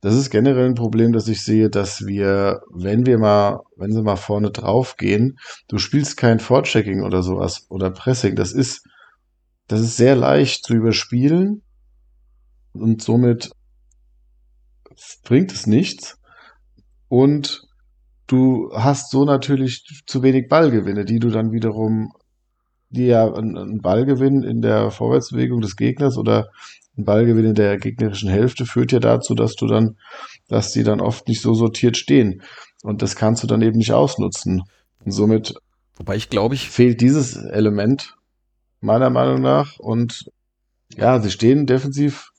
das 0.00 0.14
ist 0.14 0.30
generell 0.30 0.66
ein 0.66 0.74
Problem, 0.74 1.12
dass 1.12 1.26
ich 1.26 1.42
sehe, 1.42 1.70
dass 1.70 2.06
wir, 2.06 2.62
wenn 2.70 3.04
wir 3.04 3.18
mal, 3.18 3.60
wenn 3.76 3.92
sie 3.92 4.02
mal 4.02 4.16
vorne 4.16 4.50
drauf 4.50 4.96
gehen, 4.96 5.38
du 5.66 5.78
spielst 5.78 6.16
kein 6.16 6.38
Vorchecking 6.38 7.02
oder 7.02 7.22
sowas 7.22 7.66
oder 7.68 7.90
Pressing. 7.90 8.36
Das 8.36 8.52
ist, 8.52 8.86
das 9.66 9.80
ist 9.80 9.96
sehr 9.96 10.14
leicht 10.14 10.64
zu 10.64 10.74
überspielen 10.74 11.62
und 12.74 13.02
somit 13.02 13.50
bringt 15.24 15.52
es 15.52 15.66
nichts. 15.66 16.16
Und 17.08 17.67
du 18.28 18.70
hast 18.72 19.10
so 19.10 19.24
natürlich 19.24 19.84
zu 20.06 20.22
wenig 20.22 20.48
Ballgewinne, 20.48 21.04
die 21.04 21.18
du 21.18 21.28
dann 21.30 21.50
wiederum, 21.50 22.12
die 22.90 23.06
ja 23.06 23.26
ein 23.34 23.80
Ballgewinn 23.82 24.42
in 24.42 24.62
der 24.62 24.90
Vorwärtsbewegung 24.90 25.60
des 25.60 25.76
Gegners 25.76 26.16
oder 26.16 26.48
ein 26.96 27.04
Ballgewinn 27.04 27.46
in 27.46 27.54
der 27.54 27.78
gegnerischen 27.78 28.30
Hälfte 28.30 28.64
führt 28.64 28.92
ja 28.92 29.00
dazu, 29.00 29.34
dass 29.34 29.56
du 29.56 29.66
dann, 29.66 29.96
dass 30.48 30.72
die 30.72 30.84
dann 30.84 31.00
oft 31.00 31.28
nicht 31.28 31.42
so 31.42 31.54
sortiert 31.54 31.96
stehen. 31.96 32.42
Und 32.82 33.02
das 33.02 33.16
kannst 33.16 33.42
du 33.42 33.48
dann 33.48 33.62
eben 33.62 33.78
nicht 33.78 33.92
ausnutzen. 33.92 34.62
Und 35.04 35.12
somit 35.12 35.54
Wobei 35.98 36.14
ich 36.14 36.30
glaube, 36.30 36.54
ich 36.54 36.70
fehlt 36.70 37.00
dieses 37.00 37.36
Element 37.36 38.16
meiner 38.80 39.10
Meinung 39.10 39.42
nach. 39.42 39.78
Und 39.78 40.30
ja, 40.96 41.20
sie 41.20 41.30
stehen 41.30 41.66
defensiv 41.66 42.30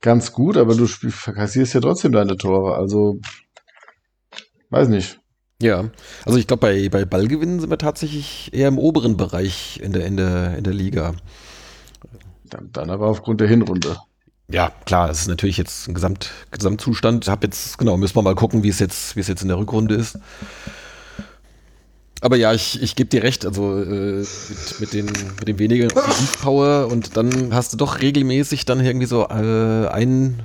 ganz 0.00 0.32
gut, 0.32 0.56
aber 0.56 0.74
du 0.74 0.86
verkassierst 0.86 1.74
ja 1.74 1.80
trotzdem 1.80 2.12
deine 2.12 2.36
Tore. 2.36 2.76
Also, 2.76 3.20
weiß 4.70 4.88
nicht. 4.88 5.20
Ja, 5.64 5.88
also 6.26 6.38
ich 6.38 6.46
glaube, 6.46 6.60
bei, 6.60 6.90
bei 6.90 7.06
Ballgewinnen 7.06 7.58
sind 7.58 7.70
wir 7.70 7.78
tatsächlich 7.78 8.52
eher 8.52 8.68
im 8.68 8.76
oberen 8.76 9.16
Bereich 9.16 9.80
in 9.82 9.94
der, 9.94 10.04
in 10.04 10.18
der, 10.18 10.58
in 10.58 10.64
der 10.64 10.74
Liga. 10.74 11.14
Dann, 12.50 12.68
dann 12.70 12.90
aber 12.90 13.06
aufgrund 13.06 13.40
der 13.40 13.48
Hinrunde. 13.48 13.96
Ja, 14.50 14.72
klar, 14.84 15.08
es 15.08 15.22
ist 15.22 15.28
natürlich 15.28 15.56
jetzt 15.56 15.88
ein 15.88 15.94
Gesamt, 15.94 16.30
Gesamtzustand. 16.50 17.28
Hab 17.28 17.42
jetzt, 17.42 17.78
genau, 17.78 17.96
müssen 17.96 18.14
wir 18.14 18.20
mal 18.20 18.34
gucken, 18.34 18.62
wie 18.62 18.68
es 18.68 18.78
jetzt, 18.78 19.16
wie 19.16 19.20
es 19.20 19.28
jetzt 19.28 19.40
in 19.40 19.48
der 19.48 19.56
Rückrunde 19.56 19.94
ist. 19.94 20.18
Aber 22.20 22.36
ja, 22.36 22.52
ich, 22.52 22.82
ich 22.82 22.94
gebe 22.94 23.08
dir 23.08 23.22
recht, 23.22 23.46
also 23.46 23.80
äh, 23.80 24.18
mit, 24.18 24.80
mit, 24.80 24.92
den, 24.92 25.06
mit 25.06 25.48
dem 25.48 25.58
weniger 25.58 25.86
Offensivpower 25.96 26.88
und 26.92 27.16
dann 27.16 27.54
hast 27.54 27.72
du 27.72 27.78
doch 27.78 28.02
regelmäßig 28.02 28.66
dann 28.66 28.80
irgendwie 28.84 29.06
so 29.06 29.22
äh, 29.30 29.88
ein 29.88 30.40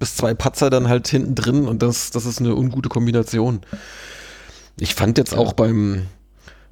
bis 0.00 0.16
zwei 0.16 0.34
Patzer 0.34 0.68
dann 0.68 0.88
halt 0.88 1.06
hinten 1.06 1.36
drin 1.36 1.68
und 1.68 1.80
das, 1.80 2.10
das 2.10 2.26
ist 2.26 2.40
eine 2.40 2.56
ungute 2.56 2.88
Kombination. 2.88 3.60
Ich 4.78 4.94
fand 4.94 5.18
jetzt 5.18 5.34
auch 5.34 5.52
beim, 5.52 6.06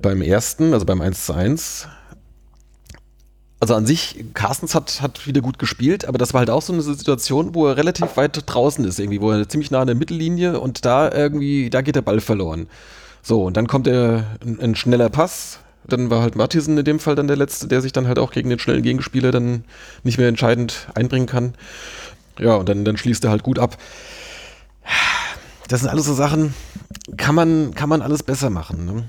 beim 0.00 0.22
ersten, 0.22 0.72
also 0.72 0.84
beim 0.84 1.00
1 1.00 1.26
zu 1.26 1.32
1, 1.34 1.88
also 3.62 3.76
an 3.76 3.86
sich, 3.86 4.24
Carstens 4.34 4.74
hat, 4.74 5.02
hat 5.02 5.24
wieder 5.24 5.40
gut 5.40 5.56
gespielt, 5.60 6.04
aber 6.04 6.18
das 6.18 6.34
war 6.34 6.40
halt 6.40 6.50
auch 6.50 6.62
so 6.62 6.72
eine 6.72 6.82
Situation, 6.82 7.54
wo 7.54 7.68
er 7.68 7.76
relativ 7.76 8.16
weit 8.16 8.42
draußen 8.44 8.84
ist, 8.84 8.98
irgendwie, 8.98 9.20
wo 9.20 9.30
er 9.30 9.48
ziemlich 9.48 9.70
nah 9.70 9.82
an 9.82 9.86
der 9.86 9.94
Mittellinie 9.94 10.58
und 10.58 10.84
da 10.84 11.12
irgendwie, 11.12 11.70
da 11.70 11.80
geht 11.80 11.94
der 11.94 12.02
Ball 12.02 12.20
verloren. 12.20 12.66
So, 13.22 13.44
und 13.44 13.56
dann 13.56 13.68
kommt 13.68 13.86
er 13.86 14.24
ein, 14.44 14.58
ein 14.58 14.74
schneller 14.74 15.08
Pass. 15.10 15.60
Dann 15.86 16.10
war 16.10 16.22
halt 16.22 16.34
Mattisen 16.34 16.76
in 16.76 16.84
dem 16.84 16.98
Fall 16.98 17.14
dann 17.14 17.28
der 17.28 17.36
Letzte, 17.36 17.68
der 17.68 17.80
sich 17.82 17.92
dann 17.92 18.08
halt 18.08 18.18
auch 18.18 18.32
gegen 18.32 18.50
den 18.50 18.58
schnellen 18.58 18.82
Gegenspieler 18.82 19.30
dann 19.30 19.62
nicht 20.02 20.18
mehr 20.18 20.26
entscheidend 20.26 20.88
einbringen 20.94 21.26
kann. 21.26 21.54
Ja, 22.40 22.56
und 22.56 22.68
dann, 22.68 22.84
dann 22.84 22.96
schließt 22.96 23.22
er 23.22 23.30
halt 23.30 23.44
gut 23.44 23.60
ab. 23.60 23.78
Das 25.72 25.80
sind 25.80 25.88
alles 25.88 26.04
so 26.04 26.12
Sachen, 26.12 26.52
kann 27.16 27.34
man, 27.34 27.72
kann 27.72 27.88
man 27.88 28.02
alles 28.02 28.22
besser 28.22 28.50
machen. 28.50 28.84
Ne? 28.84 29.04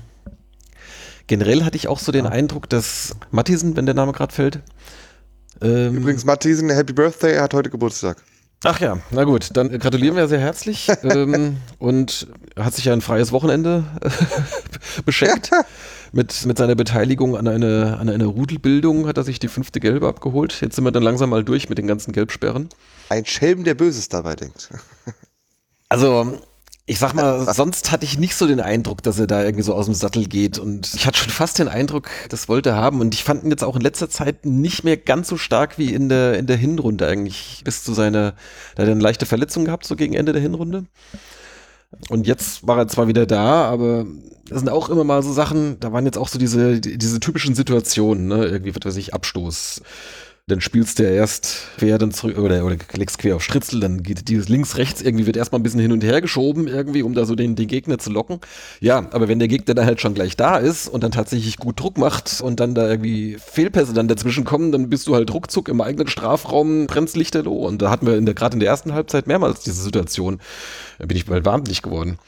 Generell 1.26 1.62
hatte 1.62 1.76
ich 1.76 1.88
auch 1.88 1.98
so 1.98 2.10
den 2.10 2.26
Eindruck, 2.26 2.70
dass 2.70 3.16
Mattisen, 3.30 3.76
wenn 3.76 3.84
der 3.84 3.94
Name 3.94 4.12
gerade 4.12 4.32
fällt. 4.32 4.60
Ähm, 5.60 5.94
Übrigens, 5.94 6.24
Mattisen, 6.24 6.70
Happy 6.70 6.94
Birthday, 6.94 7.34
er 7.34 7.42
hat 7.42 7.52
heute 7.52 7.68
Geburtstag. 7.68 8.16
Ach 8.64 8.80
ja, 8.80 8.96
na 9.10 9.24
gut, 9.24 9.50
dann 9.52 9.78
gratulieren 9.78 10.16
wir 10.16 10.26
sehr 10.26 10.40
herzlich 10.40 10.88
ähm, 11.02 11.58
und 11.78 12.28
hat 12.56 12.72
sich 12.72 12.86
ja 12.86 12.94
ein 12.94 13.02
freies 13.02 13.30
Wochenende 13.30 13.84
beschenkt. 15.04 15.50
mit, 16.12 16.46
mit 16.46 16.56
seiner 16.56 16.76
Beteiligung 16.76 17.36
an 17.36 17.46
eine, 17.46 17.98
an 18.00 18.08
eine 18.08 18.24
Rudelbildung 18.24 19.06
hat 19.06 19.18
er 19.18 19.24
sich 19.24 19.38
die 19.38 19.48
fünfte 19.48 19.80
Gelbe 19.80 20.08
abgeholt. 20.08 20.62
Jetzt 20.62 20.76
sind 20.76 20.84
wir 20.84 20.92
dann 20.92 21.02
langsam 21.02 21.28
mal 21.28 21.44
durch 21.44 21.68
mit 21.68 21.76
den 21.76 21.86
ganzen 21.86 22.12
Gelbsperren. 22.12 22.70
Ein 23.10 23.26
Schelm, 23.26 23.64
der 23.64 23.74
Böses 23.74 24.08
dabei 24.08 24.34
denkt. 24.34 24.70
Also, 25.90 26.38
ich 26.86 26.98
sag 26.98 27.14
mal, 27.14 27.50
sonst 27.54 27.90
hatte 27.90 28.04
ich 28.04 28.18
nicht 28.18 28.34
so 28.34 28.46
den 28.46 28.60
Eindruck, 28.60 29.02
dass 29.02 29.18
er 29.18 29.26
da 29.26 29.42
irgendwie 29.42 29.62
so 29.62 29.74
aus 29.74 29.86
dem 29.86 29.94
Sattel 29.94 30.26
geht. 30.26 30.58
Und 30.58 30.92
ich 30.94 31.06
hatte 31.06 31.18
schon 31.18 31.30
fast 31.30 31.58
den 31.58 31.68
Eindruck, 31.68 32.10
das 32.28 32.46
wollte 32.46 32.70
er 32.70 32.76
haben. 32.76 33.00
Und 33.00 33.14
ich 33.14 33.24
fand 33.24 33.42
ihn 33.42 33.50
jetzt 33.50 33.64
auch 33.64 33.76
in 33.76 33.80
letzter 33.80 34.10
Zeit 34.10 34.44
nicht 34.44 34.84
mehr 34.84 34.98
ganz 34.98 35.28
so 35.28 35.38
stark 35.38 35.78
wie 35.78 35.94
in 35.94 36.10
der, 36.10 36.38
in 36.38 36.46
der 36.46 36.58
Hinrunde 36.58 37.06
eigentlich. 37.06 37.62
Bis 37.64 37.84
zu 37.84 37.94
seiner, 37.94 38.32
da 38.74 38.82
hat 38.82 38.88
er 38.88 38.92
eine 38.92 39.00
leichte 39.00 39.24
Verletzung 39.24 39.64
gehabt, 39.64 39.86
so 39.86 39.96
gegen 39.96 40.12
Ende 40.12 40.34
der 40.34 40.42
Hinrunde. 40.42 40.84
Und 42.10 42.26
jetzt 42.26 42.66
war 42.66 42.76
er 42.76 42.88
zwar 42.88 43.08
wieder 43.08 43.24
da, 43.24 43.64
aber 43.64 44.04
das 44.48 44.58
sind 44.58 44.68
auch 44.68 44.90
immer 44.90 45.04
mal 45.04 45.22
so 45.22 45.32
Sachen, 45.32 45.80
da 45.80 45.92
waren 45.92 46.04
jetzt 46.04 46.18
auch 46.18 46.28
so 46.28 46.38
diese, 46.38 46.80
diese 46.80 47.20
typischen 47.20 47.54
Situationen, 47.54 48.26
ne? 48.26 48.44
Irgendwie, 48.44 48.74
was 48.74 48.84
weiß 48.84 48.96
ich, 48.96 49.14
Abstoß 49.14 49.80
dann 50.46 50.60
spielst 50.60 50.98
du 50.98 51.04
ja 51.04 51.10
erst 51.10 51.68
quer 51.78 51.96
dann 51.96 52.12
zurück 52.12 52.36
oder, 52.36 52.66
oder 52.66 52.76
legst 52.92 53.18
quer 53.18 53.36
auf 53.36 53.42
Stritzel, 53.42 53.80
dann 53.80 54.02
geht 54.02 54.28
dieses 54.28 54.50
links, 54.50 54.76
rechts 54.76 55.00
irgendwie 55.00 55.24
wird 55.24 55.38
erstmal 55.38 55.58
ein 55.58 55.62
bisschen 55.62 55.80
hin 55.80 55.90
und 55.90 56.04
her 56.04 56.20
geschoben 56.20 56.68
irgendwie, 56.68 57.02
um 57.02 57.14
da 57.14 57.24
so 57.24 57.34
den, 57.34 57.56
den 57.56 57.66
Gegner 57.66 57.98
zu 57.98 58.10
locken. 58.10 58.40
Ja, 58.80 59.08
aber 59.12 59.26
wenn 59.28 59.38
der 59.38 59.48
Gegner 59.48 59.74
dann 59.74 59.86
halt 59.86 60.02
schon 60.02 60.12
gleich 60.12 60.36
da 60.36 60.58
ist 60.58 60.86
und 60.86 61.02
dann 61.02 61.12
tatsächlich 61.12 61.56
gut 61.56 61.80
Druck 61.80 61.96
macht 61.96 62.42
und 62.42 62.60
dann 62.60 62.74
da 62.74 62.90
irgendwie 62.90 63.38
Fehlpässe 63.38 63.94
dann 63.94 64.06
dazwischen 64.06 64.44
kommen, 64.44 64.70
dann 64.70 64.90
bist 64.90 65.06
du 65.06 65.14
halt 65.14 65.32
ruckzuck 65.32 65.70
im 65.70 65.80
eigenen 65.80 66.08
Strafraum, 66.08 66.88
brennst 66.88 67.16
Lichterloh. 67.16 67.66
Und 67.66 67.80
da 67.80 67.88
hatten 67.88 68.06
wir 68.06 68.20
gerade 68.34 68.54
in 68.54 68.60
der 68.60 68.68
ersten 68.68 68.92
Halbzeit 68.92 69.26
mehrmals 69.26 69.60
diese 69.60 69.82
Situation. 69.82 70.40
Da 70.98 71.06
bin 71.06 71.16
ich 71.16 71.26
mal 71.26 71.42
wahnsinnig 71.46 71.80
geworden. 71.80 72.18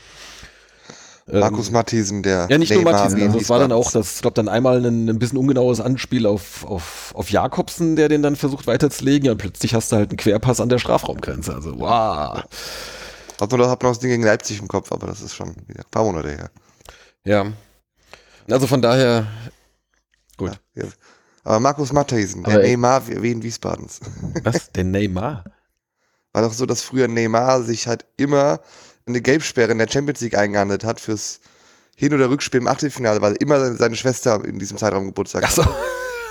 Ähm, 1.28 1.40
Markus 1.40 1.70
Matthiesen, 1.70 2.22
der. 2.22 2.46
Ja, 2.48 2.58
nicht 2.58 2.70
Neymar 2.70 2.84
nur 2.84 2.92
Matthiesen, 2.92 3.22
also 3.22 3.38
es 3.38 3.48
war 3.48 3.58
dann 3.58 3.72
auch, 3.72 3.90
das, 3.90 4.16
ich 4.16 4.22
glaube, 4.22 4.34
dann 4.34 4.48
einmal 4.48 4.84
ein, 4.84 5.08
ein, 5.08 5.18
bisschen 5.18 5.38
ungenaues 5.38 5.80
Anspiel 5.80 6.24
auf, 6.24 6.64
auf, 6.64 7.12
auf 7.16 7.30
Jakobsen, 7.30 7.96
der 7.96 8.08
den 8.08 8.22
dann 8.22 8.36
versucht 8.36 8.66
weiterzulegen. 8.66 9.26
Ja, 9.26 9.32
und 9.32 9.38
plötzlich 9.38 9.74
hast 9.74 9.90
du 9.90 9.96
halt 9.96 10.10
einen 10.10 10.18
Querpass 10.18 10.60
an 10.60 10.68
der 10.68 10.78
Strafraumgrenze. 10.78 11.52
Also, 11.52 11.78
wow. 11.80 12.44
Hat 13.40 13.52
nur, 13.52 13.68
hab 13.68 13.82
noch 13.82 13.90
das 13.90 13.98
Ding 13.98 14.10
gegen 14.10 14.22
Leipzig 14.22 14.60
im 14.60 14.68
Kopf, 14.68 14.92
aber 14.92 15.08
das 15.08 15.20
ist 15.20 15.34
schon 15.34 15.48
ein 15.48 15.84
paar 15.90 16.04
Monate 16.04 16.30
her. 16.30 16.50
Ja. 17.24 17.46
Also 18.48 18.68
von 18.68 18.80
daher, 18.80 19.26
gut. 20.36 20.52
Ja, 20.74 20.84
ja. 20.84 20.90
Aber 21.42 21.60
Markus 21.60 21.92
Matthiesen, 21.92 22.44
der 22.44 22.58
Neymar 22.58 23.06
wie 23.06 23.30
in 23.30 23.42
Wiesbadens. 23.42 24.00
Was? 24.42 24.70
Der 24.72 24.84
Neymar? 24.84 25.44
War 26.32 26.42
doch 26.42 26.52
so, 26.52 26.66
dass 26.66 26.82
früher 26.82 27.08
Neymar 27.08 27.62
sich 27.62 27.86
halt 27.86 28.04
immer 28.16 28.60
eine 29.06 29.20
Gelbsperre 29.20 29.72
in 29.72 29.78
der 29.78 29.88
Champions 29.88 30.20
League 30.20 30.36
eingehandelt 30.36 30.84
hat 30.84 31.00
fürs 31.00 31.40
Hin- 31.96 32.12
oder 32.12 32.28
Rückspiel 32.28 32.60
im 32.60 32.66
Achtelfinale, 32.66 33.22
weil 33.22 33.34
immer 33.36 33.74
seine 33.74 33.96
Schwester 33.96 34.44
in 34.44 34.58
diesem 34.58 34.76
Zeitraum 34.76 35.06
Geburtstag 35.06 35.44
Ach 35.46 35.50
so. 35.50 35.64
hatte. 35.64 35.76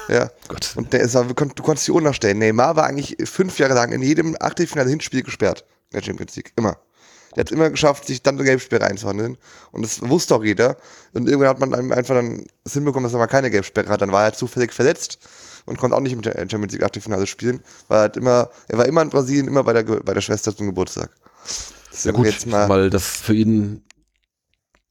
Ja. 0.07 0.29
Gott. 0.47 0.73
Und 0.75 0.93
der 0.93 0.99
ist, 0.99 1.15
du 1.15 1.33
konntest 1.33 1.87
die 1.87 1.91
Uhr 1.91 2.01
nachstellen. 2.01 2.37
Neymar 2.37 2.75
war 2.75 2.85
eigentlich 2.85 3.17
fünf 3.27 3.57
Jahre 3.57 3.73
lang 3.73 3.91
in 3.91 4.03
jedem 4.03 4.37
Achtelfinale 4.39 4.89
Hinspiel 4.89 5.23
gesperrt 5.23 5.65
in 5.91 5.99
der 5.99 6.05
Champions 6.05 6.35
League. 6.35 6.53
Immer. 6.55 6.77
Der 7.35 7.41
hat 7.41 7.51
es 7.51 7.55
immer 7.55 7.69
geschafft, 7.69 8.05
sich 8.05 8.21
dann 8.21 8.35
eine 8.35 8.45
Gelbsperre 8.45 8.85
einzuhandeln. 8.85 9.37
Und 9.71 9.81
das 9.81 10.07
wusste 10.07 10.35
auch 10.35 10.43
jeder. 10.43 10.77
Und 11.13 11.27
irgendwann 11.27 11.49
hat 11.49 11.59
man 11.59 11.91
einfach 11.91 12.15
dann 12.15 12.45
das 12.63 12.73
hinbekommen, 12.73 13.03
dass 13.03 13.13
er 13.13 13.19
mal 13.19 13.27
keine 13.27 13.49
Gelbsperre 13.49 13.89
hat. 13.89 14.01
Dann 14.01 14.11
war 14.11 14.23
er 14.23 14.33
zufällig 14.33 14.71
verletzt 14.73 15.17
und 15.65 15.77
konnte 15.77 15.97
auch 15.97 16.01
nicht 16.01 16.15
mit 16.15 16.25
der 16.25 16.33
Champions 16.33 16.73
League 16.73 16.83
Achtelfinale 16.83 17.25
spielen. 17.27 17.61
Weil 17.87 17.97
er, 17.97 18.01
halt 18.01 18.17
immer, 18.17 18.49
er 18.67 18.77
war 18.77 18.85
immer 18.85 19.01
in 19.01 19.09
Brasilien, 19.09 19.47
immer 19.47 19.63
bei 19.63 19.73
der, 19.73 19.83
bei 19.83 20.13
der 20.13 20.21
Schwester 20.21 20.55
zum 20.55 20.67
Geburtstag. 20.67 21.09
Ja 22.03 22.11
gut, 22.11 22.25
jetzt 22.25 22.47
mal 22.47 22.67
weil 22.69 22.89
das 22.89 23.17
für 23.21 23.33
ihn 23.33 23.83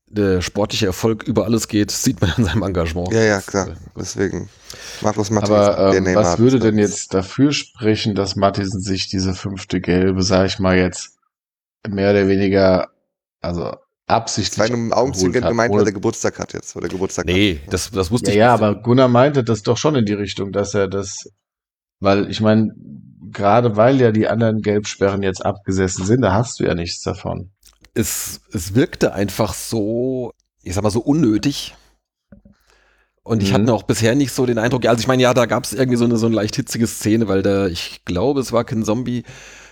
der 0.07 0.41
sportliche 0.43 0.87
Erfolg 0.87 1.25
über 1.25 1.45
alles 1.45 1.67
geht, 1.69 1.91
sieht 1.91 2.21
man 2.21 2.33
in 2.37 2.45
seinem 2.45 2.63
Engagement. 2.63 3.13
Ja, 3.13 3.23
ja, 3.23 3.41
klar. 3.41 3.75
Deswegen. 3.97 4.49
Markus 5.01 5.31
Matthiesen. 5.31 5.57
Aber 5.57 5.95
ähm, 5.95 6.15
was 6.15 6.39
würde 6.39 6.61
denn 6.61 6.79
jetzt 6.79 7.15
dafür 7.15 7.53
sprechen, 7.53 8.15
dass 8.15 8.37
Matthiesen 8.37 8.81
sich 8.81 9.09
diese 9.09 9.35
fünfte 9.35 9.81
Gelbe, 9.81 10.23
sag 10.23 10.47
ich 10.47 10.59
mal 10.61 10.77
jetzt, 10.77 11.19
mehr 11.89 12.11
oder 12.11 12.29
weniger, 12.29 12.91
also 13.41 13.75
absichtlich. 14.07 14.59
Das 14.59 14.59
war 14.59 14.67
in 14.67 14.75
einem 14.75 14.93
Augenzwinkern 14.93 15.49
gemeint, 15.49 15.75
weil 15.75 15.87
er 15.87 15.93
Geburtstag 15.93 16.39
hat 16.39 16.53
jetzt, 16.53 16.77
oder 16.77 16.89
Geburtstag 16.89 17.27
Nee, 17.27 17.61
hat. 17.65 17.73
das, 17.73 17.91
das 17.91 18.11
wusste 18.11 18.29
ja, 18.29 18.33
ich 18.33 18.39
Ja, 18.39 18.55
aber 18.55 18.83
Gunnar 18.83 19.09
meinte 19.09 19.43
das 19.43 19.63
doch 19.63 19.77
schon 19.77 19.97
in 19.97 20.05
die 20.05 20.13
Richtung, 20.13 20.53
dass 20.53 20.75
er 20.75 20.89
das, 20.89 21.29
weil 22.01 22.31
ich 22.31 22.41
meine, 22.41 22.75
gerade 23.31 23.77
weil 23.77 24.01
ja 24.01 24.13
die 24.13 24.29
anderen 24.29 24.61
Gelbsperren 24.61 25.23
jetzt 25.23 25.45
abgesessen 25.45 26.05
sind, 26.05 26.23
da 26.23 26.33
hast 26.33 26.61
du 26.61 26.65
ja 26.65 26.75
nichts 26.75 27.03
davon. 27.03 27.51
Es, 27.95 28.41
es 28.53 28.75
wirkte 28.75 29.15
einfach 29.15 29.55
so, 29.55 30.33
ich 30.63 30.75
sag 30.75 30.83
mal 30.83 30.91
so 30.91 31.01
unnötig. 31.01 31.75
Und 33.23 33.43
ich 33.43 33.51
mhm. 33.51 33.55
hatte 33.55 33.75
auch 33.75 33.85
bisher 33.85 34.15
nicht 34.15 34.33
so 34.33 34.45
den 34.45 34.59
Eindruck, 34.59 34.85
also 34.87 35.01
ich 35.01 35.07
meine, 35.07 35.23
ja, 35.23 35.33
da 35.33 35.47
gab 35.47 35.65
es 35.65 35.73
irgendwie 35.73 35.97
so 35.97 36.05
eine, 36.05 36.19
so 36.19 36.27
eine 36.27 36.35
leicht 36.35 36.57
hitzige 36.57 36.87
Szene, 36.87 37.27
weil 37.27 37.43
da, 37.43 37.69
ich 37.69 38.05
glaube, 38.05 38.41
es 38.41 38.53
war 38.53 38.65
kein 38.65 38.85
Zombie, 38.85 39.25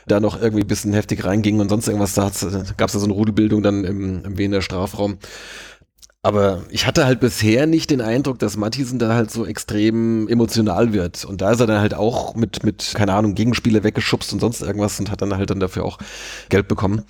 da 0.06 0.20
noch 0.20 0.40
irgendwie 0.40 0.62
ein 0.62 0.68
bisschen 0.68 0.92
heftig 0.92 1.24
reinging 1.24 1.60
und 1.60 1.68
sonst 1.68 1.86
irgendwas, 1.86 2.14
da 2.14 2.30
gab 2.76 2.88
es 2.88 2.94
ja 2.94 3.00
so 3.00 3.04
eine 3.04 3.12
Rudelbildung 3.12 3.62
dann 3.62 3.84
im, 3.84 4.24
im 4.24 4.38
Wiener 4.38 4.62
Strafraum. 4.62 5.18
Aber 6.24 6.62
ich 6.70 6.86
hatte 6.86 7.04
halt 7.04 7.18
bisher 7.18 7.66
nicht 7.66 7.90
den 7.90 8.00
Eindruck, 8.00 8.38
dass 8.38 8.56
Mattisen 8.56 9.00
da 9.00 9.12
halt 9.12 9.32
so 9.32 9.44
extrem 9.44 10.28
emotional 10.28 10.92
wird. 10.92 11.24
Und 11.24 11.40
da 11.40 11.50
ist 11.50 11.58
er 11.58 11.66
dann 11.66 11.80
halt 11.80 11.94
auch 11.94 12.36
mit, 12.36 12.62
mit, 12.62 12.92
keine 12.94 13.14
Ahnung, 13.14 13.34
Gegenspiele 13.34 13.82
weggeschubst 13.82 14.32
und 14.32 14.38
sonst 14.38 14.62
irgendwas 14.62 15.00
und 15.00 15.10
hat 15.10 15.20
dann 15.20 15.36
halt 15.36 15.50
dann 15.50 15.58
dafür 15.58 15.84
auch 15.84 15.98
Geld 16.48 16.68
bekommen. 16.68 17.02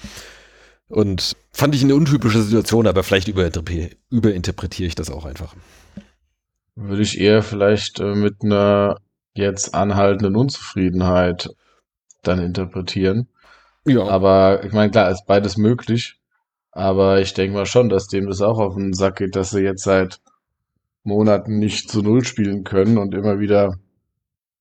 Und 0.89 1.37
fand 1.53 1.75
ich 1.75 1.85
eine 1.85 1.95
untypische 1.95 2.43
Situation, 2.43 2.87
aber 2.87 3.03
vielleicht 3.03 3.29
überinterpretiere 3.29 4.87
ich 4.87 4.95
das 4.95 5.11
auch 5.11 5.27
einfach. 5.27 5.55
Würde 6.75 7.03
ich 7.03 7.21
eher 7.21 7.43
vielleicht 7.43 8.01
äh, 8.01 8.15
mit 8.15 8.43
einer 8.43 8.97
jetzt 9.35 9.75
anhaltenden 9.75 10.37
Unzufriedenheit 10.37 11.51
dann 12.23 12.39
interpretieren. 12.39 13.29
Ja. 13.85 14.07
Aber 14.07 14.65
ich 14.65 14.73
meine, 14.73 14.91
klar, 14.91 15.11
ist 15.11 15.27
beides 15.27 15.59
möglich. 15.59 16.19
Aber 16.73 17.21
ich 17.21 17.35
denke 17.35 17.57
mal 17.57 17.67
schon, 17.67 17.91
dass 17.91 18.09
dem 18.09 18.27
das 18.27 18.41
auch 18.41 18.59
auf 18.59 18.75
den 18.75 18.95
Sack 18.95 19.17
geht, 19.17 19.37
dass 19.37 19.51
sie 19.51 19.61
jetzt 19.61 19.85
seit 19.85 20.21
Monaten 21.05 21.59
nicht 21.59 21.91
zu 21.91 22.03
Null 22.03 22.25
spielen 22.25 22.65
können 22.65 22.99
und 22.99 23.15
immer 23.15 23.39
wieder 23.39 23.77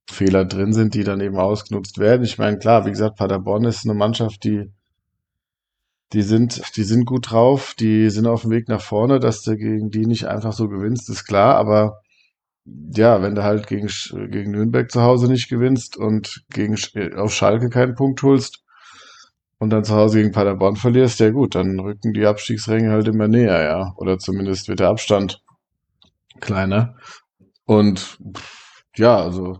Fehler 0.09 0.45
drin 0.45 0.73
sind, 0.73 0.93
die 0.93 1.03
dann 1.03 1.21
eben 1.21 1.37
ausgenutzt 1.37 1.97
werden. 1.97 2.23
Ich 2.23 2.37
meine, 2.37 2.57
klar, 2.57 2.85
wie 2.85 2.91
gesagt, 2.91 3.17
Paderborn 3.17 3.63
ist 3.63 3.85
eine 3.85 3.93
Mannschaft, 3.93 4.43
die, 4.43 4.71
die 6.11 6.21
sind, 6.21 6.75
die 6.75 6.83
sind 6.83 7.05
gut 7.05 7.31
drauf, 7.31 7.75
die 7.79 8.09
sind 8.09 8.27
auf 8.27 8.41
dem 8.41 8.51
Weg 8.51 8.67
nach 8.67 8.81
vorne, 8.81 9.19
dass 9.19 9.43
du 9.43 9.55
gegen 9.55 9.89
die 9.89 10.05
nicht 10.05 10.25
einfach 10.25 10.51
so 10.51 10.67
gewinnst, 10.67 11.09
ist 11.09 11.25
klar, 11.25 11.55
aber 11.55 12.01
ja, 12.65 13.21
wenn 13.21 13.35
du 13.35 13.43
halt 13.43 13.67
gegen, 13.67 13.87
gegen 14.29 14.51
Nürnberg 14.51 14.91
zu 14.91 15.01
Hause 15.01 15.27
nicht 15.27 15.49
gewinnst 15.49 15.97
und 15.97 16.43
gegen, 16.49 16.75
auf 17.15 17.33
Schalke 17.33 17.69
keinen 17.69 17.95
Punkt 17.95 18.21
holst, 18.21 18.60
und 19.61 19.69
dann 19.69 19.83
zu 19.83 19.93
Hause 19.93 20.17
gegen 20.17 20.31
Paderborn 20.31 20.75
verlierst, 20.75 21.19
ja 21.19 21.29
gut, 21.29 21.53
dann 21.53 21.79
rücken 21.79 22.13
die 22.13 22.25
Abstiegsränge 22.25 22.89
halt 22.89 23.07
immer 23.07 23.27
näher, 23.27 23.61
ja. 23.61 23.93
Oder 23.97 24.17
zumindest 24.17 24.67
wird 24.67 24.79
der 24.79 24.89
Abstand 24.89 25.43
kleiner. 26.39 26.97
Und 27.65 28.17
ja, 28.95 29.17
also 29.17 29.59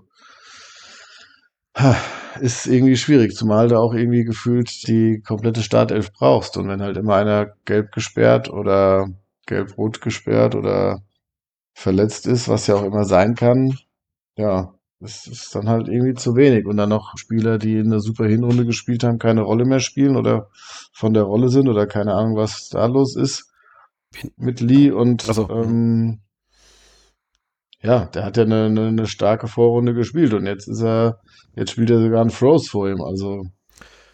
ist 2.41 2.65
irgendwie 2.65 2.97
schwierig, 2.97 3.35
zumal 3.35 3.67
du 3.67 3.77
auch 3.77 3.93
irgendwie 3.93 4.23
gefühlt 4.23 4.87
die 4.87 5.21
komplette 5.21 5.61
Startelf 5.61 6.11
brauchst. 6.11 6.57
Und 6.57 6.67
wenn 6.67 6.81
halt 6.81 6.97
immer 6.97 7.17
einer 7.17 7.53
gelb 7.65 7.91
gesperrt 7.91 8.49
oder 8.49 9.07
gelb-rot 9.45 10.01
gesperrt 10.01 10.55
oder 10.55 11.03
verletzt 11.75 12.25
ist, 12.25 12.49
was 12.49 12.65
ja 12.65 12.73
auch 12.73 12.83
immer 12.83 13.03
sein 13.05 13.35
kann, 13.35 13.77
ja, 14.35 14.73
das 15.01 15.25
ist 15.25 15.55
dann 15.55 15.67
halt 15.67 15.87
irgendwie 15.87 16.13
zu 16.13 16.35
wenig. 16.35 16.67
Und 16.67 16.77
dann 16.77 16.89
noch 16.89 17.17
Spieler, 17.17 17.57
die 17.57 17.77
in 17.77 17.87
einer 17.87 17.99
super 17.99 18.25
Hinrunde 18.25 18.65
gespielt 18.65 19.03
haben, 19.03 19.17
keine 19.17 19.41
Rolle 19.41 19.65
mehr 19.65 19.79
spielen 19.79 20.15
oder 20.15 20.49
von 20.93 21.13
der 21.13 21.23
Rolle 21.23 21.49
sind 21.49 21.67
oder 21.67 21.87
keine 21.87 22.13
Ahnung, 22.13 22.35
was 22.35 22.69
da 22.69 22.85
los 22.85 23.15
ist 23.15 23.51
mit 24.37 24.61
Lee 24.61 24.91
und 24.91 25.23
so. 25.23 25.49
ähm, 25.49 26.21
ja, 27.81 28.05
der 28.05 28.25
hat 28.25 28.37
ja 28.37 28.43
eine, 28.43 28.65
eine, 28.65 28.87
eine, 28.87 29.07
starke 29.07 29.47
Vorrunde 29.47 29.93
gespielt 29.95 30.33
und 30.33 30.45
jetzt 30.45 30.67
ist 30.67 30.83
er, 30.83 31.19
jetzt 31.55 31.71
spielt 31.71 31.89
er 31.89 31.99
sogar 31.99 32.21
einen 32.21 32.29
Froze 32.29 32.69
vor 32.69 32.87
ihm, 32.87 33.01
also 33.01 33.45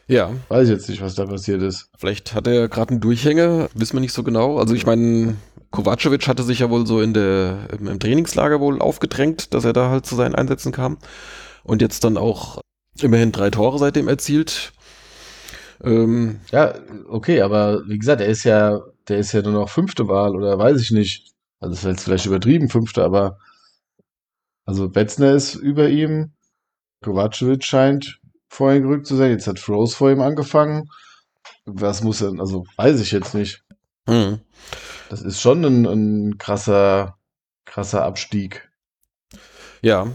ja. 0.08 0.32
Weiß 0.50 0.68
ich 0.68 0.74
jetzt 0.74 0.90
nicht, 0.90 1.02
was 1.02 1.16
da 1.16 1.26
passiert 1.26 1.62
ist. 1.62 1.90
Vielleicht 1.98 2.34
hat 2.34 2.48
er 2.48 2.68
gerade 2.68 2.92
einen 2.92 3.02
Durchhänger, 3.02 3.70
wissen 3.74 3.94
wir 3.94 4.02
nicht 4.02 4.14
so 4.14 4.24
genau. 4.24 4.58
Also 4.58 4.74
ich 4.74 4.86
meine, 4.86 5.36
Kovacevic 5.72 6.28
hatte 6.28 6.44
sich 6.44 6.60
ja 6.60 6.70
wohl 6.70 6.88
so 6.88 7.02
in 7.02 7.14
der, 7.14 7.68
im 7.78 8.00
Trainingslager 8.00 8.60
wohl 8.60 8.82
aufgedrängt, 8.82 9.54
dass 9.54 9.66
er 9.66 9.74
da 9.74 9.90
halt 9.90 10.06
zu 10.06 10.16
seinen 10.16 10.36
Einsätzen 10.36 10.72
kam. 10.72 10.98
Und 11.64 11.82
jetzt 11.82 12.04
dann 12.04 12.18
auch 12.18 12.62
immerhin 13.02 13.32
drei 13.32 13.50
Tore 13.50 13.78
seitdem 13.78 14.08
erzielt. 14.08 14.72
Ähm, 15.84 16.40
ja, 16.52 16.74
okay, 17.10 17.42
aber 17.42 17.84
wie 17.88 18.00
gesagt, 18.00 18.22
er 18.22 18.28
ist 18.28 18.44
ja, 18.44 18.82
der 19.08 19.20
ist 19.20 19.34
ja 19.34 19.42
nur 19.42 19.54
noch 19.54 19.70
fünfte 19.70 20.08
Wahl 20.08 20.36
oder 20.36 20.58
weiß 20.58 20.82
ich 20.82 20.92
nicht. 20.92 21.34
Also 21.60 21.74
das 21.74 21.84
ist 21.84 21.90
jetzt 21.90 22.04
vielleicht 22.04 22.26
übertrieben, 22.26 22.70
fünfte, 22.70 23.04
aber 23.04 23.38
also 24.66 24.90
Betzner 24.90 25.34
ist 25.34 25.56
über 25.56 25.90
ihm. 25.90 26.32
Kovacevic 27.04 27.64
scheint 27.64 28.20
vorhin 28.48 28.84
gerückt 28.84 29.08
zu 29.08 29.16
sein. 29.16 29.32
Jetzt 29.32 29.48
hat 29.48 29.60
Froze 29.60 29.96
vor 29.96 30.12
ihm 30.12 30.22
angefangen. 30.22 30.90
Was 31.66 32.04
muss 32.04 32.22
er, 32.22 32.34
also 32.40 32.66
weiß 32.78 33.00
ich 33.02 33.12
jetzt 33.12 33.34
nicht. 33.34 33.64
Hm. 34.08 34.40
Das 35.10 35.22
ist 35.22 35.42
schon 35.42 35.64
ein, 35.64 35.86
ein 35.86 36.38
krasser, 36.38 37.18
krasser 37.66 38.04
Abstieg. 38.04 38.70
Ja, 39.82 40.08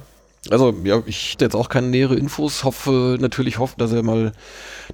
also 0.51 0.75
ja, 0.85 1.03
ich 1.07 1.35
hätte 1.35 1.45
jetzt 1.45 1.55
auch 1.55 1.69
keine 1.69 1.89
nähere 1.89 2.17
Infos, 2.17 2.65
hoffe 2.65 3.17
natürlich 3.21 3.59
hoffe, 3.59 3.77
dass 3.79 3.93
er 3.93 4.03
mal, 4.03 4.33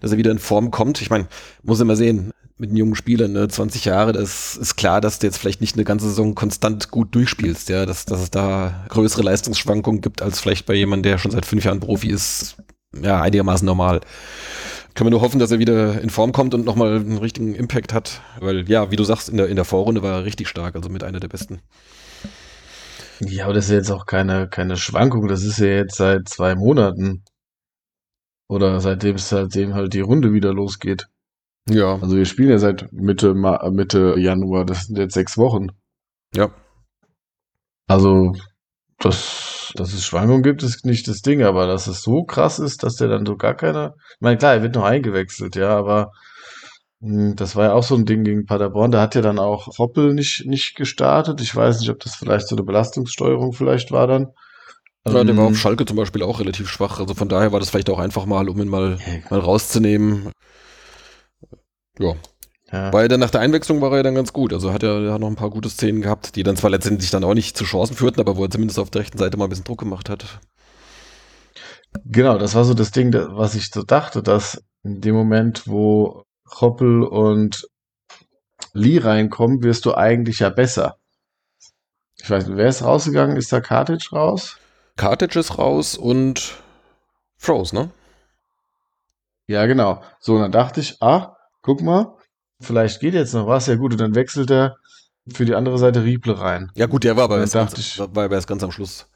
dass 0.00 0.12
er 0.12 0.18
wieder 0.18 0.30
in 0.30 0.38
Form 0.38 0.70
kommt. 0.70 1.00
Ich 1.00 1.10
meine, 1.10 1.26
muss 1.62 1.80
immer 1.80 1.96
sehen, 1.96 2.32
mit 2.58 2.70
einem 2.70 2.76
jungen 2.76 2.94
Spieler, 2.96 3.28
ne, 3.28 3.48
20 3.48 3.84
Jahre, 3.84 4.12
das 4.12 4.56
ist 4.56 4.76
klar, 4.76 5.00
dass 5.00 5.20
du 5.20 5.26
jetzt 5.26 5.38
vielleicht 5.38 5.60
nicht 5.60 5.76
eine 5.76 5.84
ganze 5.84 6.08
Saison 6.08 6.34
konstant 6.34 6.90
gut 6.90 7.14
durchspielst, 7.14 7.68
ja, 7.68 7.86
dass, 7.86 8.04
dass 8.04 8.20
es 8.20 8.30
da 8.30 8.84
größere 8.88 9.22
Leistungsschwankungen 9.22 10.00
gibt, 10.00 10.22
als 10.22 10.40
vielleicht 10.40 10.66
bei 10.66 10.74
jemandem, 10.74 11.12
der 11.12 11.18
schon 11.18 11.30
seit 11.30 11.46
fünf 11.46 11.64
Jahren 11.64 11.80
Profi 11.80 12.08
ist, 12.08 12.56
ja, 12.94 13.20
einigermaßen 13.20 13.66
normal. 13.66 14.00
Können 14.94 15.06
wir 15.06 15.12
nur 15.12 15.20
hoffen, 15.20 15.38
dass 15.38 15.50
er 15.50 15.58
wieder 15.58 16.00
in 16.00 16.10
Form 16.10 16.32
kommt 16.32 16.54
und 16.54 16.64
nochmal 16.64 16.96
einen 16.96 17.18
richtigen 17.18 17.54
Impact 17.54 17.92
hat. 17.92 18.20
Weil, 18.40 18.68
ja, 18.68 18.90
wie 18.90 18.96
du 18.96 19.04
sagst, 19.04 19.28
in 19.28 19.36
der, 19.36 19.48
in 19.48 19.56
der 19.56 19.64
Vorrunde 19.64 20.02
war 20.02 20.12
er 20.18 20.24
richtig 20.24 20.48
stark, 20.48 20.74
also 20.74 20.88
mit 20.88 21.04
einer 21.04 21.20
der 21.20 21.28
besten. 21.28 21.60
Ja, 23.20 23.44
aber 23.44 23.54
das 23.54 23.66
ist 23.66 23.72
jetzt 23.72 23.90
auch 23.90 24.06
keine, 24.06 24.48
keine 24.48 24.76
Schwankung. 24.76 25.28
Das 25.28 25.42
ist 25.44 25.58
ja 25.58 25.66
jetzt 25.66 25.96
seit 25.96 26.28
zwei 26.28 26.54
Monaten. 26.54 27.24
Oder 28.48 28.80
seitdem 28.80 29.16
es 29.16 29.28
seitdem 29.28 29.74
halt 29.74 29.92
die 29.92 30.00
Runde 30.00 30.32
wieder 30.32 30.52
losgeht. 30.52 31.06
Ja. 31.68 31.94
Also 31.94 32.16
wir 32.16 32.24
spielen 32.24 32.50
ja 32.50 32.58
seit 32.58 32.92
Mitte, 32.92 33.34
Mitte 33.34 34.14
Januar. 34.18 34.64
Das 34.64 34.86
sind 34.86 34.98
jetzt 34.98 35.14
sechs 35.14 35.36
Wochen. 35.36 35.68
Ja. 36.34 36.50
Also, 37.86 38.34
das 38.98 39.48
dass 39.74 39.92
es 39.92 40.04
Schwankungen 40.04 40.42
gibt, 40.42 40.62
ist 40.62 40.84
nicht 40.84 41.08
das 41.08 41.20
Ding, 41.20 41.42
aber 41.42 41.66
dass 41.66 41.86
es 41.86 42.02
so 42.02 42.24
krass 42.24 42.58
ist, 42.58 42.82
dass 42.82 42.96
der 42.96 43.08
dann 43.08 43.26
so 43.26 43.36
gar 43.36 43.54
keine. 43.54 43.94
Ich 44.14 44.20
meine, 44.20 44.38
klar, 44.38 44.54
er 44.54 44.62
wird 44.62 44.74
noch 44.74 44.84
eingewechselt, 44.84 45.56
ja, 45.56 45.76
aber 45.76 46.12
mh, 47.00 47.28
hm, 47.30 47.36
das 47.36 47.56
war 47.56 47.66
ja 47.66 47.72
auch 47.72 47.82
so 47.82 47.94
ein 47.94 48.04
Ding 48.04 48.24
gegen 48.24 48.46
Paderborn. 48.46 48.90
Da 48.90 49.00
hat 49.00 49.14
ja 49.14 49.20
dann 49.20 49.38
auch 49.38 49.78
Hoppel 49.78 50.14
nicht, 50.14 50.46
nicht 50.46 50.74
gestartet. 50.76 51.40
Ich 51.40 51.54
weiß 51.54 51.80
nicht, 51.80 51.90
ob 51.90 52.00
das 52.00 52.16
vielleicht 52.16 52.48
so 52.48 52.56
eine 52.56 52.64
Belastungssteuerung 52.64 53.52
vielleicht 53.52 53.92
war 53.92 54.06
dann. 54.06 54.28
Ja, 55.06 55.24
der 55.24 55.36
war 55.36 55.44
auf 55.44 55.50
ähm, 55.50 55.56
Schalke 55.56 55.86
zum 55.86 55.96
Beispiel 55.96 56.22
auch 56.22 56.40
relativ 56.40 56.68
schwach. 56.68 57.00
Also 57.00 57.14
von 57.14 57.28
daher 57.28 57.52
war 57.52 57.60
das 57.60 57.70
vielleicht 57.70 57.88
auch 57.88 57.98
einfach 57.98 58.26
mal, 58.26 58.48
um 58.48 58.60
ihn 58.60 58.68
mal, 58.68 58.98
mal 59.30 59.40
rauszunehmen. 59.40 60.32
Ja, 61.98 62.14
ja. 62.70 62.92
Weil 62.92 63.08
dann 63.08 63.20
nach 63.20 63.30
der 63.30 63.40
Einwechslung 63.40 63.80
war 63.80 63.96
er 63.96 64.02
dann 64.02 64.14
ganz 64.14 64.32
gut. 64.32 64.52
Also 64.52 64.72
hat 64.72 64.82
er 64.82 65.12
hat 65.12 65.20
noch 65.20 65.28
ein 65.28 65.36
paar 65.36 65.50
gute 65.50 65.70
Szenen 65.70 66.02
gehabt, 66.02 66.36
die 66.36 66.42
dann 66.42 66.56
zwar 66.56 66.70
letztendlich 66.70 67.10
dann 67.10 67.24
auch 67.24 67.34
nicht 67.34 67.56
zu 67.56 67.64
Chancen 67.64 67.96
führten, 67.96 68.20
aber 68.20 68.36
wo 68.36 68.44
er 68.44 68.50
zumindest 68.50 68.78
auf 68.78 68.90
der 68.90 69.00
rechten 69.02 69.18
Seite 69.18 69.36
mal 69.36 69.44
ein 69.44 69.50
bisschen 69.50 69.64
Druck 69.64 69.78
gemacht 69.78 70.10
hat. 70.10 70.40
Genau, 72.04 72.36
das 72.36 72.54
war 72.54 72.64
so 72.64 72.74
das 72.74 72.90
Ding, 72.90 73.12
was 73.14 73.54
ich 73.54 73.70
so 73.70 73.82
dachte, 73.82 74.22
dass 74.22 74.62
in 74.82 75.00
dem 75.00 75.14
Moment, 75.14 75.66
wo 75.66 76.24
Hoppel 76.60 77.02
und 77.02 77.66
Lee 78.74 78.98
reinkommen, 78.98 79.62
wirst 79.62 79.86
du 79.86 79.94
eigentlich 79.94 80.40
ja 80.40 80.50
besser. 80.50 80.98
Ich 82.20 82.28
weiß 82.28 82.46
nicht, 82.46 82.56
wer 82.56 82.68
ist 82.68 82.82
rausgegangen? 82.82 83.36
Ist 83.36 83.52
da 83.52 83.60
Cartage 83.60 84.10
raus? 84.12 84.58
Cartage 84.96 85.38
ist 85.38 85.56
raus 85.56 85.96
und 85.96 86.56
Froze, 87.36 87.74
ne? 87.74 87.90
Ja, 89.46 89.64
genau. 89.66 90.02
So, 90.20 90.34
und 90.34 90.42
dann 90.42 90.52
dachte 90.52 90.80
ich, 90.80 91.00
ah, 91.00 91.36
guck 91.62 91.80
mal, 91.80 92.17
vielleicht 92.60 93.00
geht 93.00 93.14
jetzt 93.14 93.34
noch 93.34 93.46
was, 93.46 93.66
ja 93.66 93.76
gut, 93.76 93.92
und 93.92 94.00
dann 94.00 94.14
wechselt 94.14 94.50
er 94.50 94.76
für 95.32 95.44
die 95.44 95.54
andere 95.54 95.78
Seite 95.78 96.04
Rieble 96.04 96.38
rein. 96.38 96.70
Ja 96.74 96.86
gut, 96.86 97.04
der 97.04 97.16
war 97.16 97.24
aber 97.24 97.38
erst 97.38 97.54
ganz, 97.54 97.78
ich, 97.78 97.98
war 97.98 98.06
aber 98.06 98.34
erst 98.34 98.48
ganz 98.48 98.62
am 98.62 98.72
Schluss. 98.72 99.06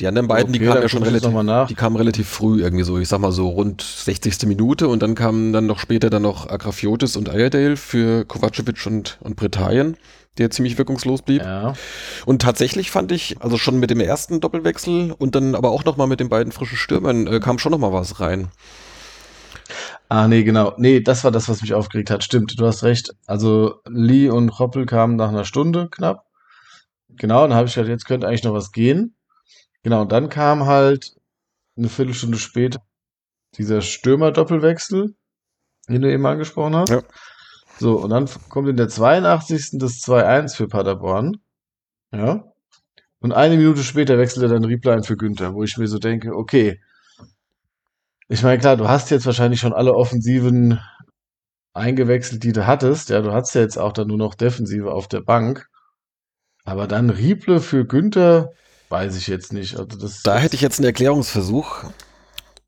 Die 0.00 0.06
anderen 0.06 0.28
beiden, 0.28 0.50
okay, 0.50 0.60
die 0.60 0.64
kamen 0.64 0.82
ja 0.82 0.88
schon 0.88 1.02
relativ, 1.02 1.66
die 1.68 1.74
kamen 1.74 1.96
relativ 1.96 2.28
früh 2.28 2.62
irgendwie 2.62 2.84
so, 2.84 2.98
ich 2.98 3.08
sag 3.08 3.18
mal 3.18 3.32
so 3.32 3.48
rund 3.48 3.82
60. 3.82 4.46
Minute 4.46 4.86
und 4.86 5.02
dann 5.02 5.16
kamen 5.16 5.52
dann 5.52 5.66
noch 5.66 5.80
später 5.80 6.08
dann 6.08 6.22
noch 6.22 6.48
Agrafiotis 6.48 7.16
und 7.16 7.28
Ayerdale 7.28 7.76
für 7.76 8.24
Kovacevic 8.24 8.86
und, 8.86 9.18
und 9.20 9.34
Britannien, 9.34 9.96
der 10.38 10.52
ziemlich 10.52 10.78
wirkungslos 10.78 11.22
blieb. 11.22 11.42
Ja. 11.42 11.72
Und 12.26 12.42
tatsächlich 12.42 12.92
fand 12.92 13.10
ich, 13.10 13.40
also 13.40 13.58
schon 13.58 13.80
mit 13.80 13.90
dem 13.90 13.98
ersten 13.98 14.38
Doppelwechsel 14.38 15.12
und 15.18 15.34
dann 15.34 15.56
aber 15.56 15.70
auch 15.70 15.84
nochmal 15.84 16.06
mit 16.06 16.20
den 16.20 16.28
beiden 16.28 16.52
frischen 16.52 16.78
Stürmern 16.78 17.26
äh, 17.26 17.40
kam 17.40 17.58
schon 17.58 17.72
nochmal 17.72 17.92
was 17.92 18.20
rein. 18.20 18.52
Ah, 20.08 20.28
nee, 20.28 20.42
genau. 20.42 20.74
Nee, 20.78 21.00
das 21.00 21.24
war 21.24 21.30
das, 21.30 21.48
was 21.48 21.60
mich 21.60 21.74
aufgeregt 21.74 22.10
hat. 22.10 22.24
Stimmt, 22.24 22.58
du 22.58 22.66
hast 22.66 22.82
recht. 22.82 23.14
Also 23.26 23.80
Lee 23.86 24.28
und 24.30 24.58
Hoppel 24.58 24.86
kamen 24.86 25.16
nach 25.16 25.28
einer 25.28 25.44
Stunde 25.44 25.88
knapp. 25.90 26.24
Genau, 27.08 27.46
dann 27.46 27.56
habe 27.56 27.68
ich 27.68 27.74
gedacht, 27.74 27.90
jetzt 27.90 28.06
könnte 28.06 28.26
eigentlich 28.26 28.44
noch 28.44 28.54
was 28.54 28.72
gehen. 28.72 29.16
Genau, 29.82 30.02
und 30.02 30.12
dann 30.12 30.28
kam 30.28 30.66
halt 30.66 31.14
eine 31.76 31.88
Viertelstunde 31.88 32.38
später 32.38 32.80
dieser 33.56 33.80
Stürmer-Doppelwechsel, 33.80 35.14
den 35.88 36.02
du 36.02 36.12
eben 36.12 36.26
angesprochen 36.26 36.76
hast. 36.76 36.90
Ja. 36.90 37.02
So, 37.78 37.96
und 37.96 38.10
dann 38.10 38.28
kommt 38.48 38.68
in 38.68 38.76
der 38.76 38.88
82. 38.88 39.78
das 39.78 40.00
2-1 40.00 40.56
für 40.56 40.68
Paderborn. 40.68 41.38
Ja. 42.12 42.44
Und 43.20 43.32
eine 43.32 43.56
Minute 43.56 43.82
später 43.82 44.18
wechselt 44.18 44.42
er 44.42 44.48
dann 44.48 44.64
Rieblein 44.64 45.02
für 45.02 45.16
Günther, 45.16 45.54
wo 45.54 45.62
ich 45.62 45.76
mir 45.76 45.86
so 45.86 45.98
denke, 45.98 46.34
okay, 46.34 46.80
ich 48.28 48.42
meine, 48.42 48.58
klar, 48.58 48.76
du 48.76 48.88
hast 48.88 49.10
jetzt 49.10 49.26
wahrscheinlich 49.26 49.60
schon 49.60 49.72
alle 49.72 49.94
offensiven 49.94 50.80
eingewechselt, 51.72 52.42
die 52.44 52.52
du 52.52 52.66
hattest. 52.66 53.08
Ja, 53.08 53.20
du 53.20 53.32
hast 53.32 53.54
ja 53.54 53.62
jetzt 53.62 53.78
auch 53.78 53.92
dann 53.92 54.08
nur 54.08 54.18
noch 54.18 54.34
Defensive 54.34 54.92
auf 54.92 55.08
der 55.08 55.20
Bank. 55.20 55.68
Aber 56.64 56.86
dann 56.86 57.08
Rieble 57.08 57.60
für 57.60 57.86
Günther, 57.86 58.52
weiß 58.90 59.16
ich 59.16 59.26
jetzt 59.26 59.52
nicht. 59.52 59.78
Also 59.78 59.96
das, 59.96 60.22
da 60.22 60.36
hätte 60.36 60.54
ich 60.54 60.60
jetzt 60.60 60.78
einen 60.78 60.86
Erklärungsversuch. 60.86 61.84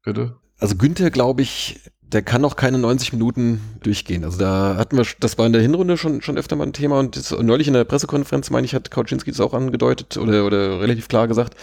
Bitte? 0.02 0.36
Also 0.58 0.76
Günther, 0.76 1.10
glaube 1.10 1.42
ich, 1.42 1.80
der 2.00 2.22
kann 2.22 2.40
noch 2.40 2.56
keine 2.56 2.78
90 2.78 3.12
Minuten 3.12 3.60
durchgehen. 3.82 4.24
Also 4.24 4.38
da 4.38 4.76
hatten 4.76 4.96
wir, 4.96 5.06
das 5.20 5.38
war 5.38 5.46
in 5.46 5.52
der 5.52 5.62
Hinrunde 5.62 5.96
schon, 5.96 6.22
schon 6.22 6.38
öfter 6.38 6.56
mal 6.56 6.66
ein 6.66 6.72
Thema 6.72 6.98
und 6.98 7.16
das, 7.16 7.30
neulich 7.30 7.68
in 7.68 7.74
der 7.74 7.84
Pressekonferenz, 7.84 8.50
meine 8.50 8.64
ich, 8.64 8.74
hat 8.74 8.90
Kauczynski 8.90 9.30
das 9.30 9.40
auch 9.40 9.54
angedeutet 9.54 10.16
oder, 10.16 10.44
oder 10.44 10.80
relativ 10.80 11.08
klar 11.08 11.28
gesagt, 11.28 11.54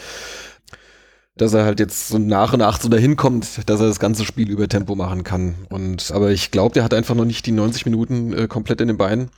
dass 1.37 1.53
er 1.53 1.65
halt 1.65 1.79
jetzt 1.79 2.09
so 2.09 2.17
nach 2.17 2.53
und 2.53 2.59
nach 2.59 2.79
so 2.79 2.89
dahin 2.89 3.15
kommt, 3.15 3.69
dass 3.69 3.79
er 3.79 3.87
das 3.87 3.99
ganze 3.99 4.25
Spiel 4.25 4.49
über 4.49 4.67
Tempo 4.67 4.95
machen 4.95 5.23
kann. 5.23 5.55
Und 5.69 6.11
aber 6.11 6.31
ich 6.31 6.51
glaube, 6.51 6.73
der 6.73 6.83
hat 6.83 6.93
einfach 6.93 7.15
noch 7.15 7.25
nicht 7.25 7.45
die 7.45 7.51
90 7.51 7.85
Minuten 7.85 8.33
äh, 8.33 8.47
komplett 8.47 8.81
in 8.81 8.87
den 8.87 8.97
Beinen. 8.97 9.29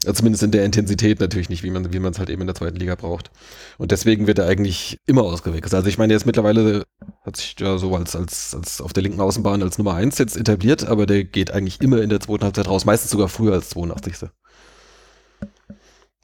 Zumindest 0.00 0.44
in 0.44 0.52
der 0.52 0.64
Intensität 0.64 1.18
natürlich 1.18 1.48
nicht, 1.48 1.64
wie 1.64 1.70
man 1.70 1.92
wie 1.92 1.98
man 1.98 2.12
es 2.12 2.20
halt 2.20 2.30
eben 2.30 2.40
in 2.40 2.46
der 2.46 2.54
zweiten 2.54 2.76
Liga 2.76 2.94
braucht. 2.94 3.32
Und 3.78 3.90
deswegen 3.90 4.28
wird 4.28 4.38
er 4.38 4.46
eigentlich 4.46 5.00
immer 5.06 5.22
ausgewechselt. 5.22 5.74
Also 5.74 5.88
ich 5.88 5.98
meine, 5.98 6.14
ist 6.14 6.24
mittlerweile 6.24 6.84
hat 7.24 7.36
sich 7.36 7.56
ja 7.58 7.78
so 7.78 7.94
als 7.96 8.14
als 8.14 8.54
als 8.54 8.80
auf 8.80 8.92
der 8.92 9.02
linken 9.02 9.20
Außenbahn 9.20 9.62
als 9.62 9.76
Nummer 9.76 9.94
eins 9.94 10.18
jetzt 10.18 10.36
etabliert, 10.36 10.86
aber 10.86 11.06
der 11.06 11.24
geht 11.24 11.50
eigentlich 11.50 11.80
immer 11.80 12.00
in 12.00 12.10
der 12.10 12.20
zweiten 12.20 12.44
Halbzeit 12.44 12.68
raus, 12.68 12.84
meistens 12.84 13.10
sogar 13.10 13.28
früher 13.28 13.54
als 13.54 13.70
82. 13.70 14.30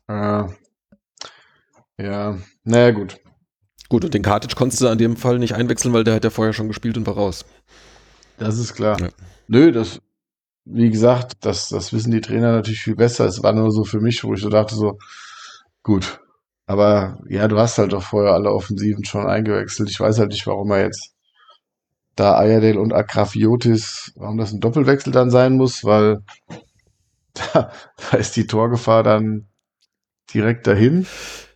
Äh, 0.06 0.44
ja, 1.98 2.38
naja, 2.64 2.90
gut. 2.92 3.23
Gut, 3.88 4.04
und 4.04 4.14
den 4.14 4.22
Kartic 4.22 4.56
konntest 4.56 4.80
du 4.80 4.88
an 4.88 4.98
dem 4.98 5.16
Fall 5.16 5.38
nicht 5.38 5.54
einwechseln, 5.54 5.92
weil 5.92 6.04
der 6.04 6.14
hat 6.14 6.24
ja 6.24 6.30
vorher 6.30 6.52
schon 6.52 6.68
gespielt 6.68 6.96
und 6.96 7.06
war 7.06 7.14
raus. 7.14 7.44
Das 8.38 8.58
ist 8.58 8.74
klar. 8.74 8.98
Ja. 9.00 9.08
Nö, 9.46 9.72
das, 9.72 10.00
wie 10.64 10.90
gesagt, 10.90 11.34
das, 11.40 11.68
das 11.68 11.92
wissen 11.92 12.10
die 12.10 12.20
Trainer 12.20 12.52
natürlich 12.52 12.80
viel 12.80 12.96
besser. 12.96 13.26
Es 13.26 13.42
war 13.42 13.52
nur 13.52 13.70
so 13.70 13.84
für 13.84 14.00
mich, 14.00 14.24
wo 14.24 14.34
ich 14.34 14.40
so 14.40 14.48
dachte, 14.48 14.74
so, 14.74 14.98
gut. 15.82 16.20
Aber 16.66 17.18
ja, 17.28 17.46
du 17.46 17.58
hast 17.58 17.76
halt 17.76 17.92
doch 17.92 18.02
vorher 18.02 18.32
alle 18.32 18.50
Offensiven 18.50 19.04
schon 19.04 19.26
eingewechselt. 19.26 19.90
Ich 19.90 20.00
weiß 20.00 20.18
halt 20.18 20.30
nicht, 20.30 20.46
warum 20.46 20.70
er 20.70 20.84
jetzt 20.84 21.14
da 22.16 22.36
Ayadel 22.36 22.78
und 22.78 22.94
Akrafiotis, 22.94 24.12
warum 24.16 24.38
das 24.38 24.52
ein 24.52 24.60
Doppelwechsel 24.60 25.12
dann 25.12 25.30
sein 25.30 25.56
muss, 25.56 25.84
weil 25.84 26.22
da, 27.34 27.70
da 28.10 28.16
ist 28.16 28.36
die 28.36 28.46
Torgefahr 28.46 29.02
dann 29.02 29.46
direkt 30.34 30.66
dahin. 30.66 31.06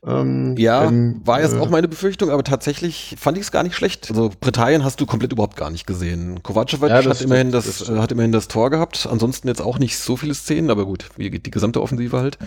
Ähm, 0.06 0.56
ja, 0.56 0.86
wenn, 0.86 1.26
war 1.26 1.40
jetzt 1.42 1.54
äh, 1.54 1.58
auch 1.58 1.70
meine 1.70 1.88
Befürchtung, 1.88 2.30
aber 2.30 2.44
tatsächlich 2.44 3.16
fand 3.18 3.36
ich 3.36 3.44
es 3.44 3.50
gar 3.50 3.64
nicht 3.64 3.74
schlecht. 3.74 4.08
Also 4.10 4.30
Britannien 4.40 4.84
hast 4.84 5.00
du 5.00 5.06
komplett 5.06 5.32
überhaupt 5.32 5.56
gar 5.56 5.70
nicht 5.70 5.86
gesehen. 5.86 6.42
Kovacevic 6.42 6.88
ja, 6.88 7.04
hat, 7.04 7.20
immerhin 7.20 7.50
das, 7.50 7.64
das 7.66 7.88
hat 7.90 8.12
immerhin 8.12 8.32
das 8.32 8.48
Tor 8.48 8.70
gehabt. 8.70 9.08
Ansonsten 9.10 9.48
jetzt 9.48 9.60
auch 9.60 9.78
nicht 9.78 9.98
so 9.98 10.16
viele 10.16 10.34
Szenen, 10.34 10.70
aber 10.70 10.86
gut, 10.86 11.08
wie 11.16 11.30
die 11.30 11.50
gesamte 11.50 11.82
Offensive 11.82 12.16
halt. 12.16 12.38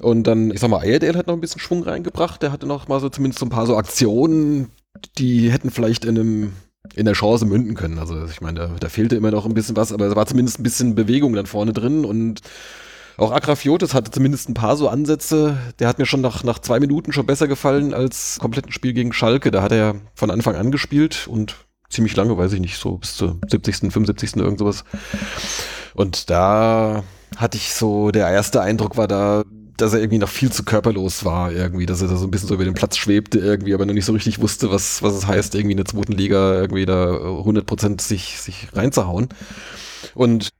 Und 0.00 0.26
dann, 0.26 0.50
ich 0.50 0.60
sag 0.60 0.68
mal, 0.68 0.80
Ayerdale 0.80 1.18
hat 1.18 1.26
noch 1.26 1.34
ein 1.34 1.40
bisschen 1.40 1.60
Schwung 1.60 1.82
reingebracht. 1.82 2.42
Der 2.42 2.52
hatte 2.52 2.66
noch 2.66 2.86
mal 2.88 3.00
so 3.00 3.08
zumindest 3.08 3.40
so 3.40 3.46
ein 3.46 3.50
paar 3.50 3.66
so 3.66 3.76
Aktionen, 3.76 4.70
die 5.18 5.50
hätten 5.50 5.70
vielleicht 5.70 6.04
in 6.04 6.18
einem 6.18 6.52
in 6.94 7.06
der 7.06 7.14
Chance 7.14 7.46
münden 7.46 7.74
können. 7.74 7.98
Also 7.98 8.26
ich 8.26 8.42
meine, 8.42 8.60
da, 8.60 8.70
da 8.78 8.88
fehlte 8.90 9.16
immer 9.16 9.30
noch 9.30 9.46
ein 9.46 9.54
bisschen 9.54 9.76
was, 9.76 9.90
aber 9.90 10.06
es 10.06 10.16
war 10.16 10.26
zumindest 10.26 10.60
ein 10.60 10.64
bisschen 10.64 10.94
Bewegung 10.94 11.32
dann 11.32 11.46
vorne 11.46 11.72
drin 11.72 12.04
und 12.04 12.42
auch 13.16 13.32
Agrafiotis 13.32 13.94
hatte 13.94 14.10
zumindest 14.10 14.48
ein 14.48 14.54
paar 14.54 14.76
so 14.76 14.88
Ansätze. 14.88 15.56
Der 15.78 15.88
hat 15.88 15.98
mir 15.98 16.06
schon 16.06 16.20
nach, 16.20 16.42
nach 16.42 16.58
zwei 16.58 16.80
Minuten 16.80 17.12
schon 17.12 17.26
besser 17.26 17.48
gefallen 17.48 17.94
als 17.94 18.38
kompletten 18.40 18.72
Spiel 18.72 18.92
gegen 18.92 19.12
Schalke. 19.12 19.50
Da 19.50 19.62
hat 19.62 19.72
er 19.72 19.96
von 20.14 20.30
Anfang 20.30 20.56
an 20.56 20.70
gespielt 20.70 21.28
und 21.28 21.56
ziemlich 21.90 22.16
lange, 22.16 22.36
weiß 22.36 22.52
ich 22.52 22.60
nicht, 22.60 22.76
so 22.76 22.96
bis 22.98 23.16
zur 23.16 23.38
70., 23.48 23.92
75. 23.92 24.36
irgend 24.36 24.58
sowas. 24.58 24.84
Und 25.94 26.28
da 26.30 27.04
hatte 27.36 27.56
ich 27.56 27.72
so, 27.72 28.10
der 28.10 28.28
erste 28.28 28.60
Eindruck 28.60 28.96
war 28.96 29.06
da, 29.06 29.44
dass 29.76 29.92
er 29.92 30.00
irgendwie 30.00 30.18
noch 30.18 30.28
viel 30.28 30.52
zu 30.52 30.64
körperlos 30.64 31.24
war, 31.24 31.52
irgendwie, 31.52 31.86
dass 31.86 32.00
er 32.00 32.08
da 32.08 32.16
so 32.16 32.26
ein 32.26 32.30
bisschen 32.30 32.48
so 32.48 32.54
über 32.54 32.64
den 32.64 32.74
Platz 32.74 32.96
schwebte, 32.96 33.38
irgendwie, 33.38 33.74
aber 33.74 33.86
noch 33.86 33.94
nicht 33.94 34.04
so 34.04 34.12
richtig 34.12 34.40
wusste, 34.40 34.70
was, 34.70 35.02
was 35.02 35.14
es 35.14 35.26
heißt, 35.26 35.54
irgendwie 35.54 35.72
in 35.72 35.78
der 35.78 35.86
zweiten 35.86 36.12
Liga 36.12 36.54
irgendwie 36.54 36.86
da 36.86 37.06
100% 37.06 38.00
sich, 38.00 38.40
sich 38.40 38.68
reinzuhauen. 38.72 39.28
Und 40.14 40.50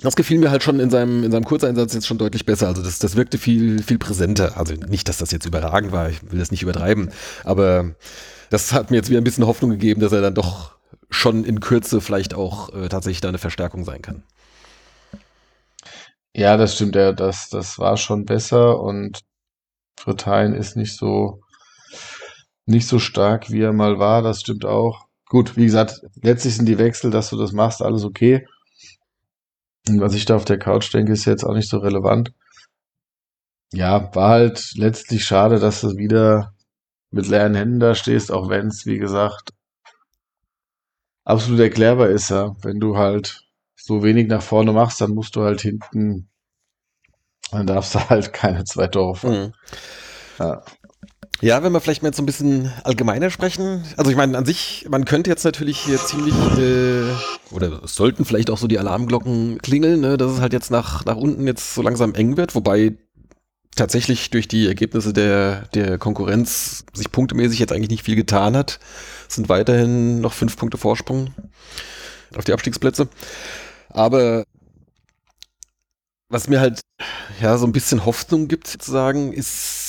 das 0.00 0.16
gefiel 0.16 0.38
mir 0.38 0.50
halt 0.50 0.62
schon 0.62 0.80
in 0.80 0.90
seinem, 0.90 1.24
in 1.24 1.32
seinem 1.32 1.44
Kurzeinsatz 1.44 1.94
jetzt 1.94 2.06
schon 2.06 2.18
deutlich 2.18 2.46
besser. 2.46 2.68
Also 2.68 2.82
das, 2.82 2.98
das 2.98 3.16
wirkte 3.16 3.38
viel, 3.38 3.82
viel 3.82 3.98
präsenter. 3.98 4.56
Also 4.56 4.74
nicht, 4.74 5.08
dass 5.08 5.18
das 5.18 5.30
jetzt 5.30 5.46
überragend 5.46 5.92
war, 5.92 6.08
ich 6.08 6.30
will 6.30 6.38
das 6.38 6.50
nicht 6.50 6.62
übertreiben, 6.62 7.10
aber 7.44 7.94
das 8.50 8.72
hat 8.72 8.90
mir 8.90 8.96
jetzt 8.96 9.10
wieder 9.10 9.20
ein 9.20 9.24
bisschen 9.24 9.46
Hoffnung 9.46 9.70
gegeben, 9.70 10.00
dass 10.00 10.12
er 10.12 10.20
dann 10.20 10.34
doch 10.34 10.76
schon 11.10 11.44
in 11.44 11.60
Kürze 11.60 12.00
vielleicht 12.00 12.34
auch 12.34 12.72
äh, 12.74 12.88
tatsächlich 12.88 13.20
da 13.20 13.28
eine 13.28 13.38
Verstärkung 13.38 13.84
sein 13.84 14.02
kann. 14.02 14.22
Ja, 16.34 16.56
das 16.56 16.74
stimmt, 16.74 16.94
ja, 16.94 17.12
das, 17.12 17.48
das 17.48 17.78
war 17.78 17.96
schon 17.96 18.24
besser 18.24 18.80
und 18.80 19.20
Britannien 19.96 20.54
ist 20.54 20.76
nicht 20.76 20.96
so, 20.96 21.40
nicht 22.66 22.86
so 22.86 22.98
stark, 22.98 23.50
wie 23.50 23.62
er 23.62 23.72
mal 23.72 23.98
war, 23.98 24.22
das 24.22 24.40
stimmt 24.40 24.64
auch. 24.64 25.06
Gut, 25.26 25.56
wie 25.56 25.64
gesagt, 25.64 26.00
letztlich 26.22 26.56
sind 26.56 26.66
die 26.66 26.78
Wechsel, 26.78 27.10
dass 27.10 27.30
du 27.30 27.36
das 27.36 27.52
machst, 27.52 27.82
alles 27.82 28.04
okay. 28.04 28.46
Was 30.00 30.14
ich 30.14 30.24
da 30.24 30.36
auf 30.36 30.44
der 30.44 30.58
Couch 30.58 30.92
denke, 30.92 31.12
ist 31.12 31.24
jetzt 31.24 31.44
auch 31.44 31.54
nicht 31.54 31.68
so 31.68 31.78
relevant. 31.78 32.32
Ja, 33.72 34.14
war 34.14 34.30
halt 34.30 34.72
letztlich 34.76 35.24
schade, 35.24 35.58
dass 35.58 35.80
du 35.80 35.96
wieder 35.96 36.54
mit 37.10 37.26
leeren 37.28 37.54
Händen 37.54 37.80
da 37.80 37.94
stehst, 37.94 38.32
auch 38.32 38.48
wenn 38.48 38.68
es, 38.68 38.86
wie 38.86 38.98
gesagt, 38.98 39.52
absolut 41.24 41.60
erklärbar 41.60 42.08
ist, 42.08 42.30
ja. 42.30 42.56
Wenn 42.62 42.80
du 42.80 42.96
halt 42.96 43.42
so 43.76 44.02
wenig 44.02 44.28
nach 44.28 44.42
vorne 44.42 44.72
machst, 44.72 45.00
dann 45.00 45.12
musst 45.12 45.36
du 45.36 45.42
halt 45.42 45.60
hinten, 45.60 46.28
dann 47.50 47.66
darfst 47.66 47.94
du 47.94 48.00
halt 48.08 48.32
keine 48.32 48.64
zwei 48.64 48.86
Tore. 48.86 49.26
Mhm. 49.26 49.54
Ja. 50.38 50.62
Ja, 51.40 51.62
wenn 51.62 51.72
wir 51.72 51.80
vielleicht 51.80 52.02
mal 52.02 52.08
jetzt 52.08 52.16
so 52.16 52.22
ein 52.22 52.26
bisschen 52.26 52.72
allgemeiner 52.82 53.30
sprechen. 53.30 53.84
Also 53.96 54.10
ich 54.10 54.16
meine, 54.16 54.36
an 54.36 54.44
sich, 54.44 54.86
man 54.90 55.04
könnte 55.04 55.30
jetzt 55.30 55.44
natürlich 55.44 55.78
hier 55.78 55.98
ziemlich, 55.98 56.34
äh, 56.58 57.04
oder 57.54 57.86
sollten 57.86 58.24
vielleicht 58.24 58.50
auch 58.50 58.58
so 58.58 58.66
die 58.66 58.78
Alarmglocken 58.78 59.58
klingeln, 59.58 60.00
ne, 60.00 60.16
dass 60.16 60.32
es 60.32 60.40
halt 60.40 60.52
jetzt 60.52 60.72
nach, 60.72 61.04
nach 61.04 61.16
unten 61.16 61.46
jetzt 61.46 61.74
so 61.74 61.82
langsam 61.82 62.14
eng 62.14 62.36
wird, 62.36 62.56
wobei 62.56 62.96
tatsächlich 63.76 64.30
durch 64.30 64.48
die 64.48 64.66
Ergebnisse 64.66 65.12
der, 65.12 65.68
der 65.74 65.96
Konkurrenz 65.98 66.84
sich 66.92 67.12
punktemäßig 67.12 67.60
jetzt 67.60 67.72
eigentlich 67.72 67.90
nicht 67.90 68.04
viel 68.04 68.16
getan 68.16 68.56
hat. 68.56 68.80
Es 69.28 69.36
sind 69.36 69.48
weiterhin 69.48 70.20
noch 70.20 70.32
fünf 70.32 70.56
Punkte 70.56 70.76
Vorsprung 70.76 71.32
auf 72.36 72.44
die 72.44 72.52
Abstiegsplätze. 72.52 73.08
Aber 73.90 74.42
was 76.28 76.48
mir 76.48 76.58
halt 76.58 76.80
ja 77.40 77.56
so 77.56 77.66
ein 77.66 77.72
bisschen 77.72 78.04
Hoffnung 78.04 78.48
gibt, 78.48 78.66
sozusagen, 78.66 79.32
ist 79.32 79.87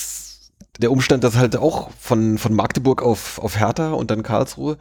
der 0.79 0.91
Umstand, 0.91 1.23
dass 1.23 1.35
halt 1.35 1.57
auch 1.57 1.91
von, 1.99 2.37
von 2.37 2.53
Magdeburg 2.53 3.03
auf, 3.03 3.37
auf 3.39 3.59
Hertha 3.59 3.91
und 3.91 4.09
dann 4.09 4.23
Karlsruhe 4.23 4.77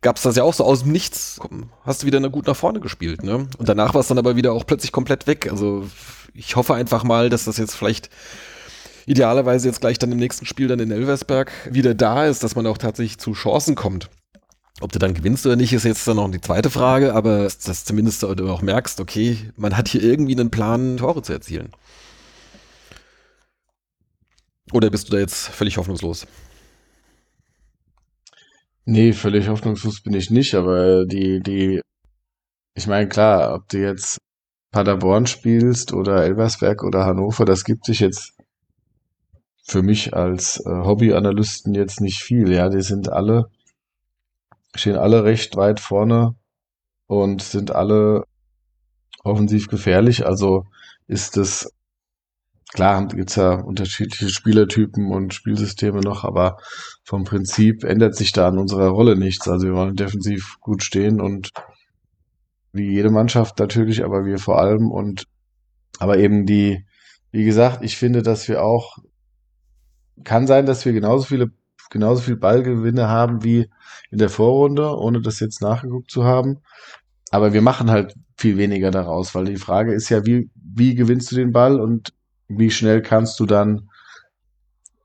gab 0.00 0.16
es 0.16 0.22
das 0.22 0.36
ja 0.36 0.42
auch 0.42 0.52
so 0.52 0.64
aus 0.64 0.82
dem 0.82 0.92
Nichts. 0.92 1.40
Hast 1.84 2.02
du 2.02 2.06
wieder 2.06 2.20
gut 2.28 2.46
nach 2.46 2.56
vorne 2.56 2.80
gespielt, 2.80 3.22
ne? 3.22 3.46
Und 3.56 3.68
danach 3.68 3.94
war 3.94 4.02
es 4.02 4.08
dann 4.08 4.18
aber 4.18 4.36
wieder 4.36 4.52
auch 4.52 4.66
plötzlich 4.66 4.92
komplett 4.92 5.26
weg. 5.26 5.48
Also 5.50 5.86
ich 6.34 6.56
hoffe 6.56 6.74
einfach 6.74 7.04
mal, 7.04 7.30
dass 7.30 7.44
das 7.44 7.56
jetzt 7.56 7.74
vielleicht 7.74 8.10
idealerweise 9.06 9.68
jetzt 9.68 9.80
gleich 9.80 9.98
dann 9.98 10.12
im 10.12 10.18
nächsten 10.18 10.46
Spiel 10.46 10.68
dann 10.68 10.80
in 10.80 10.90
Elversberg 10.90 11.52
wieder 11.70 11.94
da 11.94 12.26
ist, 12.26 12.42
dass 12.42 12.56
man 12.56 12.66
auch 12.66 12.78
tatsächlich 12.78 13.18
zu 13.18 13.32
Chancen 13.32 13.74
kommt. 13.74 14.10
Ob 14.80 14.92
du 14.92 14.98
dann 14.98 15.14
gewinnst 15.14 15.46
oder 15.46 15.56
nicht, 15.56 15.72
ist 15.72 15.84
jetzt 15.84 16.06
dann 16.08 16.16
noch 16.16 16.30
die 16.30 16.40
zweite 16.40 16.68
Frage, 16.68 17.14
aber 17.14 17.44
dass 17.44 17.84
zumindest 17.84 18.22
du 18.22 18.28
auch 18.48 18.62
merkst, 18.62 19.00
okay, 19.00 19.38
man 19.56 19.76
hat 19.76 19.88
hier 19.88 20.02
irgendwie 20.02 20.38
einen 20.38 20.50
Plan, 20.50 20.96
Tore 20.96 21.22
zu 21.22 21.32
erzielen. 21.32 21.70
Oder 24.72 24.90
bist 24.90 25.08
du 25.08 25.12
da 25.12 25.18
jetzt 25.18 25.48
völlig 25.48 25.76
hoffnungslos? 25.76 26.26
Nee, 28.86 29.12
völlig 29.12 29.48
hoffnungslos 29.48 30.02
bin 30.02 30.14
ich 30.14 30.30
nicht, 30.30 30.54
aber 30.54 31.06
die, 31.06 31.40
die, 31.40 31.80
ich 32.74 32.86
meine, 32.86 33.08
klar, 33.08 33.54
ob 33.54 33.68
du 33.68 33.78
jetzt 33.78 34.18
Paderborn 34.72 35.26
spielst 35.26 35.92
oder 35.92 36.24
Elversberg 36.24 36.82
oder 36.82 37.06
Hannover, 37.06 37.44
das 37.44 37.64
gibt 37.64 37.86
sich 37.86 38.00
jetzt 38.00 38.34
für 39.66 39.82
mich 39.82 40.14
als 40.14 40.60
äh, 40.66 40.68
Hobbyanalysten 40.68 41.74
jetzt 41.74 42.00
nicht 42.00 42.22
viel. 42.22 42.52
Ja, 42.52 42.68
die 42.68 42.82
sind 42.82 43.08
alle, 43.08 43.50
stehen 44.74 44.96
alle 44.96 45.24
recht 45.24 45.56
weit 45.56 45.80
vorne 45.80 46.34
und 47.06 47.42
sind 47.42 47.70
alle 47.70 48.24
offensiv 49.22 49.68
gefährlich. 49.68 50.26
Also 50.26 50.66
ist 51.06 51.36
es 51.36 51.72
Klar 52.74 53.06
gibt 53.06 53.30
es 53.30 53.36
ja 53.36 53.52
unterschiedliche 53.54 54.28
Spielertypen 54.28 55.12
und 55.12 55.32
Spielsysteme 55.32 56.00
noch, 56.00 56.24
aber 56.24 56.58
vom 57.04 57.22
Prinzip 57.22 57.84
ändert 57.84 58.16
sich 58.16 58.32
da 58.32 58.48
an 58.48 58.58
unserer 58.58 58.88
Rolle 58.88 59.14
nichts. 59.14 59.46
Also 59.46 59.68
wir 59.68 59.74
wollen 59.74 59.94
defensiv 59.94 60.56
gut 60.60 60.82
stehen 60.82 61.20
und 61.20 61.52
wie 62.72 62.90
jede 62.90 63.10
Mannschaft 63.10 63.60
natürlich, 63.60 64.04
aber 64.04 64.24
wir 64.24 64.38
vor 64.38 64.58
allem 64.58 64.90
und 64.90 65.28
aber 66.00 66.18
eben 66.18 66.46
die, 66.46 66.84
wie 67.30 67.44
gesagt, 67.44 67.84
ich 67.84 67.96
finde, 67.96 68.22
dass 68.22 68.48
wir 68.48 68.64
auch, 68.64 68.98
kann 70.24 70.48
sein, 70.48 70.66
dass 70.66 70.84
wir 70.84 70.92
genauso 70.92 71.26
viele, 71.26 71.52
genauso 71.90 72.22
viel 72.22 72.36
Ballgewinne 72.36 73.08
haben 73.08 73.44
wie 73.44 73.70
in 74.10 74.18
der 74.18 74.30
Vorrunde, 74.30 74.98
ohne 74.98 75.20
das 75.20 75.38
jetzt 75.38 75.62
nachgeguckt 75.62 76.10
zu 76.10 76.24
haben. 76.24 76.58
Aber 77.30 77.52
wir 77.52 77.62
machen 77.62 77.88
halt 77.88 78.16
viel 78.36 78.56
weniger 78.56 78.90
daraus, 78.90 79.32
weil 79.36 79.44
die 79.44 79.58
Frage 79.58 79.94
ist 79.94 80.08
ja, 80.08 80.26
wie, 80.26 80.50
wie 80.56 80.96
gewinnst 80.96 81.30
du 81.30 81.36
den 81.36 81.52
Ball 81.52 81.80
und 81.80 82.12
wie 82.48 82.70
schnell 82.70 83.02
kannst 83.02 83.40
du 83.40 83.46
dann 83.46 83.88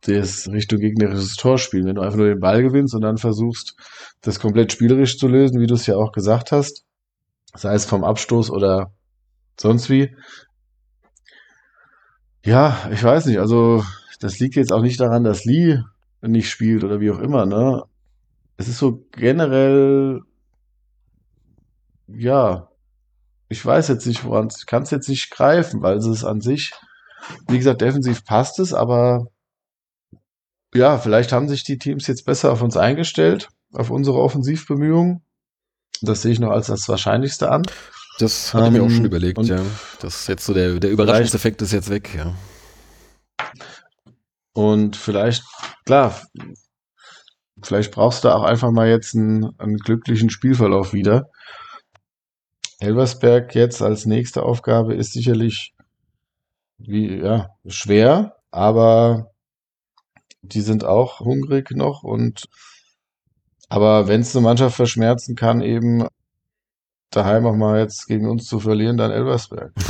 das 0.02 0.48
Richtung 0.50 0.80
gegnerisches 0.80 1.36
Tor 1.36 1.58
spielen. 1.58 1.86
Wenn 1.86 1.96
du 1.96 2.02
einfach 2.02 2.18
nur 2.18 2.28
den 2.28 2.40
Ball 2.40 2.62
gewinnst 2.62 2.96
und 2.96 3.02
dann 3.02 3.18
versuchst, 3.18 3.76
das 4.22 4.40
komplett 4.40 4.72
spielerisch 4.72 5.18
zu 5.18 5.28
lösen, 5.28 5.60
wie 5.60 5.68
du 5.68 5.76
es 5.76 5.88
ja 5.88 5.96
auch 5.96 6.12
gesagt 6.12 6.52
hast, 6.52 6.86
sei 7.54 7.74
es 7.74 7.86
vom 7.86 8.04
Abstoß 8.04 8.50
oder 8.52 8.94
sonst 9.60 9.90
wie. 9.90 10.16
Ja, 12.44 12.90
ich 12.92 13.04
weiß 13.04 13.26
nicht, 13.26 13.40
also 13.40 13.84
das 14.20 14.40
liegt 14.40 14.56
jetzt 14.56 14.72
auch 14.72 14.82
nicht 14.82 15.00
daran, 15.00 15.24
dass 15.24 15.46
Lee 15.46 15.80
nicht 16.22 16.50
spielt 16.50 16.84
oder 16.84 17.00
wie 17.00 17.12
auch 17.12 17.20
immer, 17.20 17.46
ne? 17.46 17.84
Es 18.58 18.68
ist 18.68 18.78
so 18.78 19.06
generell, 19.12 20.22
ja, 22.08 22.70
ich 23.48 23.66
weiß 23.66 23.88
jetzt 23.88 24.06
nicht, 24.06 24.26
woran 24.26 24.50
ich 24.56 24.66
kann 24.66 24.84
es 24.84 24.92
jetzt 24.92 25.08
nicht 25.08 25.32
greifen, 25.32 25.82
weil 25.82 25.98
es 25.98 26.06
ist 26.06 26.24
an 26.24 26.42
sich, 26.42 26.72
wie 27.48 27.58
gesagt, 27.58 27.82
defensiv 27.82 28.24
passt 28.26 28.60
es, 28.60 28.74
aber 28.74 29.28
ja, 30.74 30.98
vielleicht 30.98 31.32
haben 31.32 31.50
sich 31.50 31.64
die 31.64 31.78
Teams 31.78 32.08
jetzt 32.08 32.26
besser 32.26 32.52
auf 32.52 32.62
uns 32.62 32.78
eingestellt, 32.78 33.50
auf 33.74 33.90
unsere 33.90 34.20
Offensivbemühungen. 34.20 35.24
Das 36.02 36.22
sehe 36.22 36.32
ich 36.32 36.40
noch 36.40 36.52
als 36.52 36.68
das 36.68 36.88
Wahrscheinlichste 36.88 37.50
an. 37.52 37.64
Das 38.20 38.54
hatte 38.54 38.68
ich 38.68 38.72
mir 38.74 38.84
auch 38.84 38.90
schon 38.90 39.00
ähm, 39.00 39.06
überlegt, 39.06 39.44
ja. 39.46 39.62
Das 40.02 40.22
ist 40.22 40.28
jetzt 40.28 40.46
so 40.46 40.54
der, 40.54 40.80
der 40.80 40.92
Überraschungseffekt 40.92 41.62
ist 41.62 41.72
jetzt 41.72 41.90
weg, 41.90 42.14
ja. 42.16 42.36
Und 44.54 44.96
vielleicht, 44.96 45.44
klar, 45.86 46.20
vielleicht 47.64 47.92
brauchst 47.92 48.24
du 48.24 48.30
auch 48.30 48.44
einfach 48.44 48.72
mal 48.72 48.90
jetzt 48.90 49.16
einen, 49.16 49.58
einen 49.58 49.78
glücklichen 49.78 50.30
Spielverlauf 50.30 50.94
wieder. 50.94 51.30
Elversberg 52.80 53.56
jetzt 53.56 53.82
als 53.82 54.06
nächste 54.06 54.44
Aufgabe 54.44 54.96
ist 54.96 55.14
sicherlich 55.14 55.74
wie, 56.80 57.18
ja, 57.18 57.50
schwer, 57.68 58.38
aber 58.52 59.32
die 60.42 60.62
sind 60.62 60.84
auch 60.86 61.20
hungrig 61.20 61.72
noch 61.72 62.04
und 62.04 62.46
aber 63.68 64.08
wenn 64.08 64.22
es 64.22 64.36
eine 64.36 64.44
Mannschaft 64.44 64.76
verschmerzen 64.76 65.36
kann, 65.36 65.62
eben 65.62 66.08
daheim 67.12 67.46
auch 67.46 67.56
mal 67.56 67.80
jetzt 67.80 68.08
gegen 68.08 68.28
uns 68.28 68.46
zu 68.46 68.60
verlieren, 68.60 68.98
dann 68.98 69.12
Elversberg. 69.12 69.74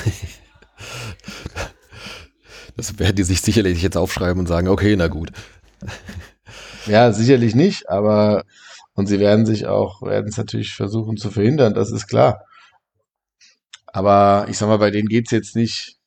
das 2.76 3.00
werden 3.00 3.16
die 3.16 3.24
sich 3.24 3.42
sicherlich 3.42 3.82
jetzt 3.82 3.96
aufschreiben 3.98 4.40
und 4.40 4.48
sagen, 4.48 4.68
okay, 4.68 4.96
na 4.98 5.08
gut. 5.08 5.32
Ja, 6.86 7.12
sicherlich 7.12 7.56
nicht, 7.56 7.90
aber 7.90 8.46
und 8.94 9.06
sie 9.06 9.20
werden 9.20 9.46
sich 9.46 9.68
auch, 9.68 10.02
werden 10.02 10.30
es 10.30 10.38
natürlich 10.38 10.74
versuchen 10.74 11.18
zu 11.18 11.30
verhindern, 11.30 11.74
das 11.74 11.92
ist 11.92 12.08
klar. 12.08 12.42
Aber 13.86 14.48
ich 14.50 14.58
sag 14.58 14.68
mal, 14.68 14.78
bei 14.78 14.90
denen 14.90 15.08
geht's 15.08 15.32
jetzt 15.32 15.56
nicht, 15.56 15.99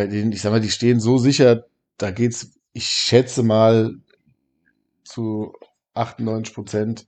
bei 0.00 0.06
denen, 0.06 0.32
ich 0.32 0.40
sag 0.40 0.50
mal, 0.50 0.62
die 0.62 0.70
stehen 0.70 0.98
so 0.98 1.18
sicher, 1.18 1.66
da 1.98 2.10
geht's, 2.10 2.52
ich 2.72 2.86
schätze 2.86 3.42
mal, 3.42 3.96
zu 5.04 5.52
98 5.92 6.54
Prozent 6.54 7.06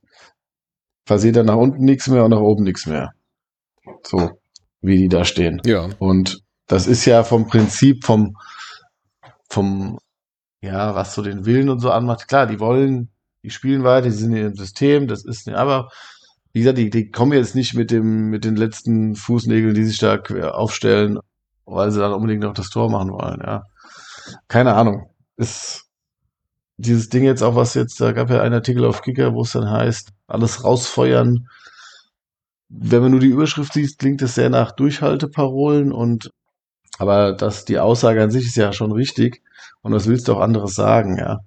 passiert 1.03 1.37
dann 1.37 1.47
nach 1.47 1.55
unten 1.55 1.85
nichts 1.85 2.07
mehr 2.07 2.23
und 2.23 2.29
nach 2.29 2.39
oben 2.39 2.63
nichts 2.63 2.85
mehr. 2.85 3.13
So, 4.03 4.29
wie 4.81 4.97
die 4.97 5.07
da 5.07 5.25
stehen. 5.25 5.59
Ja. 5.65 5.89
Und 5.97 6.43
das 6.67 6.85
ist 6.85 7.05
ja 7.05 7.23
vom 7.23 7.47
Prinzip, 7.47 8.05
vom, 8.05 8.35
vom, 9.49 9.97
ja, 10.61 10.93
was 10.93 11.15
so 11.15 11.23
den 11.23 11.47
Willen 11.47 11.69
und 11.69 11.79
so 11.79 11.89
anmacht. 11.89 12.27
Klar, 12.27 12.45
die 12.45 12.59
wollen, 12.59 13.09
die 13.41 13.49
spielen 13.49 13.83
weiter, 13.83 14.09
die 14.09 14.15
sind 14.15 14.33
in 14.33 14.37
ihrem 14.37 14.55
System, 14.55 15.07
das 15.07 15.25
ist, 15.25 15.49
aber 15.49 15.89
wie 16.51 16.59
gesagt, 16.59 16.77
die, 16.77 16.91
die 16.91 17.09
kommen 17.09 17.33
jetzt 17.33 17.55
nicht 17.55 17.73
mit 17.73 17.89
dem, 17.89 18.29
mit 18.29 18.45
den 18.45 18.55
letzten 18.55 19.15
Fußnägeln, 19.15 19.73
die 19.73 19.85
sich 19.85 19.97
da 19.97 20.19
aufstellen, 20.51 21.17
weil 21.65 21.91
sie 21.91 21.99
dann 21.99 22.13
unbedingt 22.13 22.43
noch 22.43 22.53
das 22.53 22.69
Tor 22.69 22.89
machen 22.89 23.11
wollen, 23.11 23.41
ja. 23.43 23.63
Keine 24.47 24.75
Ahnung. 24.75 25.09
Ist 25.37 25.85
dieses 26.77 27.09
Ding 27.09 27.23
jetzt 27.23 27.41
auch, 27.41 27.55
was 27.55 27.73
jetzt, 27.73 27.99
da 28.01 28.11
gab 28.11 28.29
ja 28.29 28.41
einen 28.41 28.55
Artikel 28.55 28.85
auf 28.85 29.01
Kicker, 29.01 29.33
wo 29.33 29.41
es 29.41 29.51
dann 29.51 29.69
heißt, 29.69 30.09
alles 30.27 30.63
rausfeuern. 30.63 31.47
Wenn 32.69 33.01
man 33.01 33.11
nur 33.11 33.19
die 33.19 33.27
Überschrift 33.27 33.73
sieht, 33.73 33.99
klingt 33.99 34.21
es 34.21 34.35
sehr 34.35 34.49
nach 34.49 34.71
Durchhalteparolen 34.71 35.91
und 35.91 36.31
aber 36.99 37.33
das, 37.33 37.65
die 37.65 37.79
Aussage 37.79 38.21
an 38.21 38.31
sich 38.31 38.45
ist 38.45 38.55
ja 38.55 38.71
schon 38.71 38.91
richtig. 38.91 39.41
Und 39.81 39.93
was 39.93 40.07
willst 40.07 40.27
du 40.27 40.33
auch 40.33 40.41
anderes 40.41 40.75
sagen, 40.75 41.17
ja? 41.17 41.39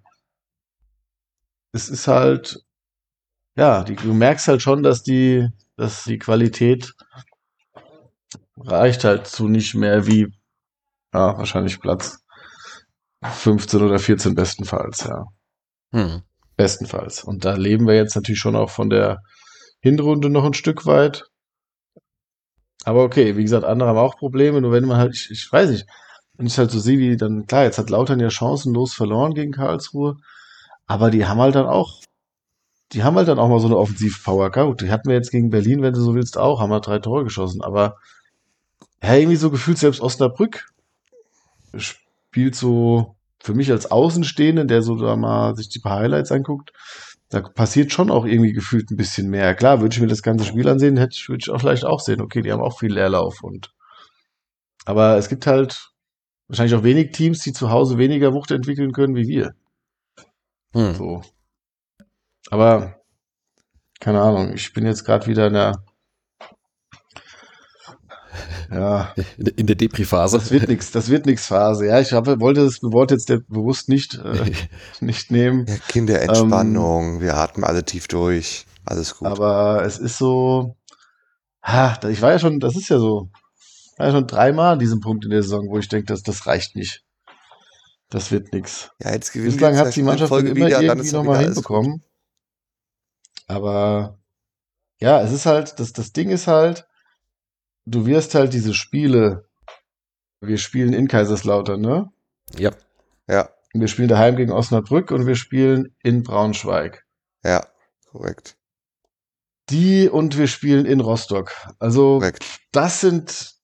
Es 1.73 1.89
ist 1.89 2.09
halt, 2.09 2.64
ja, 3.57 3.85
die, 3.85 3.97
du 3.97 4.12
merkst 4.12 4.49
halt 4.49 4.62
schon, 4.62 4.83
dass 4.83 5.03
die, 5.03 5.49
dass 5.77 6.05
die 6.05 6.19
Qualität 6.19 6.95
reicht 8.57 9.05
halt 9.05 9.27
zu 9.27 9.49
nicht 9.49 9.75
mehr 9.75 10.07
wie, 10.07 10.29
ja, 11.13 11.37
wahrscheinlich 11.39 11.81
Platz 11.81 12.19
15 13.23 13.83
oder 13.83 13.99
14 13.99 14.35
bestenfalls, 14.35 15.05
ja. 15.05 15.25
Hm. 15.93 16.23
Bestenfalls. 16.57 17.25
Und 17.25 17.45
da 17.45 17.55
leben 17.55 17.87
wir 17.87 17.95
jetzt 17.95 18.15
natürlich 18.15 18.39
schon 18.41 18.57
auch 18.57 18.71
von 18.71 18.91
der 18.91 19.23
Hinrunde 19.81 20.31
noch 20.31 20.45
ein 20.45 20.55
Stück 20.55 20.87
weit. 20.87 21.25
Aber 22.85 23.03
okay, 23.03 23.37
wie 23.37 23.43
gesagt, 23.43 23.65
andere 23.65 23.89
haben 23.89 23.99
auch 23.99 24.17
Probleme, 24.17 24.61
nur 24.61 24.73
wenn 24.73 24.87
man 24.87 24.99
halt, 24.99 25.15
ich, 25.15 25.31
ich 25.31 25.51
weiß 25.51 25.71
nicht, 25.71 25.87
wenn 26.35 26.47
ich 26.47 26.59
halt 26.59 26.71
so 26.71 26.79
sehe, 26.79 26.99
wie 26.99 27.17
dann, 27.17 27.47
klar, 27.47 27.65
jetzt 27.65 27.79
hat 27.79 27.91
Lautern 27.91 28.21
ja 28.21 28.31
chancenlos 28.31 28.95
verloren 28.95 29.35
gegen 29.35 29.53
Karlsruhe, 29.53 30.17
aber 30.87 31.11
die 31.11 31.27
haben 31.27 31.41
halt 31.41 31.55
dann 31.55 31.67
auch 31.67 32.01
die 32.93 33.03
haben 33.03 33.17
halt 33.17 33.29
dann 33.29 33.39
auch 33.39 33.49
mal 33.49 33.61
so 33.61 33.67
eine 33.67 33.77
Offensivpower. 33.77 34.51
Gut, 34.51 34.81
die 34.81 34.91
hatten 34.91 35.09
wir 35.09 35.17
jetzt 35.17 35.31
gegen 35.31 35.51
Berlin, 35.51 35.83
wenn 35.83 35.95
du 35.95 36.01
so 36.01 36.15
willst, 36.15 36.39
auch, 36.39 36.61
haben 36.61 36.71
wir 36.71 36.81
drei 36.81 36.99
Tore 36.99 37.25
geschossen. 37.25 37.63
Aber 37.63 37.97
ja, 39.03 39.14
irgendwie 39.14 39.36
so 39.36 39.51
gefühlt 39.51 39.78
selbst 39.78 40.01
Osnabrück 40.01 40.66
spielt 41.76 42.55
so 42.55 43.16
für 43.38 43.55
mich 43.55 43.70
als 43.70 43.90
Außenstehende, 43.90 44.66
der 44.66 44.82
so 44.82 44.97
da 44.97 45.16
mal 45.16 45.57
sich 45.57 45.68
die 45.68 45.78
paar 45.78 46.01
Highlights 46.01 46.32
anguckt, 46.32 46.72
da 47.28 47.40
passiert 47.40 47.92
schon 47.92 48.11
auch 48.11 48.24
irgendwie 48.24 48.53
gefühlt 48.53 48.90
ein 48.90 48.97
bisschen 48.97 49.30
mehr. 49.30 49.55
Klar, 49.55 49.80
würde 49.80 49.94
ich 49.94 50.01
mir 50.01 50.07
das 50.07 50.22
ganze 50.22 50.44
Spiel 50.44 50.68
ansehen, 50.68 50.97
hätte 50.97 51.14
ich, 51.14 51.28
würde 51.28 51.42
ich 51.42 51.51
auch 51.51 51.61
vielleicht 51.61 51.84
auch 51.84 52.01
sehen, 52.01 52.20
okay, 52.20 52.42
die 52.42 52.53
haben 52.53 52.62
auch 52.62 52.78
viel 52.78 52.92
Leerlauf 52.92 53.42
und 53.42 53.72
aber 54.84 55.16
es 55.16 55.28
gibt 55.28 55.47
halt 55.47 55.90
wahrscheinlich 56.49 56.76
auch 56.76 56.84
wenig 56.84 57.11
Teams, 57.11 57.40
die 57.40 57.53
zu 57.53 57.70
Hause 57.70 57.99
weniger 57.99 58.32
Wucht 58.32 58.53
entwickeln 58.53 58.92
können 58.92 59.16
wie 59.16 59.26
wir. 59.26 59.55
Hm. 60.72 60.94
So. 60.94 61.22
Aber 62.51 63.01
keine 63.99 64.20
Ahnung, 64.20 64.53
ich 64.55 64.72
bin 64.72 64.86
jetzt 64.86 65.05
gerade 65.05 65.26
wieder 65.26 65.49
in 65.49 65.55
der 65.55 65.84
ja. 68.71 69.14
In 69.57 69.67
der 69.67 69.77
Depri-Phase. 69.77 70.39
Das 70.39 70.51
wird 70.51 70.69
nichts, 70.69 70.91
das 70.91 71.09
wird 71.09 71.27
nichts 71.27 71.47
Phase. 71.47 71.87
Ja, 71.87 72.01
ich 72.01 72.12
habe, 72.12 72.41
wollte 72.41 72.64
das 72.64 72.83
Wort 72.83 73.11
jetzt 73.11 73.27
bewusst 73.49 73.89
nicht, 73.89 74.14
äh, 74.14 74.53
nicht 75.01 75.31
nehmen. 75.31 75.67
Ja, 75.67 75.75
Kinderentspannung, 75.89 77.17
ähm, 77.17 77.21
wir 77.21 77.37
atmen 77.37 77.64
alle 77.64 77.85
tief 77.85 78.09
durch. 78.09 78.67
Alles 78.85 79.17
gut. 79.17 79.29
Aber 79.29 79.85
es 79.85 79.99
ist 79.99 80.19
so, 80.19 80.77
ha, 81.62 81.99
ich 82.09 82.23
war 82.23 82.33
ja 82.33 82.39
schon, 82.39 82.61
das 82.61 82.77
ist 82.77 82.89
ja 82.89 82.99
so, 82.99 83.31
war 83.97 84.07
ja 84.07 84.12
schon 84.12 84.27
dreimal 84.27 84.75
an 84.75 84.79
diesem 84.79 85.01
Punkt 85.01 85.25
in 85.25 85.31
der 85.31 85.43
Saison, 85.43 85.69
wo 85.69 85.79
ich 85.79 85.89
denke, 85.89 86.07
dass 86.07 86.23
das 86.23 86.47
reicht 86.47 86.77
nicht. 86.77 87.03
Das 88.09 88.31
wird 88.31 88.53
nichts. 88.53 88.93
Ja, 89.03 89.12
jetzt 89.12 89.33
gewinnen 89.33 89.53
Bislang 89.53 89.77
hat 89.77 89.95
die 89.97 90.03
Mannschaft 90.03 90.33
immer 90.33 90.55
wieder, 90.55 90.81
irgendwie 90.81 91.11
nochmal 91.11 91.45
hinbekommen. 91.45 92.03
Aber 93.49 94.19
ja, 95.01 95.21
es 95.21 95.33
ist 95.33 95.47
halt, 95.47 95.79
das, 95.81 95.93
das 95.93 96.12
Ding 96.12 96.31
ist 96.31 96.47
halt, 96.47 96.87
du 97.87 98.05
wirst 98.07 98.34
halt 98.34 98.53
diese 98.53 98.74
Spiele, 98.74 99.49
wir 100.41 100.59
spielen 100.59 100.93
in 100.93 101.09
Kaiserslautern, 101.09 101.80
ne? 101.80 102.11
Ja. 102.59 102.72
Ja. 103.28 103.49
Wir 103.72 103.89
spielen 103.89 104.09
daheim 104.09 104.37
gegen 104.37 104.53
Osnabrück 104.53 105.11
und 105.11 105.26
wir 105.26 105.37
spielen 105.37 105.95
in 106.03 106.22
Braunschweig. 106.22 107.05
Ja, 107.45 107.66
korrekt. 108.11 108.57
Die 109.70 110.09
und 110.09 110.39
wir 110.39 110.47
spielen 110.47 110.87
in 110.87 111.01
Rostock. 111.01 111.53
Also, 111.78 112.18
korrekt. 112.18 112.45
das 112.72 113.01
sind, 113.01 113.55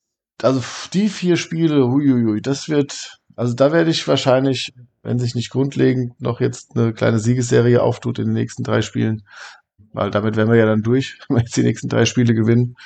also 0.42 0.62
die 0.92 1.08
vier 1.08 1.36
Spiele, 1.36 1.88
huiuiui, 1.88 2.42
das 2.42 2.68
wird, 2.68 3.20
also 3.36 3.54
da 3.54 3.72
werde 3.72 3.90
ich 3.90 4.06
wahrscheinlich, 4.08 4.74
wenn 5.02 5.18
sich 5.18 5.34
nicht 5.34 5.50
grundlegend 5.50 6.20
noch 6.20 6.40
jetzt 6.40 6.76
eine 6.76 6.92
kleine 6.92 7.18
Siegesserie 7.18 7.82
auftut 7.82 8.18
in 8.18 8.26
den 8.26 8.34
nächsten 8.34 8.64
drei 8.64 8.82
Spielen, 8.82 9.22
weil 9.92 10.10
damit 10.10 10.36
wären 10.36 10.50
wir 10.50 10.56
ja 10.56 10.66
dann 10.66 10.82
durch, 10.82 11.18
wenn 11.28 11.36
wir 11.36 11.42
jetzt 11.42 11.56
die 11.56 11.62
nächsten 11.62 11.88
drei 11.88 12.04
Spiele 12.04 12.34
gewinnen. 12.34 12.76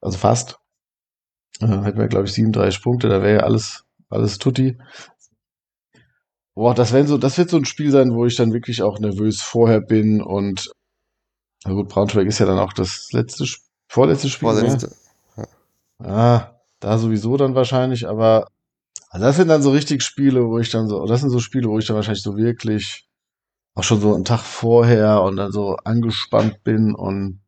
Also 0.00 0.18
fast. 0.18 0.58
Äh, 1.60 1.66
hätten 1.66 1.98
wir, 1.98 2.08
glaube 2.08 2.26
ich, 2.26 2.32
37 2.32 2.82
Punkte, 2.82 3.08
da 3.08 3.22
wäre 3.22 3.38
ja 3.38 3.40
alles, 3.40 3.84
alles 4.08 4.38
tutti. 4.38 4.78
Boah, 6.54 6.74
das, 6.74 6.90
so, 6.90 7.18
das 7.18 7.38
wird 7.38 7.50
so 7.50 7.56
ein 7.56 7.64
Spiel 7.64 7.90
sein, 7.90 8.14
wo 8.14 8.26
ich 8.26 8.36
dann 8.36 8.52
wirklich 8.52 8.82
auch 8.82 8.98
nervös 8.98 9.42
vorher 9.42 9.80
bin 9.80 10.20
und 10.20 10.72
na 11.64 11.72
gut, 11.72 11.88
Braunschweig 11.88 12.26
ist 12.26 12.38
ja 12.38 12.46
dann 12.46 12.58
auch 12.58 12.72
das 12.72 13.12
letzte, 13.12 13.44
vorletzte 13.88 14.28
Spiel. 14.28 14.48
Ne? 14.48 14.60
Vorletzte. 14.60 14.96
Ja. 15.36 15.46
Ah, 15.98 16.60
da 16.80 16.98
sowieso 16.98 17.36
dann 17.36 17.54
wahrscheinlich, 17.54 18.08
aber 18.08 18.48
also 19.10 19.26
das 19.26 19.36
sind 19.36 19.48
dann 19.48 19.62
so 19.62 19.70
richtig 19.70 20.02
Spiele, 20.02 20.46
wo 20.46 20.58
ich 20.58 20.70
dann 20.70 20.88
so, 20.88 21.04
das 21.06 21.20
sind 21.20 21.30
so 21.30 21.40
Spiele, 21.40 21.68
wo 21.68 21.78
ich 21.78 21.86
dann 21.86 21.96
wahrscheinlich 21.96 22.22
so 22.22 22.36
wirklich 22.36 23.08
auch 23.74 23.84
schon 23.84 24.00
so 24.00 24.14
einen 24.14 24.24
Tag 24.24 24.40
vorher 24.40 25.22
und 25.22 25.36
dann 25.36 25.52
so 25.52 25.76
angespannt 25.76 26.62
bin 26.62 26.94
und 26.94 27.40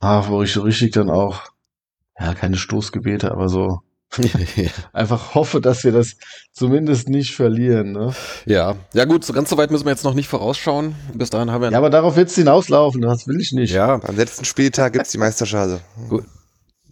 ah, 0.00 0.24
wo 0.28 0.42
ich 0.42 0.52
so 0.52 0.62
richtig 0.62 0.92
dann 0.92 1.10
auch 1.10 1.42
ja, 2.18 2.34
keine 2.34 2.56
Stoßgebete, 2.56 3.30
aber 3.30 3.48
so 3.48 3.80
einfach 4.92 5.34
hoffe, 5.34 5.60
dass 5.60 5.84
wir 5.84 5.92
das 5.92 6.16
zumindest 6.52 7.08
nicht 7.08 7.34
verlieren. 7.34 7.92
Ne? 7.92 8.14
Ja, 8.46 8.76
ja 8.94 9.04
gut, 9.04 9.24
so 9.24 9.32
ganz 9.32 9.50
so 9.50 9.56
weit 9.58 9.70
müssen 9.70 9.84
wir 9.84 9.92
jetzt 9.92 10.04
noch 10.04 10.14
nicht 10.14 10.28
vorausschauen. 10.28 10.94
Bis 11.14 11.30
dahin 11.30 11.50
haben 11.50 11.62
wir. 11.62 11.70
Ja, 11.70 11.78
aber 11.78 11.90
darauf 11.90 12.16
wird 12.16 12.28
es 12.28 12.34
hinauslaufen, 12.34 13.02
das 13.02 13.26
will 13.26 13.40
ich 13.40 13.52
nicht. 13.52 13.72
Ja. 13.72 14.00
Am 14.02 14.16
letzten 14.16 14.44
Spieltag 14.44 14.94
gibt's 14.94 15.12
die 15.12 15.18
Meisterschale. 15.18 15.80
Gut. 16.08 16.24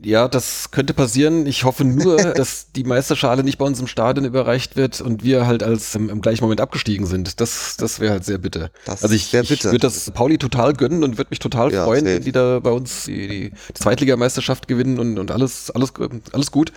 Ja, 0.03 0.29
das 0.29 0.71
könnte 0.71 0.93
passieren. 0.93 1.47
Ich 1.47 1.65
hoffe 1.65 1.85
nur, 1.85 2.17
dass 2.35 2.73
die 2.73 2.85
Meisterschale 2.85 3.43
nicht 3.43 3.59
bei 3.59 3.65
uns 3.65 3.81
im 3.81 3.87
Stadion 3.87 4.27
überreicht 4.27 4.77
wird 4.77 5.01
und 5.01 5.25
wir 5.25 5.47
halt 5.47 5.63
als 5.63 5.95
im, 5.95 6.11
im 6.11 6.21
gleichen 6.21 6.45
Moment 6.45 6.61
abgestiegen 6.61 7.07
sind. 7.07 7.41
Das, 7.41 7.77
das 7.79 7.99
wäre 7.99 8.13
halt 8.13 8.25
sehr 8.25 8.39
bitter. 8.39 8.71
Das 8.85 9.03
also 9.03 9.15
ich, 9.15 9.33
ich 9.33 9.65
würde 9.65 9.79
das 9.79 10.11
Pauli 10.11 10.39
total 10.39 10.75
gönnen 10.75 11.03
und 11.03 11.17
würde 11.17 11.31
mich 11.31 11.39
total 11.39 11.73
Ja, 11.73 11.85
freuen, 11.85 12.05
wenn 12.05 12.23
die 12.23 12.33
da 12.33 12.61
bei 12.61 12.71
uns 12.71 13.05
die, 13.05 13.27
die, 13.27 13.51
die 13.51 13.75
Zweitligameisterschaft 13.75 14.69
gewinnen 14.69 14.99
und, 14.99 15.19
und 15.19 15.31
alles, 15.31 15.71
alles, 15.71 15.93
alles 16.33 16.51
gut. 16.51 16.73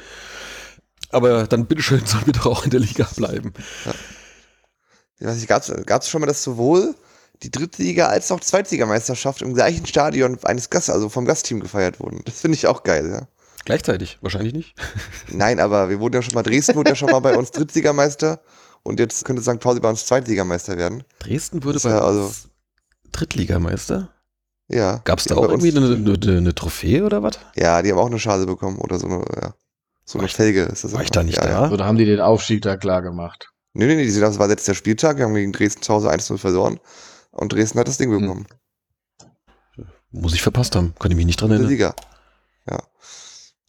Aber 1.11 1.45
dann 1.47 1.65
bitteschön 1.65 2.05
sollen 2.05 2.25
wir 2.27 2.33
doch 2.33 2.45
auch 2.45 2.63
in 2.63 2.69
der 2.69 2.79
Liga 2.79 3.07
bleiben. 3.15 3.53
Ich 5.19 5.27
weiß 5.27 5.35
nicht, 5.35 5.47
gab's, 5.47 5.71
gab's 5.85 6.09
schon 6.09 6.21
mal, 6.21 6.27
dass 6.27 6.43
sowohl 6.43 6.95
die 7.43 7.51
Drittliga 7.51 8.07
als 8.07 8.31
auch 8.31 8.39
Zweitligameisterschaft 8.39 9.41
im 9.41 9.53
gleichen 9.53 9.85
Stadion 9.85 10.37
eines 10.43 10.69
Gast, 10.69 10.89
also 10.89 11.09
vom 11.09 11.25
Gastteam 11.25 11.59
gefeiert 11.59 11.99
wurden? 11.99 12.21
Das 12.25 12.41
finde 12.41 12.55
ich 12.55 12.67
auch 12.67 12.83
geil, 12.83 13.09
ja. 13.09 13.27
Gleichzeitig, 13.65 14.17
wahrscheinlich 14.21 14.53
nicht. 14.53 14.75
Nein, 15.31 15.59
aber 15.59 15.89
wir 15.89 15.99
wurden 15.99 16.15
ja 16.15 16.21
schon 16.21 16.33
mal, 16.33 16.43
Dresden 16.43 16.75
wurde 16.75 16.89
ja 16.91 16.95
schon 16.95 17.11
mal 17.11 17.19
bei 17.19 17.37
uns 17.37 17.51
Drittligameister 17.51 18.41
und 18.83 18.99
jetzt 18.99 19.25
könnte 19.25 19.41
St. 19.41 19.59
Pauli 19.59 19.79
bei 19.79 19.89
uns 19.89 20.05
Zweitligameister 20.05 20.77
werden. 20.77 21.03
Dresden 21.19 21.63
wurde 21.63 21.79
bei 21.79 21.89
ja 21.89 21.99
uns 21.99 22.05
also- 22.05 22.31
Drittligameister. 23.11 24.09
Ja. 24.67 25.01
Gab 25.03 25.19
es 25.19 25.25
da 25.25 25.35
auch 25.35 25.47
uns- 25.49 25.63
irgendwie 25.63 25.75
eine, 25.75 26.15
eine, 26.15 26.37
eine 26.37 26.55
Trophäe 26.55 27.03
oder 27.03 27.23
was? 27.23 27.39
Ja, 27.55 27.81
die 27.81 27.91
haben 27.91 27.97
auch 27.97 28.07
eine 28.07 28.19
Schale 28.19 28.45
bekommen 28.45 28.77
oder 28.77 28.99
so 28.99 29.07
eine, 29.07 29.23
ja. 29.41 29.53
So 30.05 30.19
eine 30.19 30.27
ich- 30.27 30.35
Felge 30.35 30.63
ist 30.63 30.83
das. 30.83 30.93
war 30.93 31.01
ich 31.01 31.11
da 31.11 31.23
nicht 31.23 31.37
ja, 31.37 31.43
da? 31.43 31.49
Ja. 31.65 31.71
Oder 31.71 31.85
haben 31.85 31.97
die 31.97 32.05
den 32.05 32.19
Aufstieg 32.19 32.61
da 32.61 32.77
klar 32.77 33.01
gemacht? 33.01 33.49
Nee, 33.73 33.85
nee, 33.87 33.95
nee, 33.95 34.03
die 34.03 34.11
sind, 34.11 34.21
das 34.21 34.39
war 34.39 34.47
letzter 34.47 34.73
Spieltag, 34.73 35.17
wir 35.17 35.25
haben 35.25 35.33
gegen 35.35 35.51
Dresden 35.51 35.81
zu 35.81 35.93
Hause 35.93 36.09
1-0 36.11 36.37
verloren 36.37 36.79
und 37.39 37.53
Dresden 37.53 37.79
hat 37.79 37.87
das 37.87 37.97
Ding 37.97 38.11
Hm. 38.11 38.21
bekommen. 38.21 38.47
Muss 40.11 40.33
ich 40.33 40.41
verpasst 40.41 40.75
haben. 40.75 40.93
Kann 40.99 41.11
ich 41.11 41.17
mich 41.17 41.25
nicht 41.27 41.39
dran 41.39 41.51
In 41.51 41.57
der 41.59 41.67
erinnern. 41.69 41.93
Liga. 41.93 41.95
Ja. 42.69 42.83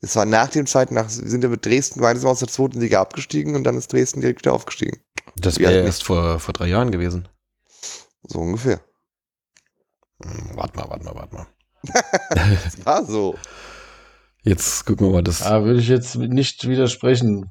Es 0.01 0.17
war 0.17 0.25
nach 0.25 0.49
dem 0.49 0.67
zweiten, 0.67 0.95
nach, 0.95 1.05
wir 1.05 1.29
sind 1.29 1.45
ja 1.45 1.51
mit 1.51 1.65
Dresden 1.67 2.01
gemeinsam 2.01 2.31
aus 2.31 2.39
der 2.39 2.49
zweiten 2.49 2.81
Liga 2.81 3.01
abgestiegen 3.01 3.55
und 3.55 3.65
dann 3.65 3.77
ist 3.77 3.93
Dresden 3.93 4.23
direkt 4.23 4.41
wieder 4.41 4.55
aufgestiegen. 4.55 5.01
Das 5.37 5.57
Ja, 5.57 5.69
wäre 5.69 5.75
nicht. 5.81 5.87
erst 5.87 6.05
vor, 6.05 6.41
vor 6.41 6.55
drei 6.55 6.69
Jahren 6.69 6.91
gewesen. 6.91 7.29
So 8.23 8.39
ungefähr. 8.41 8.81
Hm, 10.23 10.53
Warte 10.55 10.77
mal, 10.79 10.89
warte 10.89 11.05
mal, 11.05 11.15
warte 11.15 11.35
mal. 11.35 11.47
Ah, 12.85 13.03
so. 13.05 13.37
Jetzt 14.43 14.87
gucken 14.87 15.07
wir 15.07 15.13
mal, 15.13 15.23
das, 15.23 15.41
Da 15.41 15.65
würde 15.65 15.81
ich 15.81 15.89
jetzt 15.89 16.15
nicht 16.17 16.67
widersprechen. 16.67 17.51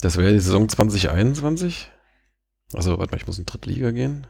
das 0.00 0.18
wäre 0.18 0.32
die 0.32 0.40
Saison 0.40 0.68
2021. 0.68 1.90
Also, 2.74 2.98
warte 2.98 3.12
mal, 3.12 3.16
ich 3.20 3.26
muss 3.26 3.38
in 3.38 3.46
Drittliga 3.46 3.90
gehen. 3.92 4.26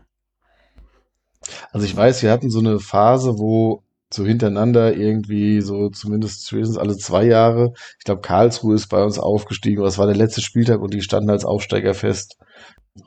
Also 1.73 1.87
ich 1.87 1.97
weiß, 1.97 2.23
wir 2.23 2.31
hatten 2.31 2.51
so 2.51 2.59
eine 2.59 2.81
Phase, 2.81 3.39
wo 3.39 3.83
so 4.11 4.25
hintereinander 4.25 4.97
irgendwie 4.97 5.61
so 5.61 5.91
zumindest 5.91 6.49
spätestens 6.49 6.79
alle 6.79 6.97
zwei 6.97 7.25
Jahre, 7.25 7.75
ich 7.99 8.05
glaube 8.05 8.23
Karlsruhe 8.23 8.75
ist 8.75 8.89
bei 8.89 9.03
uns 9.03 9.19
aufgestiegen, 9.19 9.81
aber 9.81 9.89
es 9.89 9.99
war 9.99 10.07
der 10.07 10.17
letzte 10.17 10.41
Spieltag 10.41 10.81
und 10.81 10.95
die 10.95 11.03
standen 11.03 11.31
als 11.31 11.45
Aufsteiger 11.45 11.95
fest. 11.95 12.39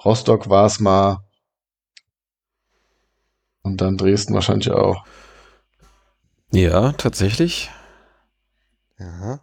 Rostock 0.06 0.50
war 0.50 0.66
es 0.66 0.80
mal. 0.80 1.24
Und 3.64 3.82
dann 3.82 3.98
Dresden 3.98 4.34
wahrscheinlich 4.34 4.72
auch. 4.72 5.04
Ja, 6.52 6.92
tatsächlich. 6.94 7.70
Ja. 9.00 9.40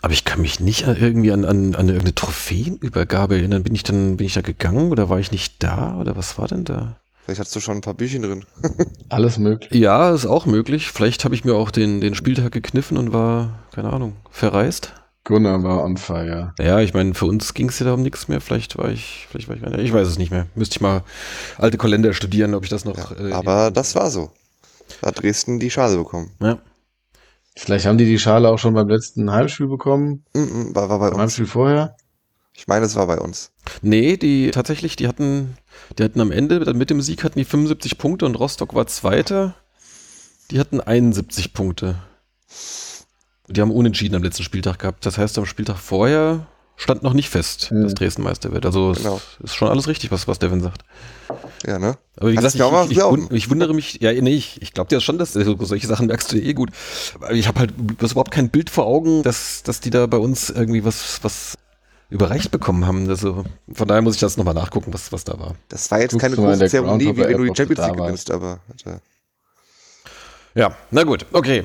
Aber 0.00 0.12
ich 0.12 0.24
kann 0.24 0.40
mich 0.40 0.60
nicht 0.60 0.86
an 0.86 0.96
irgendwie 0.96 1.32
an, 1.32 1.44
an, 1.44 1.74
an 1.74 1.88
irgendeine 1.88 2.14
Trophäenübergabe 2.14 3.36
erinnern. 3.36 3.64
Bin 3.64 3.74
ich 3.74 3.82
dann, 3.82 4.16
bin 4.16 4.26
ich 4.26 4.34
da 4.34 4.40
gegangen 4.40 4.90
oder 4.92 5.08
war 5.08 5.18
ich 5.18 5.32
nicht 5.32 5.62
da? 5.62 5.96
Oder 5.98 6.16
was 6.16 6.38
war 6.38 6.46
denn 6.46 6.64
da? 6.64 7.00
Vielleicht 7.28 7.40
hast 7.40 7.54
du 7.54 7.60
schon 7.60 7.76
ein 7.76 7.80
paar 7.82 7.92
Büchchen 7.92 8.22
drin. 8.22 8.46
Alles 9.10 9.36
möglich. 9.36 9.70
Ja, 9.78 10.14
ist 10.14 10.24
auch 10.24 10.46
möglich. 10.46 10.90
Vielleicht 10.90 11.26
habe 11.26 11.34
ich 11.34 11.44
mir 11.44 11.56
auch 11.56 11.70
den, 11.70 12.00
den 12.00 12.14
Spieltag 12.14 12.52
gekniffen 12.52 12.96
und 12.96 13.12
war, 13.12 13.58
keine 13.70 13.92
Ahnung, 13.92 14.16
verreist. 14.30 14.94
Gunnar 15.24 15.62
war 15.62 15.84
on 15.84 15.98
fire. 15.98 16.54
Ja, 16.58 16.80
ich 16.80 16.94
meine, 16.94 17.12
für 17.12 17.26
uns 17.26 17.52
ging 17.52 17.68
es 17.68 17.80
ja 17.80 17.84
da 17.84 17.92
um 17.92 18.00
nichts 18.00 18.28
mehr. 18.28 18.40
Vielleicht 18.40 18.78
war 18.78 18.88
ich, 18.88 19.26
vielleicht 19.30 19.46
war 19.46 19.56
ich, 19.56 19.62
ich 19.62 19.92
weiß 19.92 20.08
es 20.08 20.16
nicht 20.16 20.30
mehr. 20.30 20.46
Müsste 20.54 20.76
ich 20.76 20.80
mal 20.80 21.02
alte 21.58 21.76
Kalender 21.76 22.14
studieren, 22.14 22.54
ob 22.54 22.64
ich 22.64 22.70
das 22.70 22.86
noch. 22.86 22.96
Ja, 22.96 23.26
äh, 23.28 23.32
aber 23.32 23.70
das 23.72 23.94
war 23.94 24.10
so. 24.10 24.30
Da 25.02 25.08
hat 25.08 25.22
Dresden 25.22 25.60
die 25.60 25.70
Schale 25.70 25.98
bekommen. 25.98 26.30
Ja. 26.40 26.56
Vielleicht 27.56 27.84
haben 27.84 27.98
die 27.98 28.06
die 28.06 28.18
Schale 28.18 28.48
auch 28.48 28.58
schon 28.58 28.72
beim 28.72 28.88
letzten 28.88 29.30
Heimspiel 29.30 29.66
bekommen. 29.66 30.24
Mm, 30.32 30.38
mm, 30.38 30.74
war, 30.74 30.88
war 30.88 30.98
bei 30.98 31.10
Beim 31.10 31.16
uns. 31.16 31.20
Heimspiel 31.20 31.46
vorher. 31.46 31.94
Ich 32.58 32.66
meine, 32.66 32.84
es 32.84 32.96
war 32.96 33.06
bei 33.06 33.18
uns. 33.18 33.52
Nee, 33.82 34.16
die 34.16 34.50
tatsächlich, 34.50 34.96
die 34.96 35.06
hatten, 35.06 35.56
die 35.96 36.02
hatten 36.02 36.20
am 36.20 36.32
Ende, 36.32 36.74
mit 36.74 36.90
dem 36.90 37.00
Sieg 37.00 37.22
hatten 37.22 37.38
die 37.38 37.44
75 37.44 37.98
Punkte 37.98 38.26
und 38.26 38.34
Rostock 38.34 38.74
war 38.74 38.88
Zweiter. 38.88 39.54
Die 40.50 40.58
hatten 40.58 40.80
71 40.80 41.52
Punkte. 41.54 41.94
Die 43.46 43.60
haben 43.60 43.70
unentschieden 43.70 44.16
am 44.16 44.24
letzten 44.24 44.42
Spieltag 44.42 44.80
gehabt. 44.80 45.06
Das 45.06 45.18
heißt, 45.18 45.38
am 45.38 45.46
Spieltag 45.46 45.76
vorher 45.78 46.48
stand 46.74 47.04
noch 47.04 47.12
nicht 47.12 47.28
fest, 47.28 47.70
Hm. 47.70 47.84
dass 47.84 47.94
Dresden 47.94 48.22
Meister 48.22 48.50
wird. 48.52 48.66
Also 48.66 48.90
es 48.90 48.98
Genau. 48.98 49.20
ist 49.42 49.54
schon 49.54 49.68
alles 49.68 49.86
richtig, 49.86 50.10
was, 50.10 50.26
was 50.26 50.40
Devin 50.40 50.60
sagt. 50.60 50.82
Ja, 51.64 51.78
ne? 51.78 51.96
Aber 52.16 52.30
wie 52.30 52.34
Kannst 52.34 52.56
gesagt, 52.56 52.90
ich, 52.90 52.98
ich, 52.98 53.02
wund- 53.04 53.32
ich 53.32 53.50
wundere 53.50 53.72
mich, 53.72 54.00
ja, 54.00 54.12
nee, 54.12 54.34
ich, 54.34 54.60
ich 54.62 54.72
glaube 54.74 54.88
dir 54.88 55.00
schon, 55.00 55.18
dass 55.18 55.32
so, 55.32 55.56
solche 55.64 55.86
Sachen 55.86 56.06
merkst 56.08 56.32
du 56.32 56.36
dir 56.36 56.42
eh 56.44 56.54
gut. 56.54 56.70
Aber 57.14 57.30
ich 57.32 57.46
habe 57.46 57.60
halt 57.60 57.72
überhaupt 58.00 58.32
kein 58.32 58.50
Bild 58.50 58.68
vor 58.70 58.86
Augen, 58.86 59.22
dass, 59.22 59.62
dass 59.62 59.78
die 59.80 59.90
da 59.90 60.06
bei 60.06 60.18
uns 60.18 60.50
irgendwie 60.50 60.84
was, 60.84 61.20
was 61.22 61.56
überreicht 62.10 62.50
bekommen 62.50 62.86
haben. 62.86 63.08
Also 63.08 63.44
von 63.72 63.88
daher 63.88 64.02
muss 64.02 64.14
ich 64.14 64.20
das 64.20 64.36
nochmal 64.36 64.54
nachgucken, 64.54 64.92
was, 64.92 65.12
was 65.12 65.24
da 65.24 65.38
war. 65.38 65.54
Das 65.68 65.90
war 65.90 66.00
jetzt 66.00 66.12
Guckst 66.12 66.22
keine 66.22 66.36
große 66.36 66.68
Zeremonie, 66.68 67.16
wie 67.16 67.18
wenn 67.18 67.36
du 67.36 67.44
die 67.44 67.56
Champions 67.56 67.86
League 67.86 67.96
gewinnst, 67.96 68.30
aber. 68.30 68.60
äh, 68.86 68.98
Ja, 70.54 70.76
na 70.90 71.02
gut, 71.04 71.26
okay. 71.32 71.64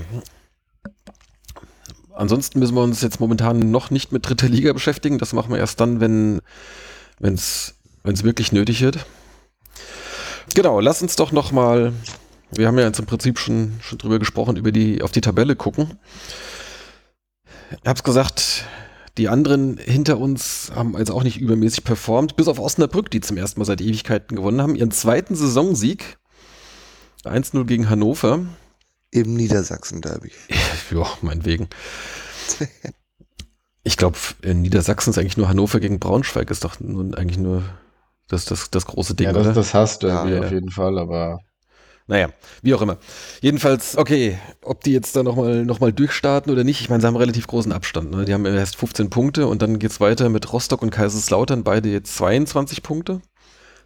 Ansonsten 2.14 2.60
müssen 2.60 2.76
wir 2.76 2.84
uns 2.84 3.02
jetzt 3.02 3.20
momentan 3.20 3.72
noch 3.72 3.90
nicht 3.90 4.12
mit 4.12 4.28
dritter 4.28 4.48
Liga 4.48 4.74
beschäftigen. 4.74 5.18
Das 5.18 5.34
machen 5.34 5.52
wir 5.52 5.58
erst 5.58 5.80
dann, 5.80 6.00
wenn 6.00 6.42
es 7.22 7.74
wirklich 8.04 8.52
nötig 8.52 8.82
wird. 8.82 9.06
Genau, 10.54 10.80
lass 10.80 11.02
uns 11.02 11.16
doch 11.16 11.32
noch 11.32 11.52
mal, 11.52 11.94
wir 12.52 12.68
haben 12.68 12.78
ja 12.78 12.86
jetzt 12.86 13.00
im 13.00 13.06
Prinzip 13.08 13.40
schon, 13.40 13.80
schon 13.82 13.98
drüber 13.98 14.20
gesprochen, 14.20 14.58
über 14.58 14.72
die, 14.72 15.02
auf 15.02 15.12
die 15.12 15.22
Tabelle 15.22 15.56
gucken. 15.56 15.98
Ich 17.72 17.90
hab's 17.90 18.04
gesagt, 18.04 18.66
die 19.18 19.30
anderen 19.30 19.78
hinter 19.78 20.18
uns 20.18 20.72
haben 20.76 20.98
jetzt 20.98 21.12
auch 21.12 21.24
nicht 21.24 21.40
übermäßig 21.40 21.84
performt, 21.84 22.36
bis 22.36 22.48
auf 22.48 22.60
Osnabrück, 22.60 23.12
die 23.12 23.22
zum 23.22 23.38
ersten 23.38 23.60
Mal 23.60 23.66
seit 23.66 23.82
Ewigkeiten 23.82 24.36
gewonnen 24.36 24.62
haben. 24.62 24.76
Ihren 24.76 24.92
zweiten 24.92 25.36
Saisonsieg, 25.36 26.18
1-0 27.24 27.66
gegen 27.66 27.90
Hannover. 27.90 28.46
Im 29.12 29.36
Niedersachsen-Derby. 29.36 30.32
Ja, 30.92 31.08
meinetwegen. 31.22 31.70
Ich 33.84 33.98
glaube, 33.98 34.18
in 34.42 34.62
Niedersachsen 34.62 35.10
ist 35.12 35.18
eigentlich 35.18 35.38
nur 35.38 35.48
Hannover 35.50 35.80
gegen 35.80 36.00
Braunschweig, 36.00 36.50
ist 36.52 36.64
doch 36.64 36.80
nun 36.80 37.16
eigentlich 37.16 37.38
nur 37.38 37.64
das, 38.28 38.46
das, 38.46 38.70
das 38.72 38.86
große 38.86 39.16
Ding, 39.16 39.28
Ja, 39.28 39.34
das, 39.34 39.46
oder? 39.48 39.54
das 39.54 39.74
hast 39.74 40.04
du 40.04 40.08
Ja, 40.08 40.20
irgendwie 40.24 40.36
ja. 40.38 40.42
auf 40.44 40.52
jeden 40.52 40.70
Fall, 40.72 40.98
aber 40.98 41.40
Naja, 42.08 42.30
wie 42.62 42.74
auch 42.74 42.82
immer. 42.82 42.98
Jedenfalls, 43.42 43.98
okay, 43.98 44.38
ob 44.62 44.84
die 44.84 44.92
jetzt 44.92 45.16
da 45.16 45.24
nochmal 45.24 45.64
noch 45.64 45.80
mal 45.80 45.94
durchstarten 45.94 46.52
oder 46.52 46.64
nicht, 46.66 46.82
ich 46.82 46.90
meine, 46.90 47.02
sie 47.02 47.08
haben 47.08 47.16
einen 47.16 47.22
relativ 47.22 47.48
großen 47.48 47.72
Abstand. 47.72 48.12
Ne? 48.12 48.26
Die 48.26 48.34
haben 48.34 48.46
erst 48.46 48.76
15 48.76 49.10
Punkte 49.10 49.48
und 49.48 49.62
dann 49.62 49.80
geht's 49.80 50.02
weiter 50.02 50.28
mit 50.30 50.52
Rostock 50.52 50.82
und 50.82 50.90
Kaiserslautern, 50.90 51.64
beide 51.64 51.90
jetzt 51.90 52.16
22 52.18 52.84
Punkte. 52.84 53.22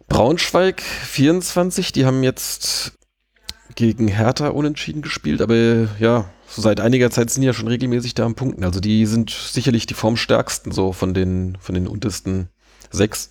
Braunschweig 0.08 0.80
24, 0.82 1.92
die 1.92 2.06
haben 2.06 2.22
jetzt 2.24 2.98
gegen 3.76 4.08
Hertha 4.08 4.48
unentschieden 4.48 5.02
gespielt, 5.02 5.40
aber 5.40 5.88
ja, 6.00 6.28
so 6.48 6.62
seit 6.62 6.80
einiger 6.80 7.10
Zeit 7.10 7.30
sind 7.30 7.42
die 7.42 7.46
ja 7.46 7.52
schon 7.52 7.68
regelmäßig 7.68 8.14
da 8.14 8.24
am 8.24 8.34
Punkten. 8.34 8.64
Also 8.64 8.80
die 8.80 9.06
sind 9.06 9.30
sicherlich 9.30 9.86
die 9.86 9.94
formstärksten 9.94 10.72
so 10.72 10.92
von 10.92 11.14
den, 11.14 11.56
von 11.60 11.74
den 11.74 11.86
untersten 11.86 12.48
sechs. 12.90 13.30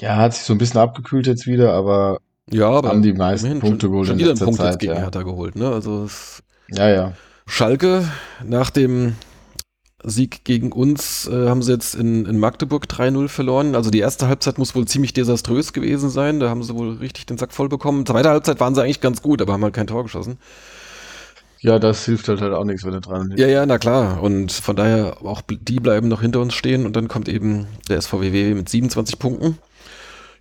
ja, 0.00 0.16
hat 0.16 0.34
sich 0.34 0.42
so 0.42 0.54
ein 0.54 0.58
bisschen 0.58 0.80
abgekühlt 0.80 1.26
jetzt 1.26 1.46
wieder, 1.46 1.74
aber 1.74 2.18
Ja, 2.50 2.70
aber 2.70 2.88
haben 2.88 3.02
die 3.02 3.12
meisten 3.12 3.60
Punkte 3.60 3.86
schon, 3.86 3.92
geholt 3.92 4.06
schon 4.08 4.14
in 4.14 4.20
wieder 4.20 4.30
einen 4.30 4.38
letzter 4.38 4.44
Punkt 4.46 4.60
Zeit, 4.60 4.78
gegen 4.78 4.92
ja. 4.92 4.98
Hertha 4.98 5.22
geholt. 5.22 5.56
Ne? 5.56 5.68
Also 5.68 6.08
ja, 6.68 6.88
ja. 6.88 7.12
Schalke 7.46 8.08
nach 8.44 8.70
dem 8.70 9.14
Sieg 10.04 10.44
gegen 10.44 10.72
uns 10.72 11.28
äh, 11.28 11.48
haben 11.48 11.62
sie 11.62 11.72
jetzt 11.72 11.94
in, 11.94 12.26
in 12.26 12.38
Magdeburg 12.38 12.86
3-0 12.86 13.28
verloren. 13.28 13.74
Also 13.74 13.90
die 13.90 14.00
erste 14.00 14.26
Halbzeit 14.26 14.58
muss 14.58 14.74
wohl 14.74 14.86
ziemlich 14.86 15.12
desaströs 15.12 15.72
gewesen 15.72 16.10
sein. 16.10 16.40
Da 16.40 16.48
haben 16.48 16.62
sie 16.62 16.74
wohl 16.74 16.94
richtig 16.94 17.26
den 17.26 17.38
Sack 17.38 17.52
voll 17.52 17.68
bekommen. 17.68 18.04
Zweite 18.04 18.30
Halbzeit 18.30 18.58
waren 18.58 18.74
sie 18.74 18.82
eigentlich 18.82 19.00
ganz 19.00 19.22
gut, 19.22 19.40
aber 19.40 19.52
haben 19.52 19.62
halt 19.62 19.74
kein 19.74 19.86
Tor 19.86 20.02
geschossen. 20.02 20.38
Ja, 21.60 21.78
das 21.78 22.04
hilft 22.04 22.26
halt, 22.26 22.40
halt 22.40 22.52
auch 22.52 22.64
nichts, 22.64 22.84
wenn 22.84 22.92
du 22.92 23.00
dran 23.00 23.32
Ja, 23.36 23.46
ja, 23.46 23.64
na 23.64 23.78
klar. 23.78 24.20
Und 24.20 24.50
von 24.50 24.74
daher 24.74 25.18
auch 25.22 25.42
die 25.48 25.78
bleiben 25.78 26.08
noch 26.08 26.20
hinter 26.20 26.40
uns 26.40 26.54
stehen. 26.54 26.84
Und 26.86 26.96
dann 26.96 27.06
kommt 27.06 27.28
eben 27.28 27.68
der 27.88 28.00
SVWW 28.00 28.54
mit 28.54 28.68
27 28.68 29.20
Punkten. 29.20 29.58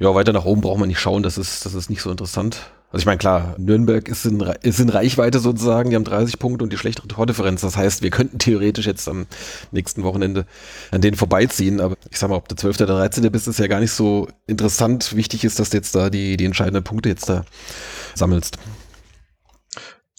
Ja, 0.02 0.16
weiter 0.16 0.34
nach 0.34 0.45
oben 0.45 0.62
braucht 0.62 0.80
man 0.80 0.88
nicht 0.88 0.99
schauen. 0.99 1.22
Das 1.22 1.38
ist, 1.38 1.64
das 1.64 1.76
ist 1.76 1.91
nicht 1.91 2.02
so 2.02 2.10
interessant. 2.10 2.72
Also 2.91 3.04
ich 3.04 3.06
meine, 3.06 3.20
klar, 3.20 3.54
Nürnberg 3.60 4.10
ist 4.10 4.26
in, 4.26 4.41
ist 4.64 4.80
in 4.80 4.89
Reichweite 4.89 5.38
sozusagen, 5.38 5.91
die 5.91 5.95
haben 5.95 6.04
30 6.04 6.39
Punkte 6.39 6.64
und 6.64 6.74
die 6.74 6.78
schlechtere 6.78 7.08
Tordifferenz. 7.08 7.62
Das 7.62 7.78
heißt, 7.78 8.02
wir 8.02 8.10
könnten 8.10 8.39
theoretisch 8.39 8.88
jetzt 8.88 9.08
am 9.08 9.28
nächsten 9.72 10.02
Wochenende 10.02 10.47
an 10.89 11.02
denen 11.02 11.16
vorbeiziehen. 11.16 11.80
Aber 11.80 11.97
ich 12.10 12.18
sag 12.18 12.32
mal, 12.32 12.38
ob 12.38 12.47
der 12.47 12.58
12. 12.58 12.82
oder 12.82 12.95
13. 12.95 13.32
bist, 13.32 13.47
ist 13.47 13.60
ja 13.60 13.68
gar 13.68 13.80
nicht 13.80 13.91
so 13.91 14.28
interessant. 14.47 15.16
Wichtig 15.16 15.43
ist, 15.43 15.60
dass 15.60 15.70
du 15.70 15.78
jetzt 15.78 15.93
da 15.93 16.10
die, 16.10 16.36
die 16.36 16.45
entscheidenden 16.45 16.84
Punkte 16.84 17.10
jetzt 17.10 17.30
da 17.30 17.45
sammelst. 18.16 18.58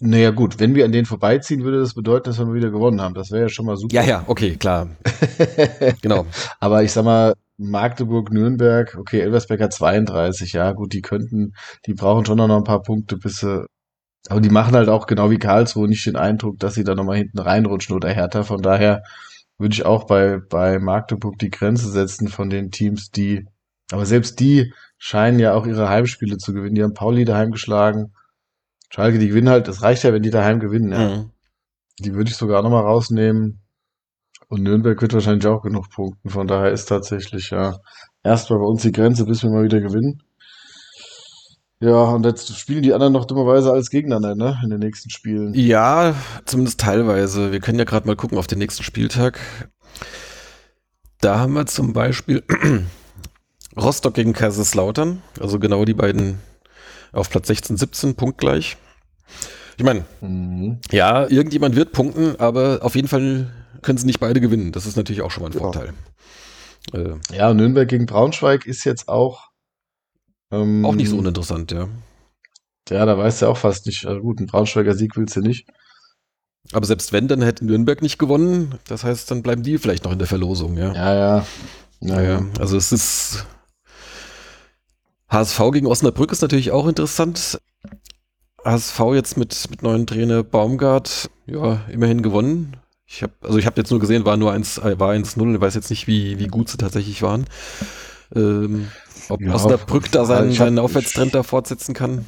Naja, 0.00 0.30
gut, 0.30 0.60
wenn 0.60 0.76
wir 0.76 0.84
an 0.84 0.92
denen 0.92 1.06
vorbeiziehen, 1.06 1.64
würde 1.64 1.80
das 1.80 1.94
bedeuten, 1.94 2.26
dass 2.26 2.38
wir 2.38 2.54
wieder 2.54 2.70
gewonnen 2.70 3.00
haben. 3.00 3.14
Das 3.14 3.32
wäre 3.32 3.42
ja 3.42 3.48
schon 3.48 3.66
mal 3.66 3.76
super. 3.76 3.94
Ja, 3.96 4.04
ja, 4.04 4.24
okay, 4.28 4.54
klar. 4.54 4.90
genau. 6.02 6.26
Aber 6.60 6.84
ich 6.84 6.92
sag 6.92 7.04
mal, 7.04 7.34
Magdeburg, 7.58 8.32
Nürnberg, 8.32 8.96
okay, 8.98 9.20
Elversberg 9.20 9.60
hat 9.60 9.72
32, 9.72 10.52
ja, 10.52 10.72
gut, 10.72 10.92
die 10.92 11.02
könnten, 11.02 11.54
die 11.86 11.94
brauchen 11.94 12.24
schon 12.24 12.38
noch 12.38 12.48
ein 12.48 12.64
paar 12.64 12.82
Punkte, 12.82 13.16
bis 13.16 13.38
sie, 13.38 13.66
aber 14.28 14.40
die 14.40 14.50
machen 14.50 14.74
halt 14.74 14.88
auch 14.88 15.06
genau 15.06 15.30
wie 15.30 15.38
Karlsruhe 15.38 15.88
nicht 15.88 16.06
den 16.06 16.16
Eindruck, 16.16 16.58
dass 16.58 16.74
sie 16.74 16.84
da 16.84 16.94
nochmal 16.94 17.16
hinten 17.16 17.38
reinrutschen 17.38 17.96
oder 17.96 18.10
härter. 18.10 18.44
Von 18.44 18.62
daher 18.62 19.02
würde 19.58 19.74
ich 19.74 19.84
auch 19.84 20.04
bei, 20.04 20.38
bei 20.38 20.78
Magdeburg 20.78 21.38
die 21.38 21.50
Grenze 21.50 21.90
setzen 21.90 22.28
von 22.28 22.50
den 22.50 22.70
Teams, 22.70 23.10
die, 23.10 23.46
aber 23.90 24.06
selbst 24.06 24.40
die 24.40 24.72
scheinen 24.98 25.38
ja 25.40 25.54
auch 25.54 25.66
ihre 25.66 25.88
Heimspiele 25.88 26.38
zu 26.38 26.52
gewinnen. 26.52 26.74
Die 26.74 26.82
haben 26.82 26.94
Pauli 26.94 27.24
daheim 27.24 27.50
geschlagen. 27.50 28.12
Schalke, 28.90 29.18
die 29.18 29.28
gewinnen 29.28 29.48
halt, 29.48 29.68
das 29.68 29.82
reicht 29.82 30.04
ja, 30.04 30.12
wenn 30.12 30.22
die 30.22 30.30
daheim 30.30 30.60
gewinnen, 30.60 30.92
ja. 30.92 31.16
Mhm. 31.16 31.30
Die 31.98 32.14
würde 32.14 32.30
ich 32.30 32.36
sogar 32.36 32.62
nochmal 32.62 32.84
rausnehmen. 32.84 33.61
Und 34.52 34.64
Nürnberg 34.64 35.00
wird 35.00 35.14
wahrscheinlich 35.14 35.46
auch 35.46 35.62
genug 35.62 35.88
punkten. 35.88 36.28
Von 36.28 36.46
daher 36.46 36.72
ist 36.72 36.84
tatsächlich 36.84 37.48
ja 37.48 37.78
erstmal 38.22 38.58
bei 38.58 38.66
uns 38.66 38.82
die 38.82 38.92
Grenze, 38.92 39.24
bis 39.24 39.42
wir 39.42 39.48
mal 39.48 39.64
wieder 39.64 39.80
gewinnen. 39.80 40.22
Ja, 41.80 42.02
und 42.02 42.26
jetzt 42.26 42.54
spielen 42.58 42.82
die 42.82 42.92
anderen 42.92 43.14
noch 43.14 43.24
dummerweise 43.24 43.72
als 43.72 43.88
gegeneinander, 43.88 44.34
ne? 44.34 44.60
In 44.62 44.68
den 44.68 44.80
nächsten 44.80 45.08
Spielen. 45.08 45.54
Ja, 45.54 46.14
zumindest 46.44 46.80
teilweise. 46.80 47.50
Wir 47.50 47.60
können 47.60 47.78
ja 47.78 47.86
gerade 47.86 48.06
mal 48.06 48.14
gucken 48.14 48.36
auf 48.36 48.46
den 48.46 48.58
nächsten 48.58 48.82
Spieltag. 48.82 49.40
Da 51.22 51.38
haben 51.38 51.54
wir 51.54 51.64
zum 51.64 51.94
Beispiel 51.94 52.42
Rostock 53.74 54.12
gegen 54.12 54.34
Kaiserslautern. 54.34 55.22
Also 55.40 55.60
genau 55.60 55.86
die 55.86 55.94
beiden 55.94 56.40
auf 57.12 57.30
Platz 57.30 57.46
16, 57.46 57.78
17, 57.78 58.16
punktgleich. 58.16 58.76
Ich 59.78 59.84
meine, 59.84 60.04
mhm. 60.20 60.78
ja, 60.90 61.26
irgendjemand 61.26 61.74
wird 61.74 61.92
punkten, 61.92 62.38
aber 62.38 62.80
auf 62.82 62.94
jeden 62.96 63.08
Fall 63.08 63.50
können 63.82 63.98
sie 63.98 64.06
nicht 64.06 64.20
beide 64.20 64.40
gewinnen. 64.40 64.72
Das 64.72 64.86
ist 64.86 64.96
natürlich 64.96 65.22
auch 65.22 65.30
schon 65.30 65.42
mal 65.42 65.50
ein 65.50 65.58
Vorteil. 65.58 65.94
Äh, 66.92 67.14
ja, 67.32 67.52
Nürnberg 67.54 67.88
gegen 67.88 68.06
Braunschweig 68.06 68.66
ist 68.66 68.84
jetzt 68.84 69.08
auch. 69.08 69.48
Ähm, 70.50 70.84
auch 70.84 70.94
nicht 70.94 71.10
so 71.10 71.18
uninteressant, 71.18 71.72
ja. 71.72 71.88
Ja, 72.88 73.06
da 73.06 73.16
weißt 73.16 73.42
du 73.42 73.46
auch 73.46 73.56
fast 73.56 73.86
nicht. 73.86 74.06
Also 74.06 74.20
gut, 74.20 74.40
ein 74.40 74.46
Braunschweiger 74.46 74.94
Sieg 74.94 75.16
willst 75.16 75.36
du 75.36 75.40
nicht. 75.40 75.68
Aber 76.72 76.86
selbst 76.86 77.12
wenn, 77.12 77.28
dann 77.28 77.42
hätte 77.42 77.64
Nürnberg 77.64 78.02
nicht 78.02 78.18
gewonnen. 78.18 78.78
Das 78.86 79.04
heißt, 79.04 79.30
dann 79.30 79.42
bleiben 79.42 79.62
die 79.62 79.78
vielleicht 79.78 80.04
noch 80.04 80.12
in 80.12 80.18
der 80.18 80.28
Verlosung, 80.28 80.76
ja. 80.76 80.92
Ja, 80.92 81.14
ja. 81.14 81.46
Naja, 82.00 82.44
also 82.58 82.76
es 82.76 82.92
ist. 82.92 83.46
HSV 85.28 85.58
gegen 85.72 85.86
Osnabrück 85.86 86.30
ist 86.30 86.42
natürlich 86.42 86.72
auch 86.72 86.86
interessant. 86.86 87.60
HSV 88.64 89.00
jetzt 89.14 89.36
mit, 89.36 89.70
mit 89.70 89.82
neuen 89.82 90.06
Trainer 90.06 90.42
Baumgart, 90.42 91.30
ja, 91.46 91.80
immerhin 91.88 92.22
gewonnen. 92.22 92.76
Ich 93.14 93.22
habe, 93.22 93.34
also 93.42 93.58
ich 93.58 93.66
habe 93.66 93.78
jetzt 93.78 93.90
nur 93.90 94.00
gesehen, 94.00 94.24
war 94.24 94.38
nur 94.38 94.52
1, 94.52 94.78
äh, 94.78 94.96
1-0, 94.96 95.54
ich 95.54 95.60
weiß 95.60 95.74
jetzt 95.74 95.90
nicht, 95.90 96.06
wie, 96.06 96.38
wie 96.38 96.46
gut 96.46 96.70
sie 96.70 96.78
tatsächlich 96.78 97.20
waren. 97.20 97.44
Ähm, 98.34 98.88
ob 99.28 99.42
ja, 99.42 99.52
Osnabrück 99.52 100.10
da 100.10 100.24
seinen, 100.24 100.52
seinen 100.52 100.78
Aufwärtstrend 100.78 101.34
da 101.34 101.42
fortsetzen 101.42 101.92
kann. 101.92 102.24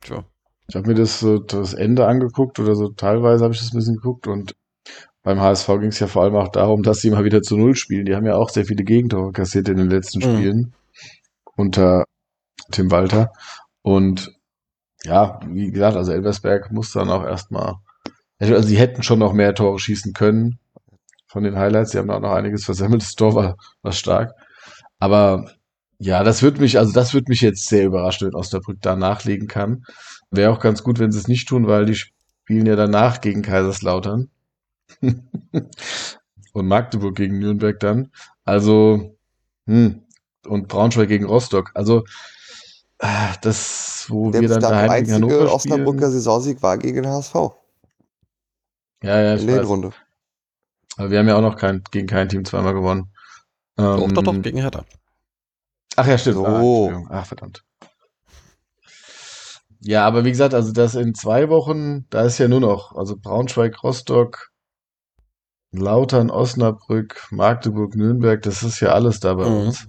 Tja. 0.00 0.22
Ich 0.68 0.76
habe 0.76 0.86
mir 0.86 0.94
das, 0.94 1.26
das 1.48 1.74
Ende 1.74 2.06
angeguckt 2.06 2.60
oder 2.60 2.76
so 2.76 2.90
teilweise 2.90 3.42
habe 3.42 3.54
ich 3.54 3.60
das 3.60 3.72
ein 3.72 3.78
bisschen 3.78 3.96
geguckt 3.96 4.28
und 4.28 4.54
beim 5.24 5.40
HSV 5.40 5.66
ging 5.66 5.88
es 5.88 5.98
ja 5.98 6.06
vor 6.06 6.22
allem 6.22 6.36
auch 6.36 6.48
darum, 6.48 6.84
dass 6.84 7.00
sie 7.00 7.10
mal 7.10 7.24
wieder 7.24 7.42
zu 7.42 7.56
Null 7.56 7.74
spielen. 7.74 8.06
Die 8.06 8.14
haben 8.14 8.24
ja 8.24 8.36
auch 8.36 8.50
sehr 8.50 8.64
viele 8.64 8.84
Gegentore 8.84 9.32
kassiert 9.32 9.68
in 9.68 9.78
den 9.78 9.90
letzten 9.90 10.20
mhm. 10.20 10.22
Spielen 10.22 10.58
mhm. 10.58 10.72
unter 11.56 12.04
Tim 12.70 12.92
Walter. 12.92 13.32
Und 13.82 14.32
ja, 15.02 15.40
wie 15.44 15.72
gesagt, 15.72 15.96
also 15.96 16.12
Elversberg 16.12 16.70
muss 16.70 16.92
dann 16.92 17.10
auch 17.10 17.24
erstmal 17.24 17.78
also 18.40 18.66
sie 18.66 18.78
hätten 18.78 19.02
schon 19.02 19.18
noch 19.18 19.32
mehr 19.32 19.54
Tore 19.54 19.78
schießen 19.78 20.12
können 20.12 20.58
von 21.26 21.44
den 21.44 21.56
Highlights. 21.56 21.92
Sie 21.92 21.98
haben 21.98 22.10
auch 22.10 22.20
noch 22.20 22.32
einiges 22.32 22.64
versemmelt. 22.64 23.02
Das 23.02 23.14
Tor 23.14 23.34
war, 23.34 23.56
war 23.82 23.92
stark. 23.92 24.34
Aber 24.98 25.50
ja, 25.98 26.24
das 26.24 26.42
wird 26.42 26.58
mich, 26.58 26.78
also 26.78 26.92
das 26.92 27.12
wird 27.12 27.28
mich 27.28 27.42
jetzt 27.42 27.68
sehr 27.68 27.84
überraschen, 27.84 28.26
wenn 28.26 28.34
Osnabrück 28.34 28.78
da 28.80 28.96
nachlegen 28.96 29.48
kann. 29.48 29.84
Wäre 30.30 30.50
auch 30.50 30.60
ganz 30.60 30.82
gut, 30.82 30.98
wenn 30.98 31.12
sie 31.12 31.18
es 31.18 31.28
nicht 31.28 31.48
tun, 31.48 31.66
weil 31.66 31.84
die 31.84 31.94
spielen 31.94 32.66
ja 32.66 32.76
danach 32.76 33.20
gegen 33.20 33.42
Kaiserslautern. 33.42 34.30
und 36.52 36.66
Magdeburg 36.66 37.14
gegen 37.16 37.38
Nürnberg 37.38 37.78
dann. 37.78 38.10
Also, 38.44 39.16
hm, 39.66 40.02
und 40.46 40.68
Braunschweig 40.68 41.08
gegen 41.08 41.26
Rostock. 41.26 41.70
Also, 41.74 42.04
äh, 42.98 43.32
das, 43.42 44.06
wo 44.08 44.30
Der 44.30 44.40
wir 44.40 44.48
dann 44.48 44.60
daheim 44.60 45.04
gegen 45.04 45.14
Hannover 45.14 45.34
spielen. 45.34 45.48
Osnabrücker 45.48 46.10
Saisonsieg 46.10 46.62
war 46.62 46.78
gegen 46.78 47.06
HSV. 47.06 47.34
Ja, 49.02 49.20
ja, 49.20 49.34
ich 49.34 49.42
In 49.42 49.48
der 49.48 49.64
Runde. 49.64 49.92
Aber 50.96 51.10
wir 51.10 51.18
haben 51.18 51.28
ja 51.28 51.36
auch 51.36 51.42
noch 51.42 51.56
kein, 51.56 51.82
gegen 51.90 52.06
kein 52.06 52.28
Team 52.28 52.44
zweimal 52.44 52.74
gewonnen. 52.74 53.10
Ähm, 53.78 53.96
doch, 53.96 54.12
doch, 54.12 54.22
doch, 54.22 54.42
gegen 54.42 54.58
Hertha. 54.58 54.84
Ach 55.96 56.06
ja, 56.06 56.18
stimmt. 56.18 56.38
Oh. 56.38 56.90
Ah, 57.08 57.20
Ach, 57.20 57.26
verdammt. 57.26 57.64
Ja, 59.80 60.06
aber 60.06 60.24
wie 60.24 60.30
gesagt, 60.30 60.52
also 60.52 60.72
das 60.72 60.94
in 60.94 61.14
zwei 61.14 61.48
Wochen, 61.48 62.06
da 62.10 62.22
ist 62.22 62.38
ja 62.38 62.48
nur 62.48 62.60
noch, 62.60 62.94
also 62.94 63.16
Braunschweig, 63.16 63.82
Rostock, 63.82 64.50
Lautern, 65.72 66.30
Osnabrück, 66.30 67.28
Magdeburg, 67.30 67.94
Nürnberg, 67.94 68.42
das 68.42 68.62
ist 68.62 68.80
ja 68.80 68.90
alles 68.90 69.20
da 69.20 69.34
bei 69.34 69.48
mhm. 69.48 69.56
uns. 69.68 69.88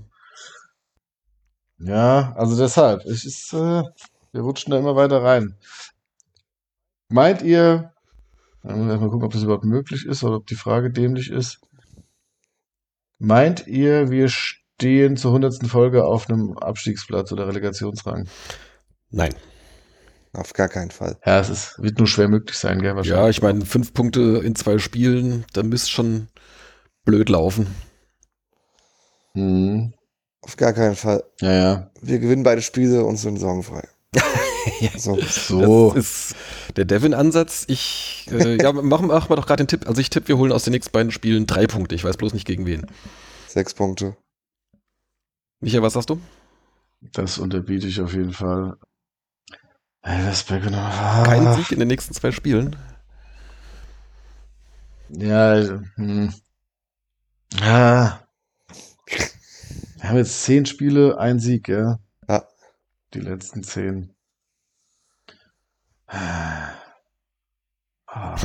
Ja, 1.80 2.34
also 2.38 2.56
deshalb, 2.58 3.04
es 3.06 3.26
ist, 3.26 3.52
äh, 3.54 3.84
wir 4.32 4.42
rutschen 4.42 4.72
da 4.72 4.78
immer 4.78 4.96
weiter 4.96 5.24
rein. 5.24 5.58
Meint 7.10 7.42
ihr, 7.42 7.92
dann 8.64 8.80
muss 8.80 8.90
erstmal 8.90 9.10
gucken, 9.10 9.26
ob 9.26 9.34
das 9.34 9.44
überhaupt 9.44 9.66
möglich 9.66 10.06
ist 10.06 10.24
oder 10.24 10.38
ob 10.38 10.48
die 10.48 10.56
Frage 10.56 10.92
dämlich 10.92 11.30
ist. 11.30 11.60
Meint 13.18 13.68
ihr, 13.68 14.10
wir 14.10 14.30
stehen 14.30 15.18
zur 15.18 15.32
hundertsten 15.32 15.68
Folge 15.68 16.06
auf 16.06 16.30
einem 16.30 16.58
Abstiegsplatz 16.58 17.32
oder 17.32 17.48
Relegationsrang? 17.48 18.28
Nein. 19.10 19.34
Auf 20.34 20.54
gar 20.54 20.70
keinen 20.70 20.92
Fall. 20.92 21.18
Ja, 21.26 21.40
es 21.40 21.50
ist, 21.50 21.76
wird 21.78 21.98
nur 21.98 22.08
schwer 22.08 22.30
möglich 22.30 22.58
sein, 22.58 22.82
gell, 22.82 22.96
Ja, 23.04 23.28
ich 23.30 23.42
meine, 23.42 23.66
fünf 23.66 23.94
Punkte 23.94 24.42
in 24.44 24.56
zwei 24.56 24.78
Spielen, 24.78 25.46
da 25.54 25.62
müsste 25.62 25.90
schon 25.90 26.30
blöd 27.04 27.30
laufen. 27.30 27.68
Hm. 29.34 29.94
Auf 30.42 30.56
gar 30.56 30.74
keinen 30.74 30.96
Fall. 30.96 31.24
Ja, 31.42 31.52
ja. 31.52 31.92
Wir 32.02 32.20
gewinnen 32.20 32.44
beide 32.44 32.62
Spiele 32.62 33.04
und 33.04 33.18
sind 33.18 33.38
sorgenfrei. 33.38 33.88
ja, 34.82 34.98
so. 34.98 35.20
so. 35.22 35.94
Das 35.94 36.32
ist 36.32 36.36
der 36.76 36.86
Devin-Ansatz. 36.86 37.66
Ich, 37.68 38.28
äh, 38.32 38.62
ja, 38.62 38.72
mach, 38.74 39.02
mach 39.02 39.30
mal 39.30 39.36
doch 39.36 39.46
gerade 39.46 39.64
den 39.64 39.68
Tipp. 39.68 39.88
Also 39.88 40.02
ich 40.02 40.10
tippe, 40.10 40.28
wir 40.30 40.38
holen 40.38 40.52
aus 40.52 40.64
den 40.64 40.72
nächsten 40.72 40.92
beiden 40.92 41.12
Spielen 41.12 41.48
drei 41.48 41.68
Punkte. 41.68 41.96
Ich 41.96 42.04
weiß 42.04 42.18
bloß 42.18 42.34
nicht 42.34 42.46
gegen 42.46 42.66
wen. 42.66 42.88
Sechs 43.48 43.74
Punkte. 43.74 44.16
Michael, 45.60 45.84
was 45.84 45.94
sagst 45.94 46.10
du? 46.10 46.20
Das 47.14 47.38
unterbiete 47.38 47.88
ich 47.88 48.00
auf 48.02 48.14
jeden 48.14 48.34
Fall. 48.34 48.78
Ah. 50.04 51.24
Kein 51.26 51.54
Sieg 51.56 51.72
in 51.72 51.80
den 51.80 51.88
nächsten 51.88 52.14
zwei 52.14 52.32
Spielen. 52.32 52.76
Ja, 55.10 55.50
also, 55.50 55.82
hm. 55.96 56.34
ah. 57.62 58.20
Wir 59.06 60.10
haben 60.10 60.18
jetzt 60.18 60.44
zehn 60.44 60.66
Spiele, 60.66 61.20
ein 61.20 61.40
Sieg, 61.40 61.68
ja. 61.68 62.00
Ja. 62.28 62.48
Die 63.14 63.20
letzten 63.20 63.62
zehn. 63.64 64.16
Ah. 66.12 66.76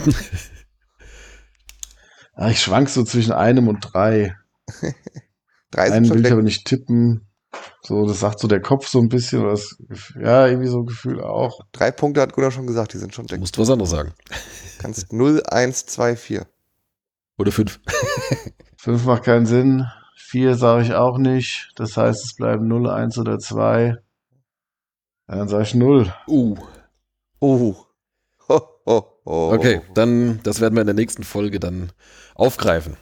ah, 2.35 2.49
ich 2.51 2.61
schwank 2.61 2.89
so 2.89 3.03
zwischen 3.03 3.33
einem 3.33 3.67
und 3.67 3.81
drei. 3.81 4.37
drei 5.71 5.91
Einen 5.91 6.09
will 6.09 6.25
ich 6.25 6.33
aber 6.33 6.43
nicht 6.43 6.67
tippen. 6.67 7.27
So, 7.83 8.07
das 8.07 8.21
sagt 8.21 8.39
so 8.39 8.49
der 8.49 8.61
Kopf 8.61 8.87
so 8.87 9.01
ein 9.01 9.09
bisschen. 9.09 9.41
Oder 9.43 9.51
das, 9.53 9.77
ja, 10.21 10.47
irgendwie 10.47 10.69
so 10.69 10.81
ein 10.81 10.87
Gefühl 10.87 11.21
auch. 11.21 11.61
Drei 11.73 11.91
Punkte 11.91 12.21
hat 12.21 12.33
Gunnar 12.35 12.53
schon 12.53 12.67
gesagt, 12.67 12.93
die 12.93 12.99
sind 12.99 13.14
schon 13.14 13.27
dick. 13.27 13.37
Du 13.37 13.41
musst 13.41 13.59
was 13.59 13.71
anderes 13.71 13.91
sagen. 13.91 14.14
Kannst 14.79 15.12
0, 15.12 15.43
1, 15.45 15.87
2, 15.87 16.17
4. 16.17 16.47
Oder 17.39 17.51
5. 17.51 17.81
5 18.77 19.05
macht 19.05 19.25
keinen 19.25 19.47
Sinn. 19.47 19.87
4 20.17 20.55
sage 20.55 20.85
ich 20.85 20.95
auch 20.95 21.19
nicht. 21.19 21.73
Das 21.77 21.97
heißt, 21.97 22.25
es 22.25 22.35
bleiben 22.37 22.69
0, 22.69 22.89
1 22.91 23.19
oder 23.19 23.39
2. 23.39 23.97
Ja, 25.29 25.35
dann 25.35 25.49
sage 25.49 25.64
ich 25.64 25.75
0. 25.75 26.12
Uh. 26.29 26.57
Oh. 27.41 27.76
Ho, 28.49 28.61
ho, 28.87 29.20
ho. 29.26 29.53
Okay, 29.53 29.80
dann, 29.95 30.39
das 30.45 30.61
werden 30.61 30.74
wir 30.74 30.82
in 30.82 30.87
der 30.87 30.95
nächsten 30.95 31.24
Folge 31.24 31.59
dann 31.59 31.91
aufgreifen. 32.37 32.97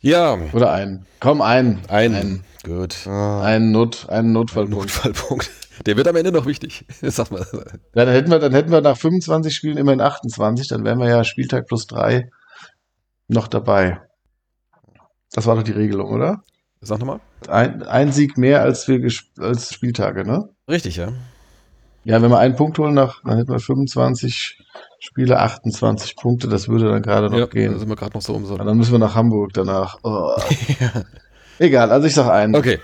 Ja. 0.00 0.36
Oder 0.52 0.72
einen. 0.72 1.06
Komm, 1.20 1.40
einen. 1.40 1.80
Einen. 1.88 2.16
Ein. 2.16 2.44
Gut. 2.64 3.06
Ah. 3.06 3.42
Einen, 3.42 3.70
Not, 3.70 4.08
einen 4.08 4.32
Notfallpunkt. 4.32 4.86
Notfallpunkt. 4.86 5.50
Der 5.86 5.96
wird 5.96 6.08
am 6.08 6.16
Ende 6.16 6.32
noch 6.32 6.46
wichtig. 6.46 6.84
Sag 7.02 7.30
mal. 7.30 7.46
Ja, 7.94 8.04
dann 8.04 8.14
hätten 8.14 8.30
wir, 8.30 8.38
dann 8.40 8.52
hätten 8.52 8.72
wir 8.72 8.80
nach 8.80 8.96
25 8.96 9.54
Spielen 9.54 9.76
immerhin 9.76 10.00
28, 10.00 10.68
dann 10.68 10.84
wären 10.84 10.98
wir 10.98 11.08
ja 11.08 11.24
Spieltag 11.24 11.66
plus 11.66 11.86
drei 11.86 12.28
noch 13.28 13.48
dabei. 13.48 14.00
Das 15.32 15.46
war 15.46 15.56
doch 15.56 15.62
die 15.62 15.72
Regelung, 15.72 16.10
oder? 16.10 16.42
Sag 16.80 16.98
nochmal. 16.98 17.20
Ein, 17.48 17.82
ein 17.84 18.12
Sieg 18.12 18.36
mehr 18.36 18.62
als 18.62 18.86
wir 18.88 19.00
als 19.38 19.72
Spieltage, 19.72 20.24
ne? 20.24 20.48
Richtig, 20.68 20.96
ja. 20.96 21.12
Ja, 22.04 22.20
wenn 22.20 22.30
wir 22.30 22.38
einen 22.38 22.56
Punkt 22.56 22.78
holen, 22.78 22.94
nach, 22.94 23.22
dann 23.24 23.38
hätten 23.38 23.52
wir 23.52 23.60
25 23.60 24.58
Spiele, 24.98 25.38
28 25.38 26.16
Punkte, 26.16 26.48
das 26.48 26.68
würde 26.68 26.90
dann 26.90 27.02
gerade 27.02 27.30
noch 27.30 27.38
ja, 27.38 27.46
gehen. 27.46 27.72
Da 27.72 27.78
sind 27.78 27.88
wir 27.88 27.96
gerade 27.96 28.14
noch 28.14 28.22
so 28.22 28.34
um 28.34 28.44
so. 28.44 28.56
dann 28.56 28.76
müssen 28.76 28.92
wir 28.92 28.98
nach 28.98 29.14
Hamburg 29.14 29.52
danach. 29.52 29.98
Oh. 30.02 30.34
ja. 30.80 31.04
Egal, 31.58 31.90
also 31.90 32.06
ich 32.06 32.14
sag 32.14 32.28
einen. 32.28 32.56
Okay, 32.56 32.80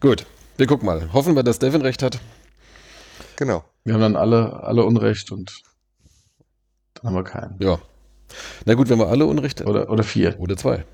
gut. 0.00 0.26
Wir 0.56 0.66
gucken 0.66 0.86
mal. 0.86 1.12
Hoffen 1.12 1.34
wir, 1.34 1.42
dass 1.42 1.58
Devin 1.58 1.82
recht 1.82 2.02
hat. 2.02 2.20
Genau. 3.36 3.64
Wir 3.82 3.94
haben 3.94 4.00
dann 4.00 4.16
alle, 4.16 4.62
alle 4.62 4.84
Unrecht 4.84 5.32
und 5.32 5.62
dann 6.94 7.08
haben 7.08 7.16
wir 7.16 7.24
keinen. 7.24 7.56
Ja. 7.58 7.78
Na 8.64 8.74
gut, 8.74 8.88
wenn 8.88 8.98
wir 8.98 9.08
alle 9.08 9.26
Unrecht 9.26 9.60
haben. 9.60 9.68
Oder, 9.68 9.90
oder 9.90 10.04
vier. 10.04 10.38
Oder 10.38 10.56
zwei. 10.56 10.84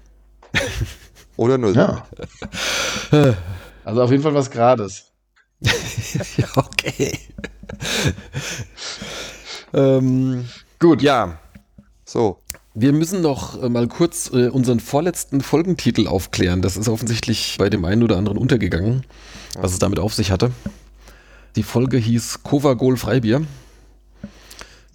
oder 1.37 1.59
null. 1.59 1.77
Ja. 1.77 2.07
Also 3.83 4.03
auf 4.03 4.11
jeden 4.11 4.23
Fall 4.23 4.35
was 4.35 4.51
Grades. 4.51 5.10
Ja, 5.61 6.47
okay. 6.57 7.19
ähm, 9.73 10.45
gut, 10.79 11.03
ja. 11.03 11.39
So. 12.05 12.41
Wir 12.73 12.93
müssen 12.93 13.21
noch 13.21 13.61
äh, 13.61 13.69
mal 13.69 13.89
kurz 13.89 14.31
äh, 14.33 14.49
unseren 14.49 14.79
vorletzten 14.79 15.41
Folgentitel 15.41 16.07
aufklären. 16.07 16.63
Das 16.63 16.77
ist 16.77 16.89
offensichtlich 16.89 17.57
bei 17.59 17.69
dem 17.69 17.85
einen 17.85 18.03
oder 18.03 18.17
anderen 18.17 18.39
untergegangen, 18.39 19.05
was 19.59 19.73
es 19.73 19.81
damit 19.81 19.99
auf 19.99 20.15
sich 20.15 20.31
hatte. 20.31 20.53
Die 21.57 21.65
Folge 21.65 21.97
hieß 21.97 22.45
Kovagol 22.45 22.97
Freibier. 22.97 23.43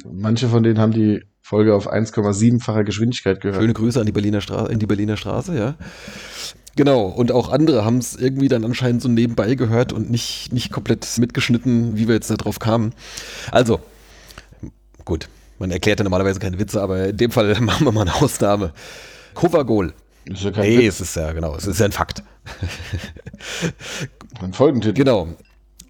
Manche 0.09 0.47
von 0.47 0.63
denen 0.63 0.80
haben 0.80 0.93
die 0.93 1.22
Folge 1.48 1.76
auf 1.76 1.93
1,7-facher 1.93 2.84
Geschwindigkeit 2.84 3.39
gehört. 3.39 3.62
Schöne 3.62 3.74
Grüße 3.74 4.00
an 4.00 4.08
die 4.08 4.12
Berliner 4.12 4.41
Straße, 4.41 4.72
in 4.72 4.80
die 4.80 4.88
Berliner 4.88 5.16
Straße, 5.16 5.56
ja. 5.56 5.76
Genau, 6.76 7.04
und 7.04 7.32
auch 7.32 7.50
andere 7.50 7.86
haben 7.86 8.00
es 8.00 8.16
irgendwie 8.16 8.48
dann 8.48 8.66
anscheinend 8.66 9.04
so 9.04 9.10
nebenbei 9.10 9.54
gehört 9.54 9.93
und 9.93 10.10
nicht, 10.10 10.52
nicht 10.52 10.72
komplett 10.72 11.08
mitgeschnitten, 11.20 11.98
wie 11.98 12.08
wir 12.08 12.16
jetzt 12.16 12.32
da 12.32 12.36
drauf 12.36 12.58
kamen. 12.58 12.93
Also, 13.52 13.80
gut, 15.06 15.30
man 15.60 15.70
erklärt 15.70 16.00
ja 16.00 16.04
normalerweise 16.04 16.39
keine 16.39 16.58
Witze, 16.58 16.82
aber 16.82 17.10
in 17.10 17.18
dem 17.18 17.30
Fall 17.30 17.56
machen 17.62 17.86
wir 17.86 17.91
mal 17.91 18.02
eine 18.02 18.16
Ausnahme. 18.16 18.74
Kovagol. 19.36 19.93
Ist 20.26 20.41
ja 20.41 20.50
kein 20.50 20.64
nee, 20.64 20.80
Witz. 20.80 20.96
es 20.96 21.02
ist 21.02 21.16
ja, 21.16 21.32
genau, 21.32 21.56
es 21.56 21.68
ist 21.68 21.80
ja 21.80 21.86
ein 21.86 21.91
Fakt. 21.91 22.24
Ein 24.41 24.54
Folgentitel. 24.54 24.96
Genau. 24.96 25.28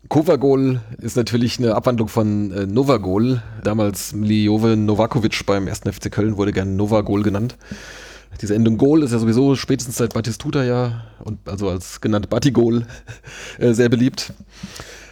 Kovagol 0.09 0.81
ist 1.01 1.17
natürlich 1.17 1.57
eine 1.57 1.73
Abwandlung 1.73 2.07
von 2.07 2.51
äh, 2.51 2.65
Novagol. 2.67 3.41
Damals 3.63 4.13
Miljove 4.13 4.75
Novakovic 4.75 5.45
beim 5.45 5.67
1. 5.67 5.79
FC 5.79 6.11
Köln 6.11 6.37
wurde 6.37 6.51
gern 6.51 6.75
Novagol 6.75 7.23
genannt. 7.23 7.57
Diese 8.41 8.53
Endung 8.53 8.77
Gol 8.77 9.03
ist 9.03 9.11
ja 9.11 9.19
sowieso 9.19 9.55
spätestens 9.55 9.95
seit 9.95 10.13
Batistuta 10.13 10.63
ja, 10.63 11.05
und 11.23 11.39
also 11.47 11.69
als 11.69 12.01
genannt 12.01 12.29
Batigol, 12.29 12.85
äh, 13.59 13.73
sehr 13.73 13.89
beliebt. 13.89 14.33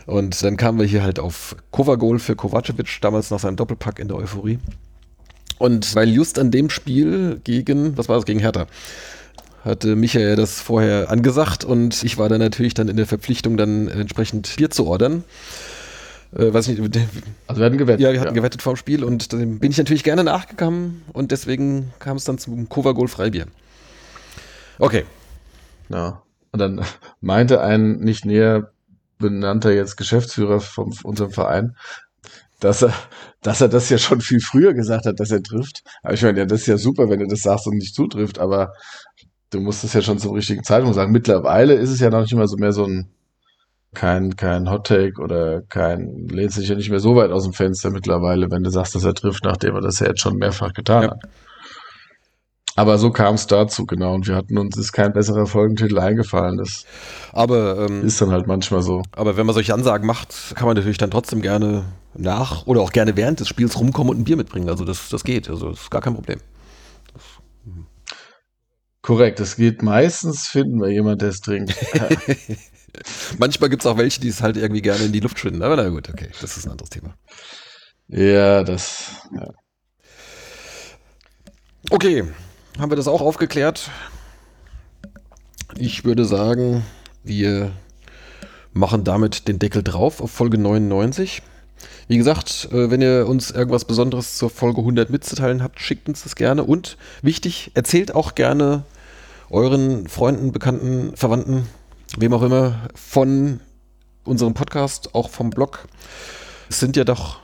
Und 0.05 0.43
dann 0.43 0.57
kamen 0.57 0.79
wir 0.79 0.85
hier 0.85 1.03
halt 1.03 1.19
auf 1.19 1.55
Kovagol 1.71 2.19
für 2.19 2.35
Kovacevic, 2.35 2.99
damals 3.01 3.31
nach 3.31 3.39
seinem 3.39 3.55
Doppelpack 3.55 3.99
in 3.99 4.09
der 4.09 4.17
Euphorie. 4.17 4.59
Und 5.57 5.95
weil 5.95 6.09
just 6.09 6.37
an 6.37 6.51
dem 6.51 6.69
Spiel 6.69 7.39
gegen, 7.43 7.97
was 7.97 8.09
war 8.09 8.17
das, 8.17 8.25
gegen 8.25 8.39
Hertha, 8.39 8.67
hatte 9.63 9.95
Michael 9.95 10.35
das 10.35 10.59
vorher 10.61 11.09
angesagt 11.09 11.63
und 11.63 12.03
ich 12.03 12.17
war 12.17 12.29
dann 12.29 12.39
natürlich 12.39 12.73
dann 12.73 12.89
in 12.89 12.97
der 12.97 13.05
Verpflichtung, 13.05 13.57
dann 13.57 13.87
entsprechend 13.87 14.55
Bier 14.57 14.69
zu 14.69 14.85
ordern. 14.85 15.23
Äh, 16.35 16.53
weiß 16.53 16.67
nicht, 16.67 16.81
also 17.47 17.59
wir 17.59 17.65
hatten 17.65 17.77
gewettet. 17.77 18.01
Ja, 18.01 18.11
wir 18.11 18.19
hatten 18.19 18.29
ja. 18.29 18.35
gewettet 18.35 18.61
vorm 18.61 18.75
Spiel 18.75 19.03
und 19.03 19.31
dann 19.33 19.59
bin 19.59 19.71
ich 19.71 19.77
natürlich 19.77 20.03
gerne 20.03 20.23
nachgekommen 20.23 21.03
und 21.13 21.31
deswegen 21.31 21.93
kam 21.99 22.17
es 22.17 22.25
dann 22.25 22.37
zum 22.37 22.67
Kovagol 22.69 23.07
Freibier. 23.07 23.45
Okay. 24.79 25.05
Ja. 25.89 26.23
Und 26.51 26.59
dann 26.59 26.81
meinte 27.21 27.61
ein 27.61 27.99
nicht 27.99 28.25
näher 28.25 28.71
benannter 29.17 29.71
jetzt 29.71 29.95
Geschäftsführer 29.95 30.59
von 30.59 30.93
unserem 31.03 31.31
Verein, 31.31 31.77
dass 32.59 32.81
er, 32.81 32.93
dass 33.41 33.61
er 33.61 33.69
das 33.69 33.89
ja 33.89 33.97
schon 33.97 34.21
viel 34.21 34.39
früher 34.39 34.73
gesagt 34.73 35.05
hat, 35.05 35.19
dass 35.19 35.31
er 35.31 35.43
trifft. 35.43 35.83
Aber 36.01 36.13
ich 36.13 36.21
meine, 36.21 36.39
ja, 36.39 36.45
das 36.45 36.61
ist 36.61 36.67
ja 36.67 36.77
super, 36.77 37.09
wenn 37.09 37.21
er 37.21 37.27
das 37.27 37.41
sagt 37.41 37.67
und 37.67 37.77
nicht 37.77 37.95
zutrifft, 37.95 38.39
aber 38.39 38.73
du 39.53 39.59
musst 39.59 39.83
es 39.83 39.93
ja 39.93 40.01
schon 40.01 40.19
zum 40.19 40.33
richtigen 40.33 40.63
Zeitpunkt 40.63 40.95
sagen. 40.95 41.11
Mittlerweile 41.11 41.73
ist 41.73 41.89
es 41.89 41.99
ja 41.99 42.09
noch 42.09 42.21
nicht 42.21 42.33
mehr 42.35 42.47
so 42.47 42.57
mehr 42.57 42.73
so 42.73 42.85
ein 42.85 43.09
kein, 43.93 44.35
kein 44.35 44.69
Hot 44.69 44.87
Take 44.87 45.21
oder 45.21 45.61
kein, 45.61 46.27
lehnt 46.27 46.51
sich 46.51 46.67
ja 46.67 46.75
nicht 46.75 46.89
mehr 46.89 46.99
so 46.99 47.15
weit 47.15 47.31
aus 47.31 47.43
dem 47.43 47.53
Fenster 47.53 47.91
mittlerweile, 47.91 48.49
wenn 48.49 48.63
du 48.63 48.71
sagst, 48.71 48.95
dass 48.95 49.03
er 49.03 49.13
trifft, 49.13 49.43
nachdem 49.43 49.75
er 49.75 49.81
das 49.81 49.99
ja 49.99 50.07
jetzt 50.07 50.21
schon 50.21 50.37
mehrfach 50.37 50.73
getan 50.73 51.03
ja. 51.03 51.11
hat. 51.11 51.19
Aber 52.75 52.97
so 52.97 53.11
kam 53.11 53.35
es 53.35 53.45
dazu, 53.45 53.85
genau. 53.85 54.15
Und 54.15 54.27
wir 54.27 54.35
hatten 54.35 54.57
uns 54.57 54.75
ist 54.77 54.93
kein 54.93 55.13
besserer 55.13 55.45
Folgentitel 55.45 55.99
eingefallen. 55.99 56.57
Das 56.57 56.85
aber, 57.31 57.87
ähm, 57.87 58.03
ist 58.03 58.19
dann 58.19 58.31
halt 58.31 58.47
manchmal 58.47 58.81
so. 58.81 59.03
Aber 59.11 59.37
wenn 59.37 59.45
man 59.45 59.53
solche 59.53 59.75
Ansagen 59.75 60.07
macht, 60.07 60.55
kann 60.55 60.65
man 60.65 60.75
natürlich 60.75 60.97
dann 60.97 61.11
trotzdem 61.11 61.43
gerne 61.43 61.83
nach 62.15 62.65
oder 62.65 62.81
auch 62.81 62.91
gerne 62.91 63.15
während 63.15 63.39
des 63.39 63.47
Spiels 63.47 63.79
rumkommen 63.79 64.11
und 64.11 64.21
ein 64.21 64.23
Bier 64.23 64.37
mitbringen. 64.37 64.69
Also 64.69 64.85
das, 64.85 65.09
das 65.09 65.23
geht. 65.23 65.49
Also 65.51 65.69
das 65.69 65.81
ist 65.81 65.91
gar 65.91 66.01
kein 66.01 66.15
Problem. 66.15 66.39
Korrekt, 69.03 69.41
es 69.41 69.57
geht 69.57 69.83
meistens, 69.83 70.47
finden 70.47 70.79
wir 70.79 70.89
jemand, 70.89 71.21
der 71.21 71.27
es 71.29 71.41
trinkt. 71.41 71.75
Manchmal 73.37 73.69
gibt 73.69 73.83
es 73.83 73.85
auch 73.85 73.97
welche, 73.97 74.21
die 74.21 74.29
es 74.29 74.41
halt 74.41 74.55
irgendwie 74.55 74.81
gerne 74.81 75.03
in 75.03 75.11
die 75.11 75.19
Luft 75.19 75.37
schwinden. 75.37 75.61
Aber 75.61 75.75
na 75.75 75.89
gut, 75.89 76.07
okay, 76.07 76.29
das 76.39 76.55
ist 76.55 76.65
ein 76.65 76.71
anderes 76.71 76.89
Thema. 76.89 77.13
Ja, 78.07 78.63
das. 78.63 79.27
Ja. 79.35 79.49
Okay, 81.89 82.23
haben 82.79 82.91
wir 82.91 82.95
das 82.95 83.09
auch 83.09 83.19
aufgeklärt? 83.19 83.91
Ich 85.75 86.05
würde 86.05 86.23
sagen, 86.23 86.85
wir 87.23 87.73
machen 88.71 89.03
damit 89.03 89.49
den 89.49 89.59
Deckel 89.59 89.83
drauf 89.83 90.21
auf 90.21 90.31
Folge 90.31 90.57
99. 90.57 91.41
Wie 92.07 92.17
gesagt, 92.17 92.69
äh, 92.71 92.89
wenn 92.89 93.01
ihr 93.01 93.27
uns 93.27 93.51
irgendwas 93.51 93.85
Besonderes 93.85 94.35
zur 94.35 94.49
Folge 94.49 94.81
100 94.81 95.09
mitzuteilen 95.09 95.63
habt, 95.63 95.79
schickt 95.79 96.07
uns 96.07 96.23
das 96.23 96.35
gerne. 96.35 96.63
Und 96.63 96.97
wichtig, 97.21 97.71
erzählt 97.73 98.15
auch 98.15 98.35
gerne 98.35 98.83
euren 99.49 100.07
Freunden, 100.07 100.51
Bekannten, 100.51 101.15
Verwandten, 101.15 101.67
wem 102.17 102.33
auch 102.33 102.43
immer, 102.43 102.87
von 102.95 103.59
unserem 104.23 104.53
Podcast, 104.53 105.15
auch 105.15 105.29
vom 105.29 105.49
Blog. 105.49 105.87
Es 106.69 106.79
sind 106.79 106.95
ja 106.95 107.03
doch 107.03 107.39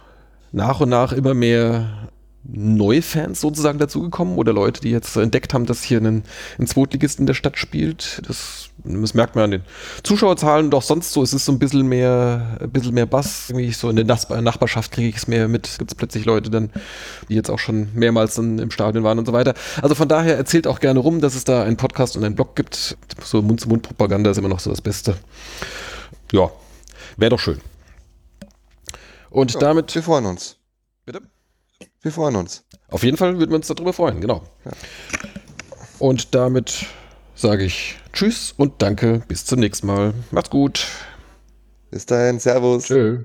nach 0.52 0.80
und 0.80 0.90
nach 0.90 1.12
immer 1.12 1.34
mehr 1.34 2.10
neue 2.44 3.02
Fans 3.02 3.42
sozusagen 3.42 3.80
dazugekommen 3.80 4.38
oder 4.38 4.54
Leute, 4.54 4.82
die 4.82 4.92
jetzt 4.92 5.16
entdeckt 5.18 5.54
haben, 5.54 5.66
dass 5.66 5.84
hier 5.84 6.00
ein, 6.00 6.24
ein 6.58 6.68
Zweitligist 6.68 7.20
in 7.20 7.26
der 7.26 7.34
Stadt 7.34 7.58
spielt. 7.58 8.22
Das, 8.28 8.70
das, 8.84 9.14
merkt 9.14 9.36
man 9.36 9.46
an 9.46 9.52
den 9.52 9.62
Zuschauerzahlen. 10.04 10.72
Doch 10.72 10.82
sonst 10.82 11.12
so, 11.12 11.22
es 11.22 11.34
ist 11.34 11.46
so 11.46 11.52
ein 11.52 11.60
bisschen 11.60 11.88
mehr, 11.88 12.58
ein 12.62 12.72
bisschen 12.72 12.94
mehr 12.94 13.06
Bass. 13.06 13.50
Irgendwie 13.50 13.72
so 13.72 13.90
in 13.90 13.98
der 13.98 14.06
Nachbarschaft 14.06 14.92
kriege 14.92 15.10
ich 15.10 15.18
es 15.18 15.28
mehr 15.28 15.48
mit. 15.48 15.78
Gibt 15.78 15.92
es 15.92 15.96
plötzlich 15.96 16.26
Leute 16.26 16.50
dann, 16.50 16.72
die 17.28 17.36
jetzt 17.36 17.50
auch 17.50 17.60
schon 17.60 17.90
mehrmals 17.94 18.36
dann 18.36 18.58
im 18.58 18.72
Stadion 18.72 19.04
waren 19.04 19.20
und 19.20 19.26
so 19.26 19.34
weiter. 19.34 19.54
Also 19.82 19.96
von 19.96 20.08
daher 20.08 20.38
erzählt 20.38 20.66
auch 20.66 20.80
gerne 20.80 21.00
rum, 21.00 21.20
dass 21.22 21.36
es 21.36 21.44
da 21.44 21.64
einen 21.64 21.78
Podcast 21.78 22.16
und 22.16 22.24
einen 22.24 22.36
Blog 22.36 22.56
gibt. 22.56 22.98
So 23.24 23.42
Mund-zu-Mund-Propaganda 23.42 24.32
ist 24.32 24.38
immer 24.38 24.50
noch 24.50 24.60
so 24.60 24.70
das 24.70 24.82
Beste. 24.82 25.18
Ja, 26.32 26.50
wäre 27.18 27.32
doch 27.32 27.40
schön. 27.40 27.60
Und 29.30 29.54
ja, 29.54 29.60
damit. 29.60 29.94
Wir 29.94 30.04
freuen 30.04 30.26
uns. 30.26 30.59
Wir 32.02 32.12
freuen 32.12 32.36
uns. 32.36 32.64
Auf 32.90 33.04
jeden 33.04 33.18
Fall 33.18 33.38
würden 33.38 33.52
wir 33.52 33.58
uns 33.58 33.68
darüber 33.68 33.94
freuen, 33.94 34.22
genau. 34.22 34.44
Ja. 34.66 34.72
Und 36.00 36.34
damit 36.34 36.86
sage 37.36 37.66
ich 37.66 37.98
Tschüss 38.14 38.54
und 38.56 38.82
danke. 38.82 39.22
Bis 39.28 39.46
zum 39.46 39.60
nächsten 39.60 39.88
Mal. 39.88 40.14
Macht's 40.32 40.50
gut. 40.50 40.88
Bis 41.92 42.06
dahin. 42.06 42.40
Servus. 42.40 42.86
Tschö. 42.86 43.20